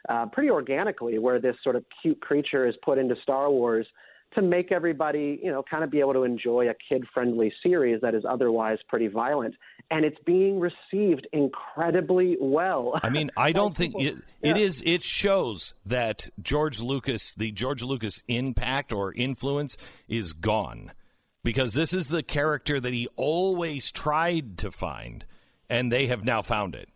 uh, 0.08 0.26
pretty 0.26 0.48
organically, 0.50 1.18
where 1.18 1.40
this 1.40 1.56
sort 1.64 1.74
of 1.74 1.84
cute 2.00 2.20
creature 2.20 2.68
is 2.68 2.76
put 2.84 2.98
into 2.98 3.16
Star 3.24 3.50
Wars 3.50 3.88
to 4.34 4.42
make 4.42 4.72
everybody, 4.72 5.40
you 5.42 5.50
know, 5.50 5.62
kind 5.68 5.84
of 5.84 5.90
be 5.90 6.00
able 6.00 6.12
to 6.14 6.24
enjoy 6.24 6.68
a 6.68 6.74
kid-friendly 6.88 7.52
series 7.62 8.00
that 8.00 8.14
is 8.14 8.24
otherwise 8.28 8.78
pretty 8.88 9.06
violent, 9.08 9.54
and 9.90 10.04
it's 10.04 10.18
being 10.26 10.58
received 10.60 11.26
incredibly 11.32 12.36
well. 12.40 12.98
I 13.02 13.10
mean, 13.10 13.30
I 13.36 13.52
don't 13.52 13.76
think 13.76 13.94
it, 13.98 14.16
Yeah. 14.42 14.50
it 14.50 14.56
is. 14.56 14.82
It 14.84 15.02
shows 15.02 15.74
that 15.86 16.28
George 16.40 16.80
Lucas, 16.80 17.34
the 17.34 17.52
George 17.52 17.82
Lucas 17.82 18.22
impact 18.28 18.92
or 18.92 19.12
influence, 19.12 19.76
is 20.08 20.32
gone 20.32 20.92
because 21.42 21.74
this 21.74 21.92
is 21.92 22.08
the 22.08 22.22
character 22.22 22.80
that 22.80 22.92
he 22.92 23.06
always 23.16 23.92
tried 23.92 24.56
to 24.58 24.70
find, 24.70 25.24
and 25.68 25.92
they 25.92 26.06
have 26.06 26.24
now 26.24 26.40
found 26.42 26.74
it. 26.74 26.88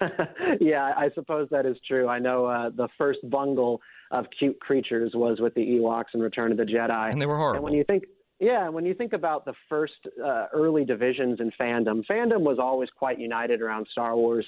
yeah, 0.60 0.92
I 0.96 1.10
suppose 1.14 1.48
that 1.50 1.66
is 1.66 1.76
true. 1.86 2.08
I 2.08 2.18
know 2.18 2.46
uh, 2.46 2.70
the 2.70 2.88
first 2.98 3.20
bungle 3.30 3.80
of 4.14 4.26
cute 4.38 4.58
creatures 4.60 5.12
was 5.14 5.40
with 5.40 5.54
the 5.54 5.60
Ewoks 5.60 6.14
in 6.14 6.20
Return 6.20 6.52
of 6.52 6.58
the 6.58 6.64
Jedi, 6.64 7.10
And 7.10 7.20
they 7.20 7.26
were 7.26 7.36
horrible. 7.36 7.56
And 7.56 7.64
when 7.64 7.74
you 7.74 7.84
think, 7.84 8.04
yeah, 8.38 8.68
when 8.68 8.86
you 8.86 8.94
think 8.94 9.12
about 9.12 9.44
the 9.44 9.54
first 9.68 9.94
uh, 10.24 10.46
early 10.52 10.84
divisions 10.84 11.40
in 11.40 11.50
fandom, 11.60 12.04
fandom 12.06 12.40
was 12.40 12.58
always 12.60 12.88
quite 12.96 13.18
united 13.18 13.60
around 13.60 13.86
Star 13.90 14.16
Wars. 14.16 14.46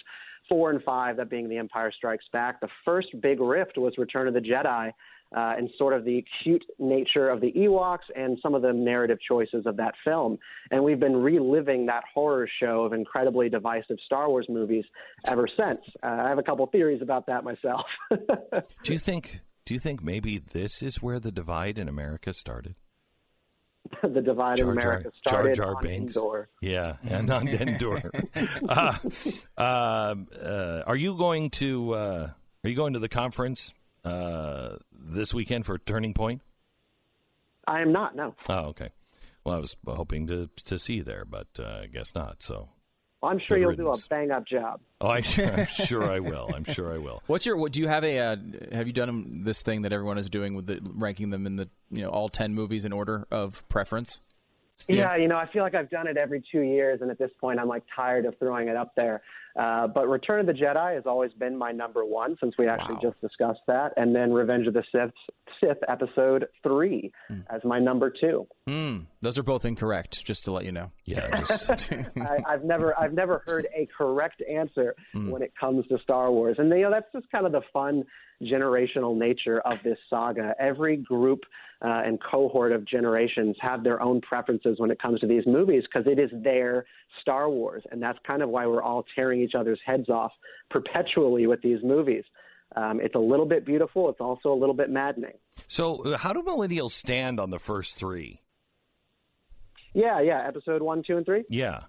Four 0.48 0.70
and 0.70 0.80
five, 0.84 1.16
that 1.16 1.28
being 1.28 1.48
The 1.48 1.58
Empire 1.58 1.90
Strikes 1.90 2.26
Back. 2.32 2.60
The 2.60 2.68
first 2.84 3.08
big 3.20 3.40
rift 3.40 3.76
was 3.76 3.94
Return 3.98 4.28
of 4.28 4.34
the 4.34 4.40
Jedi, 4.40 4.92
uh, 5.34 5.54
and 5.58 5.68
sort 5.76 5.92
of 5.92 6.04
the 6.04 6.24
cute 6.42 6.64
nature 6.78 7.28
of 7.28 7.40
the 7.40 7.52
Ewoks 7.52 8.06
and 8.14 8.38
some 8.42 8.54
of 8.54 8.62
the 8.62 8.72
narrative 8.72 9.18
choices 9.26 9.66
of 9.66 9.76
that 9.76 9.94
film. 10.04 10.38
And 10.70 10.84
we've 10.84 11.00
been 11.00 11.16
reliving 11.16 11.86
that 11.86 12.04
horror 12.12 12.48
show 12.60 12.84
of 12.84 12.92
incredibly 12.92 13.48
divisive 13.48 13.98
Star 14.04 14.28
Wars 14.28 14.46
movies 14.48 14.84
ever 15.26 15.48
since. 15.48 15.80
Uh, 16.02 16.06
I 16.06 16.28
have 16.28 16.38
a 16.38 16.42
couple 16.42 16.66
theories 16.66 17.02
about 17.02 17.26
that 17.26 17.42
myself. 17.42 17.86
Do 18.84 18.92
you 18.92 18.98
think? 18.98 19.40
Do 19.66 19.74
you 19.74 19.80
think 19.80 20.02
maybe 20.02 20.38
this 20.38 20.80
is 20.82 21.02
where 21.02 21.18
the 21.20 21.32
divide 21.32 21.76
in 21.76 21.88
America 21.88 22.32
started? 22.32 22.76
the 24.02 24.22
divide 24.22 24.58
in 24.60 24.66
Jar 24.66 24.74
Jar- 24.74 24.82
America 24.82 25.02
Jar 25.04 25.12
started 25.32 25.54
Jar 25.56 25.76
on 25.76 25.82
Binks. 25.82 26.16
Endor. 26.16 26.48
Yeah, 26.60 26.96
and 27.04 27.30
on 27.30 27.48
Endor. 27.48 28.10
uh, 28.68 28.98
uh, 29.58 29.60
uh, 29.60 30.82
are 30.86 30.96
you 30.96 31.16
going 31.16 31.50
to? 31.50 31.92
Uh, 31.92 32.30
are 32.64 32.70
you 32.70 32.76
going 32.76 32.94
to 32.94 32.98
the 33.00 33.08
conference 33.08 33.74
uh, 34.04 34.76
this 34.92 35.34
weekend 35.34 35.66
for 35.66 35.78
Turning 35.78 36.14
Point? 36.14 36.42
I 37.66 37.80
am 37.82 37.92
not. 37.92 38.14
No, 38.14 38.34
Oh, 38.48 38.66
okay. 38.66 38.90
Well, 39.44 39.56
I 39.56 39.58
was 39.58 39.76
hoping 39.86 40.28
to 40.28 40.48
to 40.66 40.78
see 40.78 40.94
you 40.94 41.04
there, 41.04 41.24
but 41.24 41.48
uh, 41.58 41.80
I 41.82 41.86
guess 41.86 42.14
not. 42.14 42.42
So, 42.42 42.68
I'm 43.26 43.38
sure 43.38 43.58
Good 43.58 43.78
you'll 43.78 43.92
do 43.92 43.92
a 43.92 43.96
bang 44.08 44.30
up 44.30 44.46
job. 44.46 44.80
oh, 45.00 45.08
I, 45.08 45.16
I'm 45.16 45.66
sure 45.86 46.10
I 46.10 46.20
will. 46.20 46.50
I'm 46.54 46.64
sure 46.64 46.92
I 46.92 46.98
will. 46.98 47.22
What's 47.26 47.46
your? 47.46 47.56
What, 47.56 47.72
do 47.72 47.80
you 47.80 47.88
have 47.88 48.04
a? 48.04 48.18
Uh, 48.18 48.36
have 48.72 48.86
you 48.86 48.92
done 48.92 49.42
this 49.44 49.62
thing 49.62 49.82
that 49.82 49.92
everyone 49.92 50.18
is 50.18 50.30
doing 50.30 50.54
with 50.54 50.66
the, 50.66 50.80
ranking 50.94 51.30
them 51.30 51.46
in 51.46 51.56
the 51.56 51.68
you 51.90 52.02
know 52.02 52.08
all 52.08 52.28
ten 52.28 52.54
movies 52.54 52.84
in 52.84 52.92
order 52.92 53.26
of 53.30 53.66
preference? 53.68 54.20
Steve? 54.76 54.98
Yeah, 54.98 55.16
you 55.16 55.26
know, 55.26 55.36
I 55.36 55.46
feel 55.46 55.62
like 55.62 55.74
I've 55.74 55.88
done 55.88 56.06
it 56.06 56.16
every 56.16 56.42
two 56.52 56.60
years, 56.60 57.00
and 57.00 57.10
at 57.10 57.18
this 57.18 57.30
point, 57.40 57.58
I'm 57.58 57.68
like 57.68 57.82
tired 57.94 58.26
of 58.26 58.38
throwing 58.38 58.68
it 58.68 58.76
up 58.76 58.94
there. 58.94 59.22
Uh, 59.58 59.86
but 59.86 60.08
Return 60.08 60.40
of 60.40 60.46
the 60.46 60.52
Jedi 60.52 60.94
has 60.94 61.04
always 61.06 61.32
been 61.32 61.56
my 61.56 61.72
number 61.72 62.04
one 62.04 62.36
since 62.40 62.54
we 62.58 62.68
actually 62.68 62.96
Wow. 62.96 63.00
just 63.02 63.20
discussed 63.20 63.60
that, 63.66 63.92
and 63.96 64.14
then 64.14 64.32
Revenge 64.32 64.66
of 64.66 64.74
the 64.74 64.84
Sith, 64.92 65.10
Sith 65.60 65.78
Episode 65.88 66.46
Three 66.62 67.10
as 67.48 67.62
my 67.64 67.78
number 67.78 68.10
two. 68.10 68.46
Hmm. 68.68 68.98
Those 69.22 69.38
are 69.38 69.42
both 69.42 69.64
incorrect. 69.64 70.24
Just 70.24 70.44
to 70.44 70.52
let 70.52 70.64
you 70.66 70.72
know. 70.72 70.90
Yeah, 71.04 71.40
just, 71.42 71.70
I, 72.20 72.38
I've 72.46 72.64
never 72.64 72.98
I've 73.00 73.14
never 73.14 73.42
heard 73.46 73.66
a 73.74 73.88
correct 73.96 74.42
answer 74.50 74.94
when 75.14 75.40
it 75.42 75.52
comes 75.58 75.86
to 75.86 75.98
Star 76.02 76.30
Wars, 76.30 76.56
and 76.58 76.68
you 76.70 76.82
know 76.82 76.90
that's 76.90 77.10
just 77.12 77.30
kind 77.30 77.46
of 77.46 77.52
the 77.52 77.62
fun 77.72 78.04
generational 78.42 79.16
nature 79.16 79.60
of 79.60 79.78
this 79.84 79.98
saga. 80.08 80.54
Every 80.58 80.96
group 80.96 81.40
uh, 81.82 82.02
and 82.04 82.18
cohort 82.22 82.72
of 82.72 82.86
generations 82.86 83.56
have 83.60 83.84
their 83.84 84.00
own 84.00 84.20
preferences 84.20 84.78
when 84.78 84.90
it 84.90 85.00
comes 85.00 85.20
to 85.20 85.26
these 85.26 85.44
movies 85.46 85.84
because 85.84 86.10
it 86.10 86.18
is 86.18 86.30
their 86.42 86.86
Star 87.20 87.48
Wars, 87.50 87.82
and 87.90 88.02
that's 88.02 88.18
kind 88.26 88.42
of 88.42 88.48
why 88.48 88.66
we're 88.66 88.82
all 88.82 89.04
tearing 89.14 89.40
each 89.40 89.54
other's 89.54 89.80
heads 89.84 90.08
off 90.08 90.32
perpetually 90.70 91.46
with 91.46 91.60
these 91.62 91.78
movies. 91.82 92.24
Um, 92.74 93.00
it's 93.00 93.14
a 93.14 93.20
little 93.20 93.46
bit 93.46 93.64
beautiful. 93.64 94.10
It's 94.10 94.20
also 94.20 94.52
a 94.52 94.58
little 94.58 94.74
bit 94.74 94.90
maddening. 94.90 95.38
so, 95.68 96.04
uh, 96.04 96.18
how 96.18 96.32
do 96.32 96.42
millennials 96.42 96.90
stand 96.90 97.38
on 97.38 97.50
the 97.50 97.58
first 97.58 97.96
three? 97.96 98.40
Yeah, 99.94 100.20
yeah. 100.20 100.46
Episode 100.46 100.82
one, 100.82 101.02
two, 101.06 101.16
and 101.16 101.24
three. 101.24 101.44
Yeah, 101.48 101.80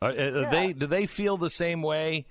uh, 0.00 0.06
uh, 0.06 0.50
they 0.50 0.72
do 0.72 0.86
they 0.86 1.06
feel 1.06 1.36
the 1.36 1.50
same 1.50 1.82
way? 1.82 2.26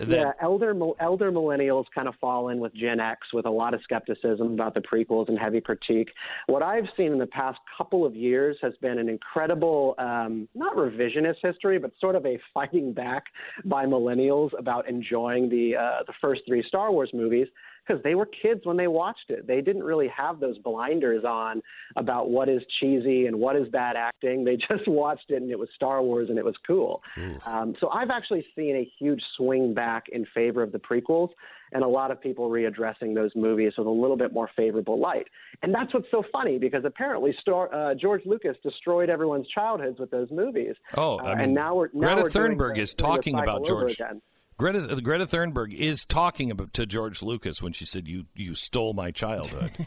That, 0.00 0.08
yeah, 0.08 0.32
elder 0.40 0.74
elder 0.98 1.30
millennials 1.30 1.84
kind 1.94 2.08
of 2.08 2.14
fall 2.20 2.48
in 2.48 2.58
with 2.58 2.74
Gen 2.74 3.00
X 3.00 3.28
with 3.32 3.44
a 3.44 3.50
lot 3.50 3.74
of 3.74 3.80
skepticism 3.82 4.54
about 4.54 4.74
the 4.74 4.80
prequels 4.80 5.28
and 5.28 5.38
heavy 5.38 5.60
critique. 5.60 6.10
What 6.46 6.62
I've 6.62 6.86
seen 6.96 7.12
in 7.12 7.18
the 7.18 7.26
past 7.26 7.58
couple 7.76 8.06
of 8.06 8.16
years 8.16 8.56
has 8.62 8.72
been 8.80 8.98
an 8.98 9.08
incredible, 9.08 9.94
um, 9.98 10.48
not 10.54 10.74
revisionist 10.76 11.36
history, 11.42 11.78
but 11.78 11.90
sort 12.00 12.16
of 12.16 12.24
a 12.24 12.38
fighting 12.54 12.92
back 12.92 13.24
by 13.64 13.84
millennials 13.84 14.50
about 14.58 14.88
enjoying 14.88 15.48
the 15.48 15.76
uh, 15.76 16.02
the 16.06 16.14
first 16.20 16.42
three 16.46 16.64
Star 16.66 16.90
Wars 16.90 17.10
movies 17.12 17.48
because 17.86 18.02
they 18.02 18.14
were 18.14 18.26
kids 18.26 18.60
when 18.64 18.76
they 18.76 18.86
watched 18.88 19.30
it. 19.30 19.46
They 19.46 19.60
didn't 19.60 19.82
really 19.82 20.08
have 20.08 20.40
those 20.40 20.58
blinders 20.58 21.24
on 21.24 21.62
about 21.96 22.30
what 22.30 22.48
is 22.48 22.62
cheesy 22.80 23.26
and 23.26 23.38
what 23.38 23.56
is 23.56 23.68
bad 23.68 23.96
acting. 23.96 24.44
They 24.50 24.56
just 24.56 24.86
watched 24.88 25.30
it 25.30 25.42
and 25.42 25.50
it 25.50 25.58
was 25.58 25.68
Star 25.74 26.02
Wars 26.02 26.28
and 26.28 26.38
it 26.38 26.44
was 26.44 26.54
cool. 26.66 27.02
Um, 27.46 27.74
so 27.80 27.88
I've 27.90 28.10
actually 28.10 28.44
seen 28.56 28.76
a 28.76 28.90
huge 28.98 29.22
swing 29.36 29.74
back 29.74 30.04
in 30.12 30.26
favor 30.34 30.62
of 30.62 30.72
the 30.72 30.78
prequels 30.78 31.30
and 31.72 31.84
a 31.84 31.88
lot 31.88 32.10
of 32.10 32.20
people 32.20 32.50
readdressing 32.50 33.14
those 33.14 33.30
movies 33.36 33.72
with 33.78 33.86
a 33.86 33.90
little 33.90 34.16
bit 34.16 34.32
more 34.32 34.50
favorable 34.56 34.98
light. 34.98 35.26
And 35.62 35.72
that's 35.74 35.94
what's 35.94 36.10
so 36.10 36.22
funny 36.32 36.58
because 36.58 36.84
apparently 36.84 37.32
Star, 37.40 37.72
uh, 37.72 37.94
George 37.94 38.22
Lucas 38.26 38.56
destroyed 38.62 39.08
everyone's 39.08 39.46
childhoods 39.48 39.98
with 40.00 40.10
those 40.10 40.28
movies. 40.32 40.74
Oh, 40.96 41.18
Uh, 41.18 41.22
I 41.22 41.34
mean, 41.36 41.44
and 41.44 41.54
now 41.54 41.76
we're 41.76 41.88
now 41.92 42.14
Greta 42.16 42.22
we're 42.22 42.30
Thunberg 42.30 42.74
the- 42.74 42.80
is 42.82 42.94
talking 42.94 43.38
about 43.38 43.64
George. 43.64 43.92
again. 43.92 44.20
Greta 44.60 45.00
Greta 45.00 45.26
Thunberg 45.26 45.72
is 45.74 46.04
talking 46.04 46.50
about 46.50 46.74
to 46.74 46.84
George 46.84 47.22
Lucas 47.22 47.62
when 47.62 47.72
she 47.72 47.86
said, 47.86 48.06
"You 48.06 48.26
you 48.36 48.54
stole 48.54 48.92
my 48.92 49.10
childhood." 49.10 49.70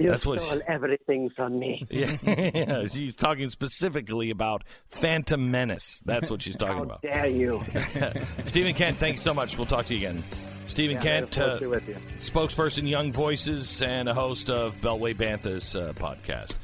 You 0.00 0.10
That's 0.10 0.24
what 0.24 0.40
stole 0.40 0.58
she- 0.58 0.62
everything 0.68 1.28
from 1.34 1.58
me. 1.58 1.84
yeah, 1.90 2.16
yeah, 2.24 2.86
she's 2.86 3.16
talking 3.16 3.50
specifically 3.50 4.30
about 4.30 4.62
Phantom 4.86 5.50
Menace. 5.50 6.00
That's 6.06 6.30
what 6.30 6.40
she's 6.40 6.54
talking 6.56 6.76
How 6.76 6.82
about. 6.84 7.02
dare 7.02 7.26
you? 7.26 7.64
Stephen 8.44 8.74
Kent, 8.74 8.98
thanks 8.98 9.22
so 9.22 9.34
much. 9.34 9.56
We'll 9.56 9.66
talk 9.66 9.86
to 9.86 9.94
you 9.96 10.06
again. 10.08 10.22
Stephen 10.68 10.98
Yeah, 10.98 11.02
Kent, 11.02 11.38
uh, 11.40 11.58
to 11.58 11.68
with 11.68 11.88
you. 11.88 11.96
spokesperson, 12.18 12.88
Young 12.88 13.12
Voices, 13.12 13.82
and 13.82 14.08
a 14.08 14.14
host 14.14 14.50
of 14.50 14.76
Beltway 14.80 15.16
Banthas 15.16 15.74
uh, 15.74 15.92
podcast. 15.94 16.54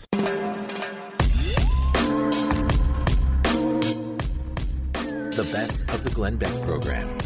The 5.34 5.48
best 5.50 5.88
of 5.90 6.04
the 6.04 6.10
Glenn 6.10 6.36
Beck 6.36 6.62
program. 6.62 7.18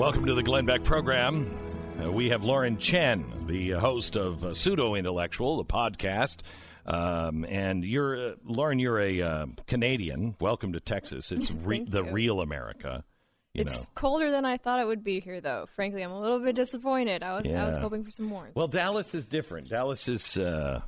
Welcome 0.00 0.24
to 0.24 0.34
the 0.34 0.42
Glenn 0.42 0.64
Beck 0.64 0.82
program. 0.82 1.54
Uh, 2.02 2.10
we 2.10 2.30
have 2.30 2.42
Lauren 2.42 2.78
Chen, 2.78 3.44
the 3.46 3.72
host 3.72 4.16
of 4.16 4.42
uh, 4.42 4.54
Pseudo 4.54 4.94
Intellectual, 4.94 5.58
the 5.58 5.66
podcast. 5.66 6.38
Um, 6.86 7.44
and 7.44 7.84
you're 7.84 8.30
uh, 8.30 8.34
Lauren, 8.46 8.78
you're 8.78 8.98
a 8.98 9.20
uh, 9.20 9.46
Canadian. 9.66 10.36
Welcome 10.40 10.72
to 10.72 10.80
Texas. 10.80 11.30
It's 11.30 11.50
re- 11.50 11.84
the 11.86 12.02
real 12.02 12.40
America. 12.40 13.04
it's 13.52 13.82
know. 13.82 13.90
colder 13.94 14.30
than 14.30 14.46
I 14.46 14.56
thought 14.56 14.80
it 14.80 14.86
would 14.86 15.04
be 15.04 15.20
here, 15.20 15.42
though. 15.42 15.66
Frankly, 15.76 16.00
I'm 16.00 16.12
a 16.12 16.20
little 16.20 16.40
bit 16.40 16.56
disappointed. 16.56 17.22
I 17.22 17.36
was 17.36 17.44
yeah. 17.44 17.62
I 17.62 17.66
was 17.66 17.76
hoping 17.76 18.02
for 18.02 18.10
some 18.10 18.30
warmth. 18.30 18.56
Well, 18.56 18.68
Dallas 18.68 19.14
is 19.14 19.26
different. 19.26 19.68
Dallas 19.68 20.08
is, 20.08 20.38
uh, 20.38 20.80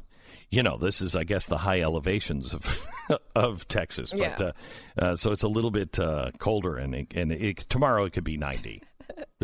you 0.51 0.63
know, 0.63 0.79
this 0.79 1.03
is 1.03 1.15
I 1.15 1.25
guess 1.25 1.49
the 1.49 1.59
high 1.59 1.83
elevations 1.83 2.55
of 2.55 2.65
of 3.37 3.69
Texas. 3.69 4.11
But, 4.11 4.41
yeah. 4.41 4.51
Uh, 4.99 5.17
so 5.17 5.33
it's 5.33 5.43
a 5.43 5.49
little 5.49 5.71
bit 5.71 5.99
colder, 6.39 6.79
and 6.79 6.95
it, 6.95 7.09
and 7.15 7.31
it, 7.31 7.59
tomorrow 7.69 8.07
it 8.07 8.15
could 8.15 8.25
be 8.25 8.39
90 8.39 8.81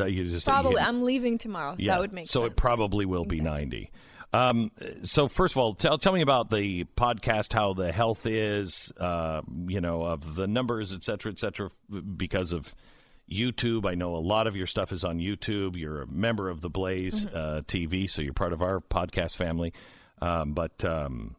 just- 0.06 0.46
Probably, 0.46 0.80
I'm 0.80 1.02
leaving 1.02 1.38
tomorrow, 1.38 1.76
so 1.78 1.84
that 1.86 2.00
would 2.00 2.12
make 2.12 2.28
so 2.28 2.42
sense. 2.42 2.52
it 2.52 2.56
probably 2.56 3.06
will 3.06 3.24
be 3.24 3.40
90. 3.40 3.90
Um, 4.32 4.70
so 5.04 5.26
first 5.26 5.54
of 5.54 5.58
all, 5.58 5.74
tell 5.74 5.96
tell 5.96 6.12
me 6.12 6.20
about 6.20 6.50
the 6.50 6.84
podcast, 6.96 7.52
how 7.54 7.72
the 7.72 7.90
health 7.92 8.26
is, 8.26 8.92
uh, 8.98 9.40
you 9.66 9.80
know, 9.80 10.02
of 10.02 10.34
the 10.34 10.46
numbers, 10.46 10.92
et 10.92 11.02
cetera, 11.02 11.32
et 11.32 11.38
cetera, 11.38 11.70
because 12.16 12.52
of 12.52 12.74
YouTube. 13.30 13.86
I 13.90 13.94
know 13.94 14.14
a 14.16 14.18
lot 14.18 14.46
of 14.46 14.54
your 14.54 14.66
stuff 14.66 14.92
is 14.92 15.02
on 15.02 15.18
YouTube. 15.18 15.76
You're 15.78 16.02
a 16.02 16.06
member 16.06 16.50
of 16.50 16.60
the 16.60 16.68
Blaze 16.68 17.24
Mm-hmm. 17.24 17.36
uh, 17.36 17.60
TV, 17.62 18.08
so 18.08 18.20
you're 18.20 18.34
part 18.34 18.52
of 18.52 18.60
our 18.60 18.80
podcast 18.80 19.34
family. 19.36 19.72
Um, 20.20 20.52
but 20.52 20.84
um, 20.84 21.36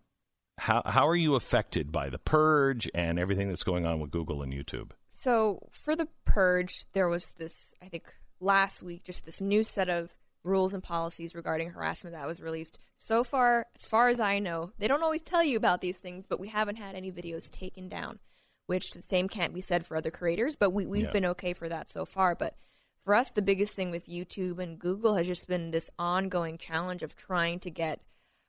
how 0.58 0.82
how 0.86 1.08
are 1.08 1.16
you 1.16 1.36
affected 1.36 1.92
by 1.92 2.10
the 2.10 2.18
purge 2.20 2.90
and 2.96 3.20
everything 3.20 3.50
that's 3.50 3.64
going 3.64 3.86
on 3.86 4.00
with 4.00 4.10
Google 4.10 4.42
and 4.42 4.52
YouTube? 4.52 4.92
So 5.10 5.68
for 5.72 5.96
the 5.96 6.08
purge, 6.26 6.86
there 6.94 7.08
was 7.08 7.34
this. 7.38 7.76
I 7.84 7.88
think 7.88 8.06
last 8.40 8.82
week, 8.82 9.04
just 9.04 9.26
this 9.26 9.42
new 9.42 9.64
set 9.64 9.90
of 9.90 10.16
rules 10.44 10.74
and 10.74 10.82
policies 10.82 11.36
regarding 11.36 11.72
harassment 11.72 12.16
that 12.16 12.28
was 12.28 12.42
released. 12.42 12.80
So 12.98 13.24
far, 13.24 13.68
as 13.76 13.86
far 13.86 14.08
as 14.08 14.20
I 14.20 14.40
know, 14.40 14.72
they 14.80 14.88
don't 14.88 15.04
always 15.04 15.22
tell 15.22 15.44
you 15.44 15.58
about 15.58 15.82
these 15.82 15.98
things, 15.98 16.26
but 16.26 16.40
we 16.40 16.48
haven't 16.48 16.78
had 16.78 16.96
any 16.96 17.12
videos 17.12 17.50
taken 17.52 17.90
down, 17.90 18.20
which 18.68 18.92
the 18.92 19.02
same 19.02 19.28
can't 19.28 19.54
be 19.54 19.62
said 19.62 19.86
for 19.86 19.98
other 19.98 20.12
creators, 20.12 20.56
but 20.56 20.70
we, 20.72 20.86
we've 20.86 21.04
Yeah. 21.06 21.12
been 21.12 21.26
okay 21.26 21.54
for 21.54 21.68
that 21.68 21.90
so 21.90 22.06
far. 22.06 22.36
But 22.36 22.56
for 23.04 23.16
us, 23.16 23.32
the 23.32 23.42
biggest 23.42 23.74
thing 23.76 23.92
with 23.92 24.08
YouTube 24.08 24.60
and 24.60 24.80
Google 24.80 25.16
has 25.16 25.28
just 25.28 25.48
been 25.48 25.72
this 25.72 25.90
ongoing 26.00 26.58
challenge 26.58 27.04
of 27.04 27.16
trying 27.16 27.60
to 27.60 27.70
get 27.70 28.00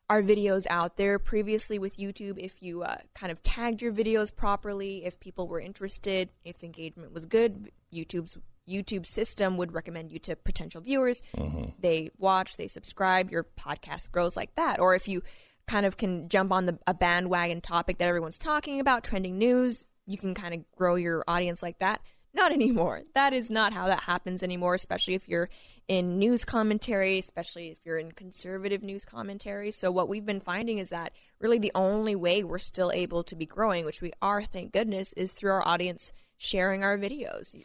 our 0.08 0.22
videos 0.22 0.66
out 0.68 0.96
there. 0.96 1.18
Previously 1.18 1.78
with 1.78 1.96
YouTube, 1.96 2.36
if 2.38 2.62
you 2.62 2.82
uh, 2.82 2.98
kind 3.14 3.30
of 3.32 3.42
tagged 3.42 3.80
your 3.80 3.92
videos 3.92 4.34
properly, 4.34 5.04
if 5.04 5.18
people 5.20 5.48
were 5.48 5.60
interested, 5.60 6.30
if 6.44 6.62
engagement 6.62 7.12
was 7.12 7.24
good, 7.24 7.70
YouTube's 7.92 8.38
YouTube 8.68 9.06
system 9.06 9.56
would 9.56 9.72
recommend 9.72 10.12
you 10.12 10.18
to 10.20 10.36
potential 10.36 10.80
viewers. 10.80 11.22
Mm-hmm. 11.36 11.70
They 11.80 12.10
watch, 12.18 12.56
they 12.56 12.68
subscribe, 12.68 13.30
your 13.30 13.44
podcast 13.58 14.10
grows 14.10 14.36
like 14.36 14.54
that. 14.56 14.80
Or 14.80 14.94
if 14.94 15.08
you 15.08 15.22
kind 15.66 15.86
of 15.86 15.96
can 15.96 16.28
jump 16.28 16.52
on 16.52 16.66
the 16.66 16.78
a 16.86 16.94
bandwagon 16.94 17.60
topic 17.60 17.98
that 17.98 18.08
everyone's 18.08 18.38
talking 18.38 18.80
about, 18.80 19.04
trending 19.04 19.38
news, 19.38 19.84
you 20.06 20.18
can 20.18 20.34
kind 20.34 20.54
of 20.54 20.60
grow 20.76 20.96
your 20.96 21.22
audience 21.28 21.62
like 21.62 21.78
that. 21.78 22.00
Not 22.32 22.52
anymore. 22.60 23.02
That 23.14 23.32
is 23.32 23.50
not 23.50 23.72
how 23.72 23.86
that 23.86 24.02
happens 24.02 24.42
anymore, 24.42 24.74
especially 24.74 25.14
if 25.14 25.28
you're 25.28 25.48
in 25.88 26.18
news 26.18 26.44
commentary, 26.44 27.18
especially 27.18 27.68
if 27.68 27.78
you're 27.84 27.98
in 27.98 28.12
conservative 28.12 28.82
news 28.82 29.04
commentary. 29.04 29.70
So, 29.70 29.90
what 29.90 30.08
we've 30.08 30.26
been 30.26 30.40
finding 30.40 30.78
is 30.78 30.90
that 30.90 31.12
really 31.40 31.58
the 31.58 31.72
only 31.74 32.14
way 32.14 32.44
we're 32.44 32.58
still 32.58 32.92
able 32.92 33.24
to 33.24 33.34
be 33.34 33.46
growing, 33.46 33.84
which 33.84 34.00
we 34.00 34.12
are, 34.22 34.42
thank 34.42 34.72
goodness, 34.72 35.12
is 35.14 35.32
through 35.32 35.52
our 35.52 35.66
audience 35.66 36.12
sharing 36.36 36.84
our 36.84 36.96
videos. 36.96 37.56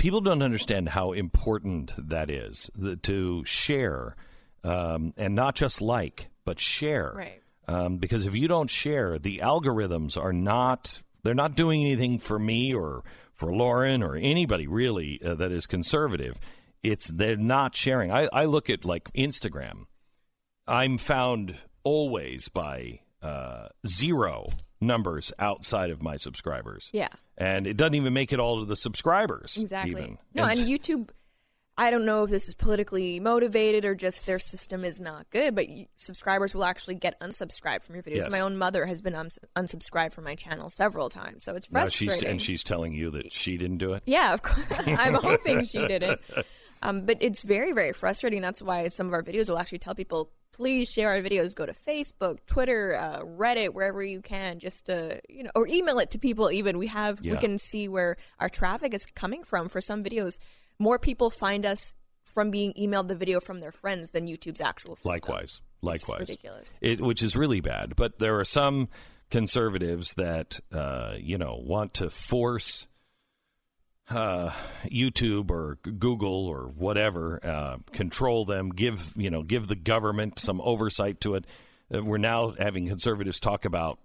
People 0.00 0.22
don't 0.22 0.42
understand 0.42 0.88
how 0.88 1.12
important 1.12 1.92
that 2.08 2.30
is 2.30 2.70
the, 2.74 2.96
to 2.96 3.44
share 3.44 4.16
um, 4.64 5.12
and 5.18 5.34
not 5.34 5.54
just 5.54 5.82
like 5.82 6.30
but 6.46 6.58
share. 6.58 7.12
Right. 7.14 7.42
um, 7.68 7.98
because 7.98 8.24
if 8.24 8.34
you 8.34 8.48
don't 8.48 8.70
share 8.70 9.18
the 9.18 9.40
algorithms 9.44 10.16
are 10.16 10.32
not 10.32 11.02
they're 11.22 11.34
not 11.34 11.54
doing 11.54 11.82
anything 11.82 12.18
for 12.18 12.38
me 12.38 12.72
or 12.72 13.04
for 13.34 13.52
lauren 13.52 14.02
or 14.02 14.16
anybody 14.16 14.66
really 14.66 15.20
uh, 15.22 15.34
that 15.34 15.52
is 15.52 15.66
conservative. 15.66 16.40
It's 16.82 17.08
they're 17.08 17.36
not 17.36 17.76
sharing. 17.76 18.10
I, 18.10 18.26
I 18.32 18.46
look 18.46 18.70
at 18.70 18.86
like 18.86 19.12
instagram. 19.12 19.84
I'm 20.66 20.96
found 20.96 21.56
always 21.84 22.48
by 22.48 23.00
uh, 23.20 23.68
zero 23.86 24.48
numbers 24.80 25.32
outside 25.38 25.90
of 25.90 26.02
my 26.02 26.16
subscribers 26.16 26.88
Yeah. 26.92 27.08
and 27.36 27.66
it 27.66 27.76
doesn't 27.76 27.94
even 27.94 28.12
make 28.12 28.32
it 28.32 28.40
all 28.40 28.60
to 28.60 28.64
the 28.64 28.76
subscribers. 28.76 29.56
Exactly. 29.56 29.90
Even. 29.92 30.18
No, 30.34 30.44
And 30.44 30.58
and 30.60 30.68
YouTube. 30.68 31.08
I 31.78 31.90
don't 31.90 32.04
know 32.04 32.24
if 32.24 32.30
this 32.30 32.46
is 32.46 32.54
politically 32.54 33.20
motivated 33.20 33.86
or 33.86 33.94
just 33.94 34.26
their 34.26 34.38
system 34.38 34.84
is 34.84 35.00
not 35.00 35.30
good, 35.30 35.54
but 35.54 35.68
you, 35.70 35.86
subscribers 35.96 36.52
will 36.54 36.64
actually 36.64 36.96
get 36.96 37.18
unsubscribed 37.20 37.82
from 37.84 37.94
your 37.94 38.02
videos. 38.04 38.16
Yes. 38.16 38.30
My 38.32 38.40
own 38.40 38.58
mother 38.58 38.84
has 38.84 39.00
been 39.00 39.14
uns- 39.14 39.38
unsubscribed 39.56 40.12
from 40.12 40.24
my 40.24 40.34
channel 40.34 40.68
several 40.68 41.08
times, 41.08 41.42
so 41.42 41.54
it's 41.54 41.64
frustrating. 41.66 42.14
she's 42.20 42.22
and 42.28 42.42
she's 42.42 42.64
telling 42.64 42.92
you 42.92 43.10
that 43.12 43.32
she 43.32 43.56
didn't 43.56 43.78
do 43.78 43.94
it. 43.94 44.02
Yeah, 44.04 44.34
of 44.34 44.42
course. 44.42 44.66
I'm 44.78 45.14
hoping 45.14 45.64
she 45.64 45.86
didn't. 45.86 46.20
Um, 46.82 47.02
but 47.02 47.18
it's 47.20 47.42
very, 47.42 47.72
very 47.72 47.92
frustrating. 47.92 48.40
That's 48.40 48.62
why 48.62 48.88
some 48.88 49.06
of 49.06 49.12
our 49.12 49.22
videos 49.22 49.48
will 49.48 49.58
actually 49.58 49.78
tell 49.78 49.94
people, 49.94 50.30
please 50.52 50.90
share 50.90 51.10
our 51.10 51.20
videos. 51.20 51.54
Go 51.54 51.66
to 51.66 51.72
Facebook, 51.72 52.38
Twitter, 52.46 52.96
uh, 52.96 53.20
Reddit, 53.20 53.74
wherever 53.74 54.02
you 54.02 54.20
can, 54.20 54.58
just 54.58 54.86
to 54.86 55.20
you 55.28 55.42
know, 55.42 55.50
or 55.54 55.66
email 55.68 55.98
it 55.98 56.10
to 56.12 56.18
people. 56.18 56.50
Even 56.50 56.78
we 56.78 56.86
have, 56.86 57.20
we 57.20 57.36
can 57.36 57.58
see 57.58 57.88
where 57.88 58.16
our 58.38 58.48
traffic 58.48 58.94
is 58.94 59.06
coming 59.06 59.44
from. 59.44 59.68
For 59.68 59.80
some 59.80 60.02
videos, 60.02 60.38
more 60.78 60.98
people 60.98 61.28
find 61.28 61.66
us 61.66 61.94
from 62.24 62.50
being 62.50 62.72
emailed 62.74 63.08
the 63.08 63.14
video 63.14 63.40
from 63.40 63.60
their 63.60 63.72
friends 63.72 64.10
than 64.10 64.26
YouTube's 64.26 64.60
actual 64.60 64.96
system. 64.96 65.10
Likewise, 65.10 65.60
likewise, 65.82 66.20
ridiculous. 66.20 66.68
It, 66.80 67.00
which 67.00 67.22
is 67.22 67.36
really 67.36 67.60
bad. 67.60 67.96
But 67.96 68.18
there 68.18 68.38
are 68.38 68.44
some 68.44 68.88
conservatives 69.30 70.14
that 70.14 70.60
uh, 70.72 71.14
you 71.18 71.38
know 71.38 71.60
want 71.62 71.94
to 71.94 72.10
force 72.10 72.86
uh, 74.10 74.50
YouTube 74.86 75.50
or 75.50 75.78
Google 75.82 76.46
or 76.46 76.64
whatever 76.76 77.40
uh, 77.44 77.78
control 77.92 78.44
them, 78.44 78.70
give 78.70 79.12
you 79.16 79.30
know 79.30 79.42
give 79.42 79.68
the 79.68 79.76
government 79.76 80.38
some 80.38 80.60
oversight 80.60 81.20
to 81.22 81.34
it. 81.34 81.46
Uh, 81.94 82.02
we're 82.02 82.18
now 82.18 82.54
having 82.58 82.86
conservatives 82.86 83.40
talk 83.40 83.64
about 83.64 83.98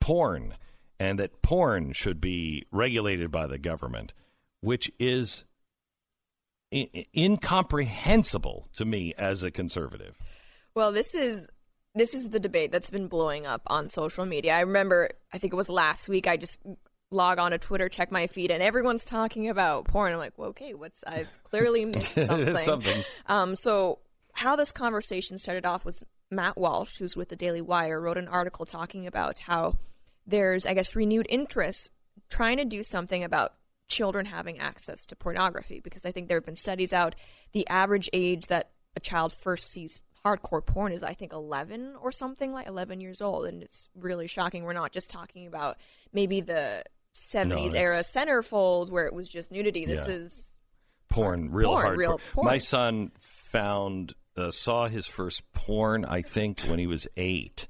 porn 0.00 0.54
and 0.98 1.18
that 1.18 1.42
porn 1.42 1.92
should 1.92 2.20
be 2.20 2.64
regulated 2.70 3.30
by 3.30 3.46
the 3.46 3.58
government, 3.58 4.12
which 4.60 4.90
is 4.98 5.44
I- 6.72 7.06
incomprehensible 7.16 8.68
to 8.74 8.84
me 8.84 9.14
as 9.16 9.42
a 9.42 9.50
conservative. 9.50 10.16
Well, 10.74 10.92
this 10.92 11.14
is 11.14 11.48
this 11.94 12.12
is 12.12 12.28
the 12.28 12.40
debate 12.40 12.72
that's 12.72 12.90
been 12.90 13.08
blowing 13.08 13.46
up 13.46 13.62
on 13.68 13.88
social 13.88 14.26
media. 14.26 14.54
I 14.54 14.60
remember, 14.60 15.10
I 15.32 15.38
think 15.38 15.54
it 15.54 15.56
was 15.56 15.70
last 15.70 16.10
week. 16.10 16.26
I 16.26 16.36
just 16.36 16.60
log 17.10 17.38
on 17.38 17.52
to 17.52 17.58
Twitter, 17.58 17.88
check 17.88 18.10
my 18.10 18.26
feed, 18.26 18.50
and 18.50 18.62
everyone's 18.62 19.04
talking 19.04 19.48
about 19.48 19.86
porn. 19.86 20.12
I'm 20.12 20.18
like, 20.18 20.36
well, 20.36 20.50
okay, 20.50 20.74
what's 20.74 21.04
I've 21.06 21.28
clearly 21.44 21.84
missed 21.84 22.14
something. 22.26 22.56
Something. 22.58 23.04
Um, 23.26 23.56
so 23.56 24.00
how 24.32 24.56
this 24.56 24.72
conversation 24.72 25.38
started 25.38 25.64
off 25.64 25.84
was 25.84 26.02
Matt 26.30 26.58
Walsh, 26.58 26.96
who's 26.96 27.16
with 27.16 27.28
the 27.28 27.36
Daily 27.36 27.60
Wire, 27.60 28.00
wrote 28.00 28.18
an 28.18 28.28
article 28.28 28.66
talking 28.66 29.06
about 29.06 29.40
how 29.40 29.76
there's, 30.26 30.66
I 30.66 30.74
guess, 30.74 30.96
renewed 30.96 31.26
interest 31.28 31.90
trying 32.28 32.56
to 32.56 32.64
do 32.64 32.82
something 32.82 33.22
about 33.22 33.54
children 33.88 34.26
having 34.26 34.58
access 34.58 35.06
to 35.06 35.14
pornography 35.16 35.80
because 35.80 36.04
I 36.04 36.10
think 36.10 36.26
there 36.26 36.38
have 36.38 36.44
been 36.46 36.56
studies 36.56 36.92
out. 36.92 37.14
The 37.52 37.66
average 37.68 38.10
age 38.12 38.48
that 38.48 38.70
a 38.96 39.00
child 39.00 39.32
first 39.32 39.70
sees 39.70 40.00
hardcore 40.24 40.64
porn 40.64 40.92
is, 40.92 41.04
I 41.04 41.14
think, 41.14 41.32
11 41.32 41.94
or 42.00 42.10
something 42.10 42.52
like 42.52 42.66
11 42.66 43.00
years 43.00 43.20
old, 43.20 43.46
and 43.46 43.62
it's 43.62 43.88
really 43.94 44.26
shocking. 44.26 44.64
We're 44.64 44.72
not 44.72 44.92
just 44.92 45.08
talking 45.08 45.46
about 45.46 45.76
maybe 46.12 46.40
the 46.40 46.82
70s 47.16 47.72
it's- 47.72 47.74
era 47.74 47.98
centerfolds 48.00 48.90
where 48.90 49.06
it 49.06 49.14
was 49.14 49.28
just 49.28 49.50
nudity. 49.52 49.84
This 49.86 50.06
Yeah. 50.08 50.14
is 50.14 50.48
porn, 51.08 51.50
real 51.50 51.70
Porn, 51.70 51.82
hard. 51.86 51.98
real 51.98 52.20
porn. 52.32 52.46
My 52.46 52.58
son 52.58 53.12
found 53.20 54.14
uh, 54.36 54.50
saw 54.50 54.86
his 54.86 55.06
first 55.06 55.42
porn, 55.54 56.04
I 56.04 56.20
think, 56.20 56.60
when 56.60 56.78
he 56.78 56.86
was 56.86 57.06
eight. 57.16 57.66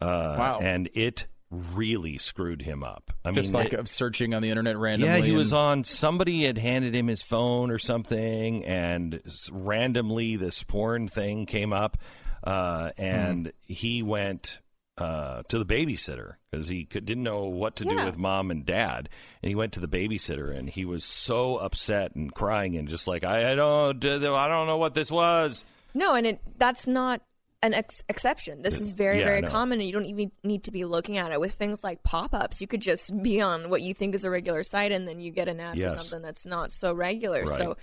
Uh, 0.00 0.34
Wow. 0.36 0.58
And 0.60 0.88
it 0.94 1.28
really 1.48 2.18
screwed 2.18 2.62
him 2.62 2.82
up. 2.82 3.12
I 3.24 3.30
Just 3.30 3.52
mean, 3.52 3.62
like 3.62 3.72
it- 3.72 3.78
of 3.78 3.88
searching 3.88 4.34
on 4.34 4.42
the 4.42 4.48
internet 4.50 4.76
randomly. 4.78 5.14
yeah, 5.18 5.24
he 5.24 5.30
was 5.30 5.52
on. 5.52 5.84
Somebody 5.84 6.42
had 6.44 6.58
handed 6.58 6.92
him 6.94 7.06
his 7.06 7.22
phone 7.22 7.70
or 7.70 7.78
something, 7.78 8.64
and 8.64 9.20
randomly 9.52 10.34
this 10.36 10.62
porn 10.64 11.06
thing 11.08 11.46
came 11.46 11.72
up, 11.72 11.98
uh, 12.42 12.90
and 12.98 13.46
Hmm. 13.68 13.72
he 13.72 14.02
went 14.02 14.58
uh, 14.98 15.42
to 15.48 15.58
the 15.58 15.66
babysitter 15.66 16.34
because 16.50 16.68
he 16.68 16.84
could, 16.84 17.04
didn't 17.06 17.22
know 17.22 17.44
what 17.44 17.76
to 17.76 17.84
do 17.84 17.94
with 17.94 18.18
mom 18.18 18.50
and 18.50 18.66
dad, 18.66 19.08
and 19.42 19.48
he 19.48 19.54
went 19.54 19.72
to 19.72 19.80
the 19.80 19.88
babysitter, 19.88 20.54
and 20.56 20.68
he 20.68 20.84
was 20.84 21.04
so 21.04 21.56
upset 21.56 22.14
and 22.14 22.34
crying 22.34 22.76
and 22.76 22.88
just 22.88 23.08
like 23.08 23.24
I, 23.24 23.52
I 23.52 23.54
don't, 23.54 24.04
I 24.04 24.48
don't 24.48 24.66
know 24.66 24.76
what 24.76 24.94
this 24.94 25.10
was. 25.10 25.64
No, 25.94 26.14
and 26.14 26.26
it 26.26 26.40
that's 26.58 26.86
not 26.86 27.22
an 27.62 27.74
ex- 27.74 28.02
exception. 28.08 28.62
This 28.62 28.80
is 28.80 28.92
very, 28.92 29.20
Yeah, 29.20 29.24
very 29.26 29.42
common, 29.42 29.78
and 29.80 29.86
you 29.86 29.92
don't 29.92 30.06
even 30.06 30.32
need 30.42 30.64
to 30.64 30.72
be 30.72 30.84
looking 30.84 31.16
at 31.16 31.32
it 31.32 31.40
with 31.40 31.54
things 31.54 31.84
like 31.84 32.02
pop-ups. 32.02 32.60
You 32.60 32.66
could 32.66 32.82
just 32.82 33.22
be 33.22 33.40
on 33.40 33.70
what 33.70 33.82
you 33.82 33.94
think 33.94 34.14
is 34.14 34.24
a 34.24 34.30
regular 34.30 34.62
site, 34.64 34.90
and 34.92 35.06
then 35.06 35.20
you 35.20 35.30
get 35.30 35.48
an 35.48 35.60
ad 35.60 35.78
Yes. 35.78 35.92
for 35.92 35.98
something 36.00 36.22
that's 36.22 36.44
not 36.44 36.72
so 36.72 36.92
regular. 36.92 37.44
Right. 37.44 37.58
So, 37.58 37.76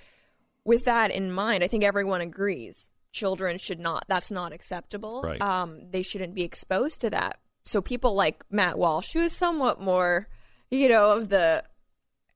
with 0.65 0.85
that 0.85 1.11
in 1.11 1.31
mind, 1.31 1.63
I 1.63 1.67
think 1.67 1.83
everyone 1.83 2.21
agrees 2.21 2.89
children 3.11 3.57
should 3.57 3.79
not. 3.79 4.05
That's 4.07 4.31
not 4.31 4.53
acceptable. 4.53 5.21
Right. 5.23 5.41
Um, 5.41 5.89
they 5.91 6.01
shouldn't 6.01 6.35
be 6.35 6.43
exposed 6.43 7.01
to 7.01 7.09
that. 7.11 7.39
So 7.65 7.81
people 7.81 8.15
like 8.15 8.43
Matt 8.49 8.77
Walsh, 8.77 9.13
who 9.13 9.19
is 9.21 9.33
somewhat 9.35 9.79
more, 9.81 10.27
you 10.71 10.89
know, 10.89 11.11
of 11.11 11.29
the, 11.29 11.63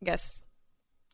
I 0.01 0.05
guess 0.05 0.43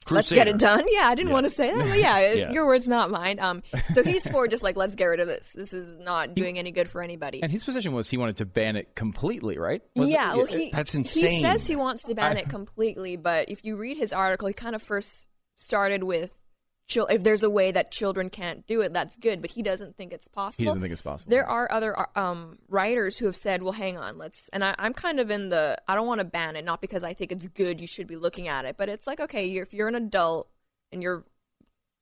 let's 0.10 0.32
get 0.32 0.48
it 0.48 0.58
done. 0.58 0.86
Yeah, 0.90 1.08
I 1.08 1.14
didn't 1.16 1.28
Yeah. 1.30 1.34
want 1.34 1.46
to 1.46 1.50
say 1.52 1.74
that, 1.74 1.88
but 1.88 1.98
yeah, 2.00 2.34
Yeah. 2.34 2.52
your 2.52 2.66
words, 2.66 2.90
not 2.90 3.12
mine. 3.12 3.40
Um, 3.40 3.62
so 3.94 4.04
he's 4.04 4.28
for 4.28 4.48
just 4.48 4.64
like 4.64 4.76
let's 4.76 4.96
get 4.96 5.06
rid 5.06 5.20
of 5.20 5.28
this. 5.28 5.54
This 5.54 5.72
is 5.74 6.00
not 6.00 6.34
doing 6.34 6.58
any 6.58 6.72
good 6.72 6.90
for 6.90 7.02
anybody. 7.04 7.42
And 7.44 7.52
his 7.52 7.64
position 7.64 7.94
was 7.94 8.10
he 8.10 8.18
wanted 8.18 8.38
to 8.38 8.46
ban 8.46 8.76
it 8.76 8.96
completely, 8.96 9.58
right? 9.58 9.82
Was 9.96 10.10
it- 10.10 10.14
yeah, 10.14 10.36
well, 10.36 10.46
he 10.48 10.72
That's 10.72 10.96
insane 10.96 11.32
He 11.32 11.42
says 11.42 11.68
he 11.68 11.76
wants 11.76 12.04
to 12.04 12.16
ban 12.16 12.38
I- 12.38 12.42
it 12.42 12.50
completely, 12.50 13.16
but 13.18 13.50
if 13.50 13.64
you 13.64 13.76
read 13.76 13.98
his 13.98 14.12
article, 14.14 14.48
he 14.48 14.54
kind 14.54 14.76
of 14.76 14.82
first 14.82 15.28
started 15.56 16.04
with. 16.04 16.32
Chil- 16.90 17.08
If 17.08 17.24
there's 17.24 17.44
a 17.44 17.50
way 17.50 17.72
that 17.72 17.92
children 17.92 18.30
can't 18.30 18.68
do 18.68 18.82
it, 18.82 18.92
that's 18.92 19.16
good. 19.16 19.42
But 19.42 19.52
he 19.52 19.62
doesn't 19.62 19.96
think 19.96 20.12
it's 20.12 20.28
possible. 20.28 20.64
He 20.64 20.66
doesn't 20.66 20.82
think 20.82 20.92
it's 20.92 21.02
possible. 21.02 21.30
There 21.30 21.48
are 21.48 21.72
other 21.72 21.96
um, 22.18 22.58
writers 22.68 23.18
who 23.18 23.28
have 23.28 23.38
said, 23.38 23.64
"Well, 23.64 23.72
hang 23.72 23.98
on, 23.98 24.18
let's." 24.18 24.50
And 24.50 24.64
I, 24.64 24.76
I'm 24.78 24.94
kind 24.94 25.20
of 25.22 25.32
in 25.32 25.50
the. 25.50 25.78
I 25.88 25.96
don't 25.96 26.08
want 26.08 26.20
to 26.20 26.26
ban 26.26 26.58
it, 26.58 26.66
not 26.66 26.82
because 26.82 27.04
I 27.04 27.14
think 27.14 27.32
it's 27.32 27.48
good. 27.48 27.80
You 27.80 27.88
should 27.88 28.08
be 28.08 28.18
looking 28.18 28.50
at 28.50 28.66
it, 28.66 28.76
but 28.78 28.90
it's 28.90 29.08
like, 29.08 29.22
okay, 29.22 29.46
you're, 29.46 29.64
if 29.64 29.74
you're 29.74 29.88
an 29.88 29.96
adult 29.96 30.50
and 30.92 31.02
you're, 31.02 31.24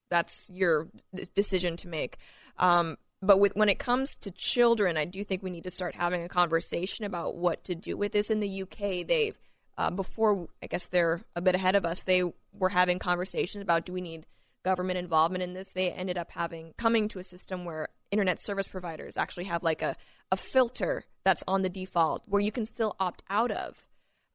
that's 0.09 0.49
your 0.51 0.87
decision 1.35 1.77
to 1.77 1.87
make. 1.87 2.17
Um, 2.57 2.97
but 3.21 3.39
with 3.39 3.55
when 3.55 3.69
it 3.69 3.79
comes 3.79 4.15
to 4.17 4.31
children, 4.31 4.97
I 4.97 5.05
do 5.05 5.23
think 5.23 5.43
we 5.43 5.49
need 5.49 5.65
to 5.65 5.71
start 5.71 5.95
having 5.95 6.23
a 6.23 6.29
conversation 6.29 7.05
about 7.05 7.35
what 7.35 7.63
to 7.65 7.75
do 7.75 7.97
with 7.97 8.13
this. 8.13 8.29
In 8.29 8.39
the 8.39 8.61
UK, 8.63 9.05
they've 9.05 9.37
uh, 9.77 9.91
before 9.91 10.47
I 10.63 10.67
guess 10.67 10.87
they're 10.87 11.21
a 11.35 11.41
bit 11.41 11.55
ahead 11.55 11.75
of 11.75 11.85
us. 11.85 12.03
They 12.03 12.23
were 12.53 12.69
having 12.69 12.99
conversations 12.99 13.61
about 13.61 13.85
do 13.85 13.93
we 13.93 14.01
need 14.01 14.25
government 14.67 14.99
involvement 14.99 15.41
in 15.41 15.53
this. 15.53 15.71
They 15.71 15.89
ended 15.91 16.17
up 16.17 16.31
having 16.31 16.73
coming 16.77 17.07
to 17.09 17.19
a 17.19 17.23
system 17.23 17.63
where 17.63 17.87
internet 18.11 18.41
service 18.41 18.67
providers 18.67 19.15
actually 19.15 19.45
have 19.45 19.63
like 19.63 19.81
a, 19.81 19.95
a 20.29 20.35
filter 20.35 21.05
that's 21.23 21.41
on 21.47 21.61
the 21.61 21.69
default 21.69 22.23
where 22.25 22.41
you 22.41 22.51
can 22.51 22.65
still 22.65 22.93
opt 22.99 23.23
out 23.29 23.49
of. 23.49 23.87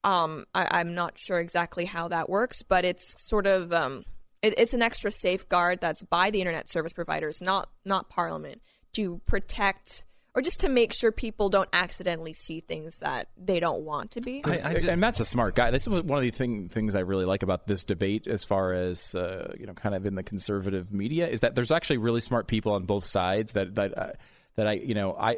Um, 0.04 0.46
I, 0.54 0.78
I'm 0.78 0.94
not 0.94 1.18
sure 1.18 1.38
exactly 1.38 1.84
how 1.84 2.08
that 2.08 2.30
works, 2.30 2.62
but 2.62 2.82
it's 2.86 3.14
sort 3.22 3.46
of 3.46 3.74
um, 3.74 4.06
it, 4.40 4.54
it's 4.56 4.72
an 4.72 4.80
extra 4.80 5.10
safeguard 5.10 5.82
that's 5.82 6.02
by 6.02 6.30
the 6.30 6.40
internet 6.40 6.70
service 6.70 6.94
providers, 6.94 7.42
not 7.42 7.68
not 7.84 8.08
Parliament, 8.08 8.62
to 8.94 9.20
protect 9.26 10.04
or 10.34 10.42
just 10.42 10.60
to 10.60 10.68
make 10.68 10.92
sure 10.92 11.12
people 11.12 11.50
don't 11.50 11.68
accidentally 11.72 12.32
see 12.32 12.60
things 12.60 12.98
that 12.98 13.28
they 13.36 13.60
don't 13.60 13.82
want 13.82 14.12
to 14.12 14.20
be. 14.20 14.42
and 14.44 15.00
Matt's 15.00 15.20
a 15.20 15.24
smart 15.24 15.54
guy. 15.54 15.70
This 15.70 15.82
is 15.82 15.88
one 15.88 16.18
of 16.18 16.22
the 16.22 16.30
thing, 16.30 16.68
things 16.68 16.94
I 16.94 17.00
really 17.00 17.26
like 17.26 17.42
about 17.42 17.66
this 17.66 17.84
debate, 17.84 18.26
as 18.26 18.42
far 18.42 18.72
as 18.72 19.14
uh, 19.14 19.52
you 19.58 19.66
know, 19.66 19.74
kind 19.74 19.94
of 19.94 20.06
in 20.06 20.14
the 20.14 20.22
conservative 20.22 20.92
media, 20.92 21.28
is 21.28 21.40
that 21.40 21.54
there's 21.54 21.70
actually 21.70 21.98
really 21.98 22.20
smart 22.20 22.46
people 22.46 22.72
on 22.72 22.84
both 22.84 23.04
sides. 23.04 23.52
That 23.52 23.74
that 23.74 23.98
uh, 23.98 24.12
that 24.56 24.66
I 24.66 24.72
you 24.72 24.94
know 24.94 25.14
I 25.18 25.36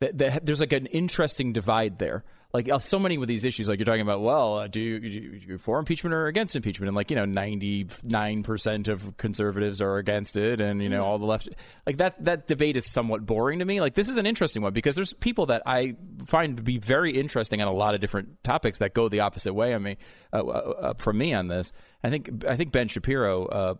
that, 0.00 0.16
that 0.18 0.46
there's 0.46 0.60
like 0.60 0.72
an 0.72 0.86
interesting 0.86 1.52
divide 1.52 1.98
there 1.98 2.24
like 2.52 2.70
uh, 2.70 2.78
so 2.78 2.98
many 2.98 3.16
with 3.16 3.28
these 3.28 3.44
issues, 3.44 3.66
like 3.66 3.78
you're 3.78 3.86
talking 3.86 4.02
about, 4.02 4.20
well, 4.20 4.58
uh, 4.58 4.66
do, 4.66 4.78
you, 4.78 5.00
do 5.00 5.08
you 5.08 5.58
for 5.58 5.78
impeachment 5.78 6.12
or 6.12 6.26
against 6.26 6.54
impeachment? 6.54 6.88
And 6.88 6.96
like 6.96 7.10
you 7.10 7.16
know, 7.16 7.24
99 7.24 8.42
percent 8.42 8.88
of 8.88 9.16
conservatives 9.16 9.80
are 9.80 9.96
against 9.96 10.36
it, 10.36 10.60
and 10.60 10.82
you 10.82 10.90
know, 10.90 11.02
all 11.02 11.18
the 11.18 11.24
left. 11.24 11.48
Like 11.86 11.96
that 11.96 12.22
that 12.24 12.46
debate 12.46 12.76
is 12.76 12.84
somewhat 12.84 13.24
boring 13.24 13.60
to 13.60 13.64
me. 13.64 13.80
Like 13.80 13.94
this 13.94 14.08
is 14.08 14.18
an 14.18 14.26
interesting 14.26 14.62
one 14.62 14.74
because 14.74 14.94
there's 14.94 15.14
people 15.14 15.46
that 15.46 15.62
I 15.64 15.96
find 16.26 16.58
to 16.58 16.62
be 16.62 16.76
very 16.76 17.18
interesting 17.18 17.62
on 17.62 17.68
a 17.68 17.72
lot 17.72 17.94
of 17.94 18.00
different 18.00 18.44
topics 18.44 18.80
that 18.80 18.92
go 18.92 19.08
the 19.08 19.20
opposite 19.20 19.54
way 19.54 19.72
on 19.72 19.82
me 19.82 19.96
uh, 20.32 20.40
uh, 20.40 20.50
uh 20.50 20.94
from 20.98 21.16
me 21.16 21.32
on 21.32 21.48
this. 21.48 21.72
I 22.04 22.10
think 22.10 22.44
I 22.46 22.56
think 22.56 22.72
Ben 22.72 22.88
Shapiro 22.88 23.46
uh, 23.46 23.74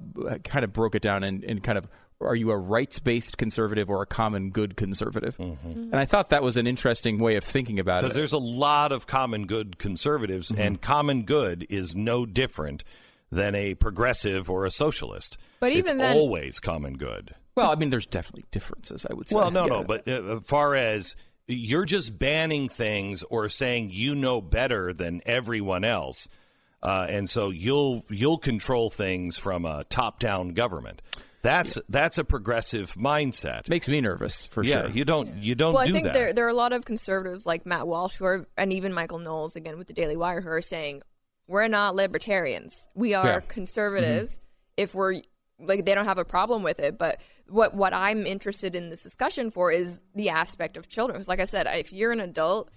kind 0.45 0.65
of 0.65 0.73
broke 0.73 0.95
it 0.95 1.03
down 1.03 1.25
and, 1.25 1.45
and 1.45 1.63
kind 1.63 1.77
of 1.77 1.89
are 2.27 2.35
you 2.35 2.51
a 2.51 2.57
rights 2.57 2.99
based 2.99 3.39
conservative 3.39 3.91
or 3.91 4.03
a 4.03 4.07
common 4.07 4.51
good 4.51 4.77
conservative? 4.77 5.37
Mm-hmm. 5.37 5.69
And 5.69 5.97
I 5.97 6.05
thought 6.05 6.31
that 6.31 6.43
was 6.43 6.57
an 6.57 6.67
interesting 6.67 7.19
way 7.19 7.37
of 7.37 7.45
thinking 7.45 7.79
about 7.79 7.99
it. 7.99 8.03
Because 8.03 8.17
there's 8.17 8.33
a 8.33 8.39
lot 8.39 8.93
of 8.93 9.07
common 9.07 9.47
good 9.47 9.79
conservatives, 9.79 10.51
mm-hmm. 10.51 10.61
and 10.61 10.81
common 10.81 11.25
good 11.25 11.67
is 11.69 11.95
no 11.97 12.27
different 12.27 12.85
than 13.31 13.55
a 13.55 13.75
progressive 13.75 14.51
or 14.51 14.67
a 14.67 14.71
socialist. 14.71 15.39
But 15.59 15.73
even 15.73 15.93
it's 15.93 15.99
then, 15.99 16.17
always 16.17 16.61
common 16.61 16.95
good. 16.99 17.35
Well, 17.55 17.71
I 17.71 17.75
mean, 17.75 17.91
there's 17.91 18.07
definitely 18.07 18.45
differences. 18.51 19.07
I 19.09 19.15
would 19.15 19.29
say. 19.29 19.37
Well, 19.37 19.51
no, 19.51 19.63
yeah. 19.63 19.69
no, 19.69 19.85
but 19.85 20.09
uh, 20.09 20.37
as 20.37 20.45
far 20.45 20.75
as 20.75 21.17
you're 21.49 21.85
just 21.85 22.19
banning 22.19 22.69
things 22.69 23.23
or 23.25 23.49
saying 23.49 23.91
you 23.93 24.15
know 24.15 24.41
better 24.41 24.93
than 24.93 25.23
everyone 25.27 25.85
else, 25.85 26.29
uh, 26.83 27.07
and 27.09 27.29
so 27.29 27.51
you'll 27.51 28.05
you'll 28.09 28.39
control 28.39 28.91
things 28.91 29.39
from 29.39 29.65
a 29.65 29.85
top 29.85 30.19
down 30.19 30.51
government. 30.51 31.03
That's 31.43 31.77
yeah. 31.77 31.83
that's 31.89 32.19
a 32.19 32.25
progressive 32.25 32.95
mindset. 32.95 33.69
Makes 33.69 33.89
me 33.89 34.01
nervous 34.01 34.47
for 34.47 34.63
yeah, 34.65 34.83
sure. 34.83 34.91
You 34.91 35.05
don't 35.05 35.37
you 35.39 35.55
don't. 35.55 35.75
Well, 35.75 35.85
do 35.85 35.91
I 35.91 35.93
think 35.93 36.05
that. 36.05 36.13
there 36.15 36.33
there 36.33 36.47
are 36.47 36.51
a 36.51 36.55
lot 36.55 36.73
of 36.73 36.85
conservatives 36.85 37.45
like 37.47 37.67
Matt 37.67 37.87
Walsh 37.87 38.17
who 38.17 38.25
are, 38.25 38.47
and 38.57 38.73
even 38.73 38.93
Michael 38.93 39.19
Knowles 39.19 39.57
again 39.57 39.77
with 39.79 39.89
the 39.89 39.93
Daily 39.93 40.17
Wire 40.17 40.41
who 40.41 40.49
are 40.51 40.61
saying 40.63 41.03
we're 41.49 41.69
not 41.69 41.95
libertarians. 41.95 42.89
We 42.95 43.15
are 43.15 43.27
Yeah. 43.27 43.41
conservatives. 43.49 44.35
Mm-hmm. 44.35 44.43
If 44.79 44.95
we're 44.95 45.23
like 45.59 45.85
they 45.85 45.95
don't 45.95 46.07
have 46.07 46.19
a 46.19 46.25
problem 46.25 46.63
with 46.63 46.79
it, 46.79 46.97
but 46.99 47.21
what 47.49 47.75
what 47.75 47.93
I'm 47.93 48.25
interested 48.27 48.75
in 48.77 48.89
this 48.89 49.03
discussion 49.03 49.51
for 49.51 49.71
is 49.73 50.03
the 50.15 50.29
aspect 50.31 50.77
of 50.77 50.89
children. 50.89 51.19
'Cause 51.19 51.29
like 51.29 51.41
I 51.41 51.45
said, 51.45 51.67
if 51.69 51.93
you're 51.93 52.13
an 52.13 52.21
adult, 52.21 52.71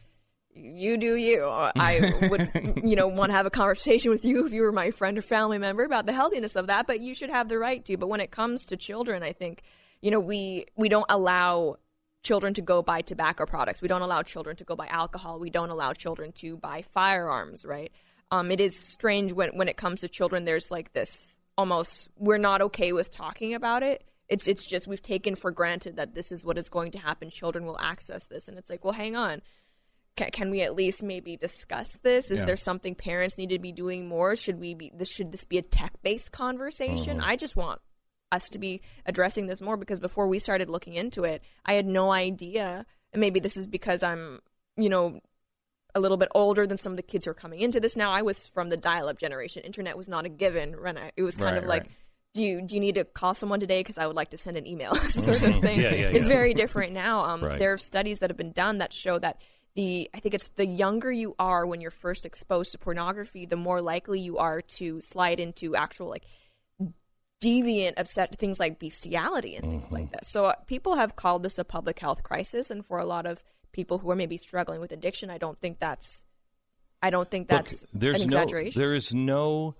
you 0.55 0.97
do 0.97 1.15
you. 1.15 1.45
I 1.49 2.13
would, 2.29 2.81
you 2.83 2.95
know, 2.95 3.07
want 3.07 3.29
to 3.29 3.35
have 3.35 3.45
a 3.45 3.51
conversation 3.51 4.11
with 4.11 4.25
you 4.25 4.45
if 4.45 4.53
you 4.53 4.61
were 4.61 4.71
my 4.71 4.91
friend 4.91 5.17
or 5.17 5.21
family 5.21 5.57
member 5.57 5.83
about 5.83 6.05
the 6.05 6.13
healthiness 6.13 6.55
of 6.55 6.67
that, 6.67 6.87
but 6.87 7.01
you 7.01 7.13
should 7.13 7.29
have 7.29 7.49
the 7.49 7.59
right 7.59 7.83
to. 7.85 7.97
But 7.97 8.07
when 8.07 8.21
it 8.21 8.31
comes 8.31 8.65
to 8.65 8.77
children, 8.77 9.23
I 9.23 9.33
think, 9.33 9.61
you 10.01 10.11
know, 10.11 10.19
we 10.19 10.65
we 10.75 10.89
don't 10.89 11.05
allow 11.09 11.77
children 12.23 12.53
to 12.55 12.61
go 12.61 12.81
buy 12.81 13.01
tobacco 13.01 13.45
products. 13.45 13.81
We 13.81 13.87
don't 13.87 14.01
allow 14.01 14.23
children 14.23 14.55
to 14.57 14.63
go 14.63 14.75
buy 14.75 14.87
alcohol. 14.87 15.39
We 15.39 15.49
don't 15.49 15.69
allow 15.69 15.93
children 15.93 16.31
to 16.37 16.57
buy 16.57 16.81
firearms, 16.81 17.65
right? 17.65 17.91
Um, 18.31 18.49
it 18.49 18.59
is 18.59 18.77
strange 18.77 19.33
when 19.33 19.49
when 19.55 19.67
it 19.67 19.77
comes 19.77 20.01
to 20.01 20.07
children. 20.07 20.45
There's 20.45 20.71
like 20.71 20.93
this 20.93 21.39
almost 21.57 22.09
we're 22.17 22.37
not 22.37 22.61
okay 22.61 22.91
with 22.93 23.11
talking 23.11 23.53
about 23.53 23.83
it. 23.83 24.03
It's 24.27 24.47
it's 24.47 24.65
just 24.65 24.87
we've 24.87 25.03
taken 25.03 25.35
for 25.35 25.51
granted 25.51 25.97
that 25.97 26.15
this 26.15 26.31
is 26.31 26.43
what 26.43 26.57
is 26.57 26.69
going 26.69 26.91
to 26.91 26.97
happen. 26.97 27.29
Children 27.29 27.65
will 27.65 27.79
access 27.79 28.25
this, 28.25 28.47
and 28.47 28.57
it's 28.57 28.69
like, 28.69 28.83
well, 28.83 28.93
hang 28.93 29.15
on 29.15 29.41
can, 30.17 30.31
can 30.31 30.49
we 30.49 30.61
at 30.61 30.75
least 30.75 31.03
maybe 31.03 31.35
discuss 31.37 31.89
this? 32.03 32.31
Is 32.31 32.39
Yeah. 32.39 32.45
there 32.45 32.55
something 32.55 32.95
parents 32.95 33.37
need 33.37 33.49
to 33.49 33.59
be 33.59 33.71
doing 33.71 34.07
more? 34.07 34.35
Should 34.35 34.59
we 34.59 34.73
be 34.73 34.91
this 34.95 35.09
should 35.09 35.31
this 35.31 35.43
be 35.43 35.57
a 35.57 35.61
tech 35.61 35.93
based 36.03 36.31
conversation? 36.31 37.17
Mm-hmm. 37.17 37.29
I 37.29 37.35
just 37.35 37.55
want 37.55 37.81
us 38.31 38.49
to 38.49 38.59
be 38.59 38.81
addressing 39.05 39.47
this 39.47 39.61
more 39.61 39.77
because 39.77 39.99
before 39.99 40.27
we 40.27 40.39
started 40.39 40.69
looking 40.69 40.93
into 40.95 41.23
it, 41.23 41.41
I 41.65 41.73
had 41.73 41.85
no 41.85 42.11
idea. 42.11 42.85
And 43.13 43.19
maybe 43.19 43.39
this 43.39 43.55
is 43.57 43.67
because 43.67 44.03
I'm, 44.03 44.39
you 44.77 44.89
know, 44.89 45.19
a 45.93 45.99
little 45.99 46.17
bit 46.17 46.29
older 46.35 46.67
than 46.67 46.75
some 46.77 46.91
of 46.91 46.97
the 46.97 47.03
kids 47.03 47.23
who 47.25 47.31
are 47.31 47.35
coming 47.35 47.61
into 47.61 47.79
this 47.79 47.95
now. 47.95 48.11
I 48.11 48.21
was 48.23 48.45
from 48.47 48.67
the 48.69 48.75
dial 48.77 49.07
up 49.07 49.17
generation. 49.17 49.63
Internet 49.63 49.95
was 49.95 50.07
not 50.09 50.25
a 50.25 50.29
given. 50.29 50.81
When 50.81 50.97
I, 50.97 51.11
it 51.15 51.23
was 51.23 51.37
kind 51.37 51.55
Right, 51.55 51.63
of 51.63 51.69
like 51.69 51.83
right. 51.83 51.91
do 52.33 52.43
you 52.43 52.61
do 52.61 52.75
you 52.75 52.81
need 52.81 52.95
to 52.95 53.05
call 53.05 53.33
someone 53.33 53.61
today 53.61 53.79
because 53.79 53.97
I 53.97 54.05
would 54.05 54.15
like 54.15 54.31
to 54.31 54.37
send 54.37 54.57
an 54.57 54.67
email 54.67 54.95
sort 55.09 55.41
of 55.41 55.61
thing. 55.61 55.79
Yeah, 55.79 55.93
yeah, 55.93 56.07
It's 56.07 56.27
very 56.27 56.53
different 56.53 56.91
now. 56.93 57.23
Um, 57.25 57.41
Right. 57.43 57.59
There 57.59 57.71
are 57.71 57.77
studies 57.77 58.19
that 58.19 58.29
have 58.29 58.35
been 58.37 58.51
done 58.51 58.79
that 58.79 58.91
show 58.91 59.19
that 59.19 59.39
the 59.75 60.09
I 60.13 60.19
think 60.19 60.33
it's 60.35 60.47
the 60.49 60.65
younger 60.65 61.11
you 61.11 61.35
are 61.37 61.65
when 61.65 61.81
you're 61.81 61.91
first 61.91 62.25
exposed 62.25 62.71
to 62.71 62.77
pornography, 62.77 63.45
the 63.45 63.55
more 63.55 63.81
likely 63.81 64.19
you 64.19 64.37
are 64.37 64.61
to 64.61 65.01
slide 65.01 65.39
into 65.39 65.75
actual 65.75 66.09
like 66.09 66.23
deviant, 67.43 67.93
upset 67.97 68.35
things 68.37 68.59
like 68.59 68.79
bestiality 68.79 69.55
and 69.55 69.65
things 69.65 69.91
like 69.91 70.11
that. 70.11 70.25
So 70.25 70.45
uh, 70.45 70.55
people 70.65 70.95
have 70.95 71.15
called 71.15 71.43
this 71.43 71.59
a 71.59 71.63
public 71.63 71.99
health 71.99 72.23
crisis, 72.23 72.71
and 72.71 72.85
for 72.85 72.99
a 72.99 73.05
lot 73.05 73.25
of 73.25 73.43
people 73.71 73.97
who 73.99 74.09
are 74.09 74.15
maybe 74.15 74.37
struggling 74.37 74.79
with 74.79 74.91
addiction, 74.91 75.29
I 75.29 75.37
don't 75.37 75.59
think 75.59 75.79
that's 75.79 76.23
I 77.01 77.09
don't 77.09 77.29
think 77.29 77.49
that's 77.49 77.81
Look, 77.81 77.91
there's 77.93 78.21
an 78.21 78.29
no. 78.29 78.69
There 78.73 78.93
is 78.93 79.13
no 79.13 79.75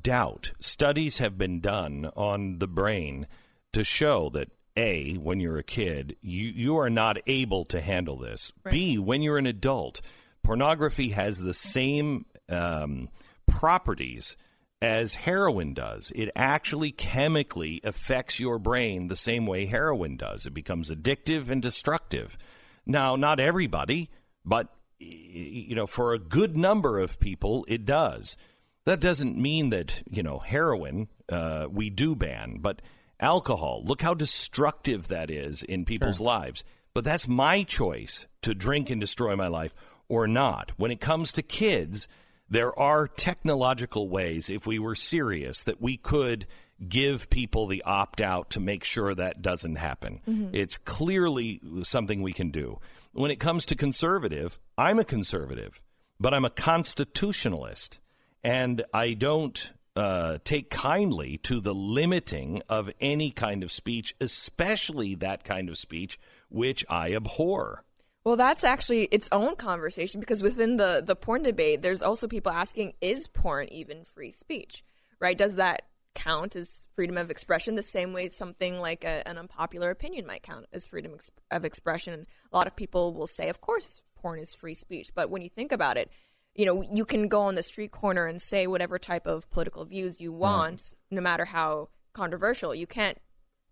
doubt. 0.00 0.52
Studies 0.60 1.18
have 1.18 1.36
been 1.36 1.60
done 1.60 2.10
on 2.16 2.58
the 2.58 2.68
brain 2.68 3.26
to 3.72 3.84
show 3.84 4.30
that 4.30 4.48
a 4.76 5.14
when 5.14 5.40
you're 5.40 5.58
a 5.58 5.64
kid, 5.64 6.16
you 6.20 6.48
you 6.48 6.78
are 6.78 6.90
not 6.90 7.18
able 7.26 7.64
to 7.66 7.80
handle 7.80 8.16
this. 8.16 8.52
B 8.70 8.98
when 8.98 9.22
you're 9.22 9.38
an 9.38 9.46
adult, 9.46 10.00
pornography 10.42 11.10
has 11.10 11.38
the 11.38 11.54
same 11.54 12.26
um, 12.48 13.08
properties 13.46 14.36
as 14.80 15.14
heroin 15.14 15.74
does. 15.74 16.12
It 16.14 16.30
actually 16.34 16.90
chemically 16.90 17.80
affects 17.84 18.40
your 18.40 18.58
brain 18.58 19.06
the 19.06 19.16
same 19.16 19.46
way 19.46 19.66
heroin 19.66 20.16
does. 20.16 20.44
It 20.44 20.54
becomes 20.54 20.90
addictive 20.90 21.50
and 21.50 21.62
destructive. 21.62 22.36
Now, 22.84 23.14
not 23.14 23.38
everybody, 23.38 24.10
but 24.44 24.74
you 24.98 25.74
know, 25.74 25.86
for 25.86 26.12
a 26.12 26.18
good 26.18 26.56
number 26.56 26.98
of 26.98 27.18
people, 27.18 27.64
it 27.68 27.84
does. 27.84 28.36
That 28.84 29.00
doesn't 29.00 29.36
mean 29.36 29.70
that 29.70 30.02
you 30.10 30.22
know 30.22 30.40
heroin 30.40 31.08
uh, 31.28 31.66
we 31.70 31.90
do 31.90 32.16
ban, 32.16 32.58
but 32.60 32.82
alcohol. 33.22 33.82
Look 33.84 34.02
how 34.02 34.12
destructive 34.12 35.08
that 35.08 35.30
is 35.30 35.62
in 35.62 35.84
people's 35.86 36.20
lives. 36.20 36.64
But 36.92 37.04
that's 37.04 37.26
my 37.26 37.62
choice 37.62 38.26
to 38.42 38.54
drink 38.54 38.90
and 38.90 39.00
destroy 39.00 39.34
my 39.36 39.46
life 39.46 39.74
or 40.08 40.28
not. 40.28 40.72
When 40.76 40.90
it 40.90 41.00
comes 41.00 41.32
to 41.32 41.42
kids, 41.42 42.06
there 42.50 42.78
are 42.78 43.08
technological 43.08 44.10
ways, 44.10 44.50
if 44.50 44.66
we 44.66 44.78
were 44.78 44.94
serious, 44.94 45.62
that 45.62 45.80
we 45.80 45.96
could 45.96 46.46
give 46.86 47.30
people 47.30 47.66
the 47.66 47.82
opt 47.84 48.20
out 48.20 48.50
to 48.50 48.60
make 48.60 48.84
sure 48.84 49.14
that 49.14 49.40
doesn't 49.40 49.76
happen. 49.76 50.20
Mm-hmm. 50.28 50.54
It's 50.54 50.76
clearly 50.78 51.60
something 51.84 52.20
we 52.20 52.32
can 52.32 52.50
do. 52.50 52.78
When 53.12 53.30
it 53.30 53.40
comes 53.40 53.64
to 53.66 53.76
conservative, 53.76 54.58
I'm 54.76 54.98
a 54.98 55.04
conservative, 55.04 55.80
but 56.18 56.34
I'm 56.34 56.44
a 56.44 56.50
constitutionalist, 56.50 58.00
and 58.42 58.84
I 58.92 59.14
don't 59.14 59.70
uh, 59.94 60.38
take 60.44 60.70
kindly 60.70 61.38
to 61.38 61.60
the 61.60 61.74
limiting 61.74 62.62
of 62.68 62.90
any 63.00 63.30
kind 63.30 63.62
of 63.62 63.70
speech, 63.70 64.14
especially 64.20 65.14
that 65.16 65.44
kind 65.44 65.68
of 65.68 65.76
speech 65.76 66.18
which 66.48 66.84
I 66.88 67.14
abhor. 67.14 67.84
Well, 68.24 68.36
that's 68.36 68.62
actually 68.62 69.04
its 69.06 69.28
own 69.32 69.56
conversation 69.56 70.20
because 70.20 70.42
within 70.42 70.76
the 70.76 71.02
the 71.04 71.16
porn 71.16 71.42
debate, 71.42 71.82
there's 71.82 72.02
also 72.02 72.28
people 72.28 72.52
asking, 72.52 72.94
is 73.00 73.26
porn 73.26 73.68
even 73.70 74.04
free 74.04 74.30
speech? 74.30 74.84
Right? 75.18 75.36
Does 75.36 75.56
that 75.56 75.82
count 76.14 76.56
as 76.56 76.86
freedom 76.94 77.16
of 77.16 77.30
expression 77.30 77.74
the 77.74 77.82
same 77.82 78.12
way 78.12 78.28
something 78.28 78.80
like 78.80 79.02
a, 79.02 79.26
an 79.26 79.38
unpopular 79.38 79.90
opinion 79.90 80.26
might 80.26 80.42
count 80.42 80.66
as 80.72 80.86
freedom 80.86 81.16
of 81.50 81.64
expression? 81.64 82.26
A 82.52 82.56
lot 82.56 82.66
of 82.66 82.76
people 82.76 83.12
will 83.12 83.26
say, 83.26 83.48
of 83.48 83.60
course, 83.60 84.02
porn 84.16 84.38
is 84.38 84.54
free 84.54 84.74
speech, 84.74 85.10
but 85.14 85.30
when 85.30 85.42
you 85.42 85.48
think 85.48 85.72
about 85.72 85.96
it, 85.96 86.10
you 86.54 86.66
know, 86.66 86.82
you 86.92 87.04
can 87.04 87.28
go 87.28 87.42
on 87.42 87.54
the 87.54 87.62
street 87.62 87.90
corner 87.92 88.26
and 88.26 88.40
say 88.40 88.66
whatever 88.66 88.98
type 88.98 89.26
of 89.26 89.50
political 89.50 89.84
views 89.84 90.20
you 90.20 90.32
want, 90.32 90.94
no 91.10 91.20
matter 91.20 91.44
how 91.46 91.88
controversial. 92.12 92.74
You 92.74 92.86
can't 92.86 93.18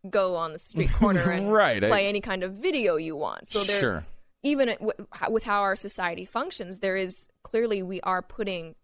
go 0.08 0.36
on 0.36 0.52
the 0.54 0.58
street 0.58 0.92
corner 0.94 1.30
and 1.30 1.52
Right, 1.52 1.82
I- 1.84 1.88
play 1.88 2.08
any 2.08 2.20
kind 2.20 2.42
of 2.42 2.54
video 2.54 2.96
you 2.96 3.16
want. 3.16 3.52
So 3.52 3.62
there, 3.64 3.80
Sure. 3.80 4.06
even 4.42 4.68
w- 4.68 5.06
with 5.28 5.44
how 5.44 5.60
our 5.60 5.76
society 5.76 6.24
functions, 6.24 6.78
there 6.78 6.96
is 6.96 7.28
clearly 7.42 7.82
we 7.82 8.00
are 8.00 8.22
putting 8.22 8.76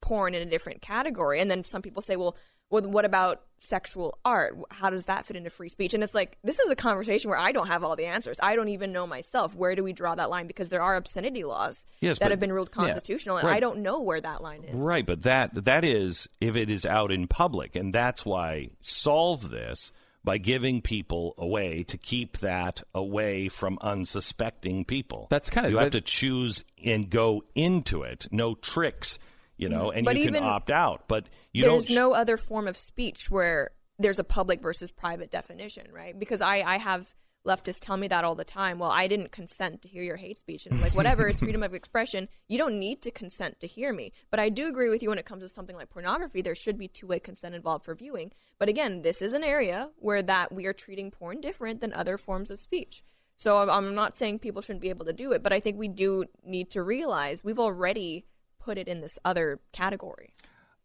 porn 0.00 0.34
in 0.34 0.40
a 0.46 0.50
different 0.50 0.80
category. 0.82 1.40
And 1.40 1.50
then 1.50 1.64
some 1.64 1.82
people 1.82 2.00
say, 2.02 2.16
well, 2.16 2.36
well, 2.70 2.82
what 2.82 3.04
about 3.04 3.42
sexual 3.58 4.18
art? 4.24 4.56
How 4.70 4.90
does 4.90 5.06
that 5.06 5.24
fit 5.26 5.36
into 5.36 5.50
free 5.50 5.68
speech? 5.68 5.94
And 5.94 6.02
it's 6.02 6.14
like 6.14 6.36
this 6.42 6.58
is 6.58 6.70
a 6.70 6.76
conversation 6.76 7.30
where 7.30 7.38
I 7.38 7.52
don't 7.52 7.68
have 7.68 7.84
all 7.84 7.96
the 7.96 8.06
answers. 8.06 8.38
I 8.42 8.56
don't 8.56 8.68
even 8.68 8.92
know 8.92 9.06
myself. 9.06 9.54
Where 9.54 9.74
do 9.74 9.84
we 9.84 9.92
draw 9.92 10.14
that 10.14 10.30
line? 10.30 10.46
Because 10.46 10.68
there 10.68 10.82
are 10.82 10.96
obscenity 10.96 11.44
laws 11.44 11.86
Yes, 12.00 12.18
that 12.18 12.26
but- 12.26 12.30
have 12.32 12.40
been 12.40 12.52
ruled 12.52 12.70
yeah. 12.72 12.82
constitutional, 12.82 13.36
and 13.36 13.48
I 13.48 13.60
don't 13.60 13.80
know 13.80 14.00
where 14.02 14.20
that 14.20 14.42
line 14.42 14.64
is. 14.64 14.74
Right, 14.74 15.06
but 15.06 15.22
that 15.22 15.64
that 15.64 15.84
is 15.84 16.28
if 16.40 16.56
it 16.56 16.70
is 16.70 16.84
out 16.84 17.12
in 17.12 17.26
public, 17.28 17.76
and 17.76 17.94
that's 17.94 18.24
why 18.24 18.70
solve 18.80 19.50
this 19.50 19.92
by 20.24 20.38
giving 20.38 20.80
people 20.80 21.34
a 21.36 21.46
way 21.46 21.82
to 21.84 21.98
keep 21.98 22.38
that 22.38 22.82
away 22.94 23.46
from 23.50 23.78
unsuspecting 23.82 24.84
people. 24.86 25.26
That's 25.30 25.50
kind 25.50 25.66
of- 25.66 25.72
you 25.72 25.78
have 25.78 25.92
to 25.92 26.00
choose 26.00 26.64
and 26.82 27.10
go 27.10 27.44
into 27.54 28.02
it. 28.02 28.26
No 28.30 28.54
tricks, 28.54 29.18
you 29.64 29.70
know, 29.70 29.90
and 29.90 30.04
But 30.04 30.16
you 30.16 30.30
can 30.30 30.42
opt 30.44 30.70
out, 30.70 31.08
but 31.08 31.26
you 31.52 31.62
there's 31.62 31.88
no 31.88 32.12
other 32.12 32.36
form 32.36 32.68
of 32.68 32.76
speech 32.76 33.30
where 33.30 33.70
there's 33.98 34.18
a 34.18 34.24
public 34.24 34.60
versus 34.60 34.90
private 34.90 35.30
definition, 35.30 35.86
right? 35.90 36.18
Because 36.18 36.40
I, 36.40 36.56
I 36.60 36.76
have 36.76 37.14
leftists 37.46 37.80
tell 37.80 37.96
me 37.96 38.08
that 38.08 38.24
all 38.24 38.34
the 38.34 38.44
time. 38.44 38.78
Well, 38.78 38.90
I 38.90 39.06
didn't 39.06 39.32
consent 39.32 39.82
to 39.82 39.88
hear 39.88 40.02
your 40.02 40.16
hate 40.16 40.38
speech. 40.38 40.66
And 40.66 40.74
I'm 40.74 40.82
like, 40.82 40.94
whatever, 40.94 41.28
it's 41.28 41.40
freedom 41.40 41.62
of 41.62 41.74
expression. 41.74 42.28
You 42.48 42.58
don't 42.58 42.78
need 42.78 43.00
to 43.02 43.10
consent 43.10 43.60
to 43.60 43.66
hear 43.66 43.92
me. 43.92 44.12
But 44.30 44.40
I 44.40 44.48
do 44.48 44.68
agree 44.68 44.90
with 44.90 45.02
you 45.02 45.08
when 45.10 45.18
it 45.18 45.26
comes 45.26 45.42
to 45.42 45.48
something 45.48 45.76
like 45.76 45.90
pornography, 45.90 46.42
there 46.42 46.54
should 46.54 46.78
be 46.78 46.88
two 46.88 47.06
way 47.06 47.18
consent 47.18 47.54
involved 47.54 47.84
for 47.84 47.94
viewing. 47.94 48.32
But 48.58 48.68
again, 48.68 49.02
this 49.02 49.22
is 49.22 49.32
an 49.32 49.44
area 49.44 49.90
where 49.96 50.22
that 50.22 50.52
we 50.52 50.66
are 50.66 50.72
treating 50.72 51.10
porn 51.10 51.40
different 51.40 51.80
than 51.80 51.92
other 51.92 52.16
forms 52.18 52.50
of 52.50 52.60
speech. 52.60 53.02
So 53.36 53.68
I'm 53.68 53.94
not 53.94 54.16
saying 54.16 54.38
people 54.40 54.62
shouldn't 54.62 54.82
be 54.82 54.90
able 54.90 55.06
to 55.06 55.12
do 55.12 55.32
it, 55.32 55.42
but 55.42 55.52
I 55.52 55.60
think 55.60 55.78
we 55.78 55.88
do 55.88 56.24
need 56.44 56.70
to 56.70 56.82
realize 56.82 57.42
we've 57.42 57.58
already 57.58 58.26
put 58.64 58.78
it 58.78 58.88
in 58.88 59.00
this 59.00 59.18
other 59.24 59.60
category. 59.72 60.34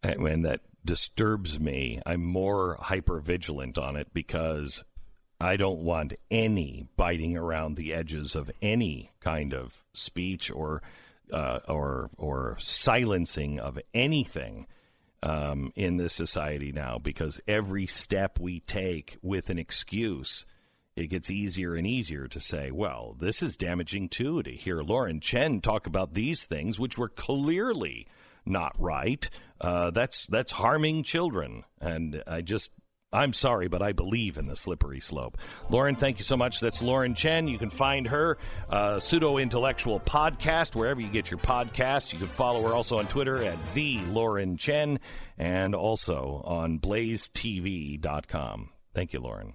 and 0.02 0.44
that 0.44 0.60
disturbs 0.84 1.58
me. 1.58 2.00
I'm 2.06 2.24
more 2.24 2.76
hyper 2.80 3.20
vigilant 3.20 3.78
on 3.78 3.96
it 3.96 4.08
because 4.12 4.84
I 5.40 5.56
don't 5.56 5.80
want 5.80 6.14
any 6.30 6.86
biting 6.96 7.36
around 7.36 7.76
the 7.76 7.94
edges 7.94 8.34
of 8.34 8.50
any 8.60 9.12
kind 9.20 9.54
of 9.54 9.84
speech 9.94 10.50
or 10.50 10.82
uh, 11.32 11.60
or 11.68 12.10
or 12.18 12.56
silencing 12.60 13.60
of 13.60 13.78
anything 13.94 14.66
um, 15.22 15.72
in 15.76 15.96
this 15.96 16.12
society 16.12 16.72
now. 16.72 16.98
Because 16.98 17.40
every 17.46 17.86
step 17.86 18.38
we 18.38 18.60
take 18.60 19.18
with 19.22 19.50
an 19.50 19.58
excuse. 19.58 20.44
It 20.96 21.06
gets 21.06 21.30
easier 21.30 21.74
and 21.74 21.86
easier 21.86 22.26
to 22.28 22.40
say, 22.40 22.70
well, 22.70 23.16
this 23.18 23.42
is 23.42 23.56
damaging 23.56 24.08
too, 24.08 24.42
to 24.42 24.50
hear 24.50 24.82
Lauren 24.82 25.20
Chen 25.20 25.60
talk 25.60 25.86
about 25.86 26.14
these 26.14 26.44
things, 26.44 26.78
which 26.78 26.98
were 26.98 27.08
clearly 27.08 28.06
not 28.44 28.74
right. 28.78 29.28
Uh, 29.60 29.90
that's 29.90 30.26
that's 30.26 30.52
harming 30.52 31.02
children, 31.02 31.64
and 31.80 32.22
I 32.26 32.40
just 32.40 32.72
I'm 33.12 33.32
sorry, 33.32 33.68
but 33.68 33.82
I 33.82 33.92
believe 33.92 34.38
in 34.38 34.46
the 34.46 34.54
slippery 34.54 35.00
slope. 35.00 35.36
Lauren, 35.68 35.96
thank 35.96 36.18
you 36.18 36.24
so 36.24 36.36
much. 36.36 36.60
That's 36.60 36.80
Lauren 36.80 37.14
Chen. 37.14 37.48
You 37.48 37.58
can 37.58 37.70
find 37.70 38.06
her 38.06 38.38
uh, 38.68 39.00
pseudo 39.00 39.38
intellectual 39.38 39.98
podcast 39.98 40.76
wherever 40.76 41.00
you 41.00 41.08
get 41.08 41.30
your 41.30 41.40
podcasts. 41.40 42.12
You 42.12 42.18
can 42.20 42.28
follow 42.28 42.62
her 42.68 42.74
also 42.74 42.98
on 42.98 43.08
Twitter 43.08 43.42
at 43.42 43.58
the 43.74 44.00
Lauren 44.02 44.56
Chen, 44.56 45.00
and 45.38 45.74
also 45.74 46.40
on 46.44 46.78
BlazeTV.com. 46.78 48.70
Thank 48.94 49.12
you, 49.12 49.20
Lauren. 49.20 49.54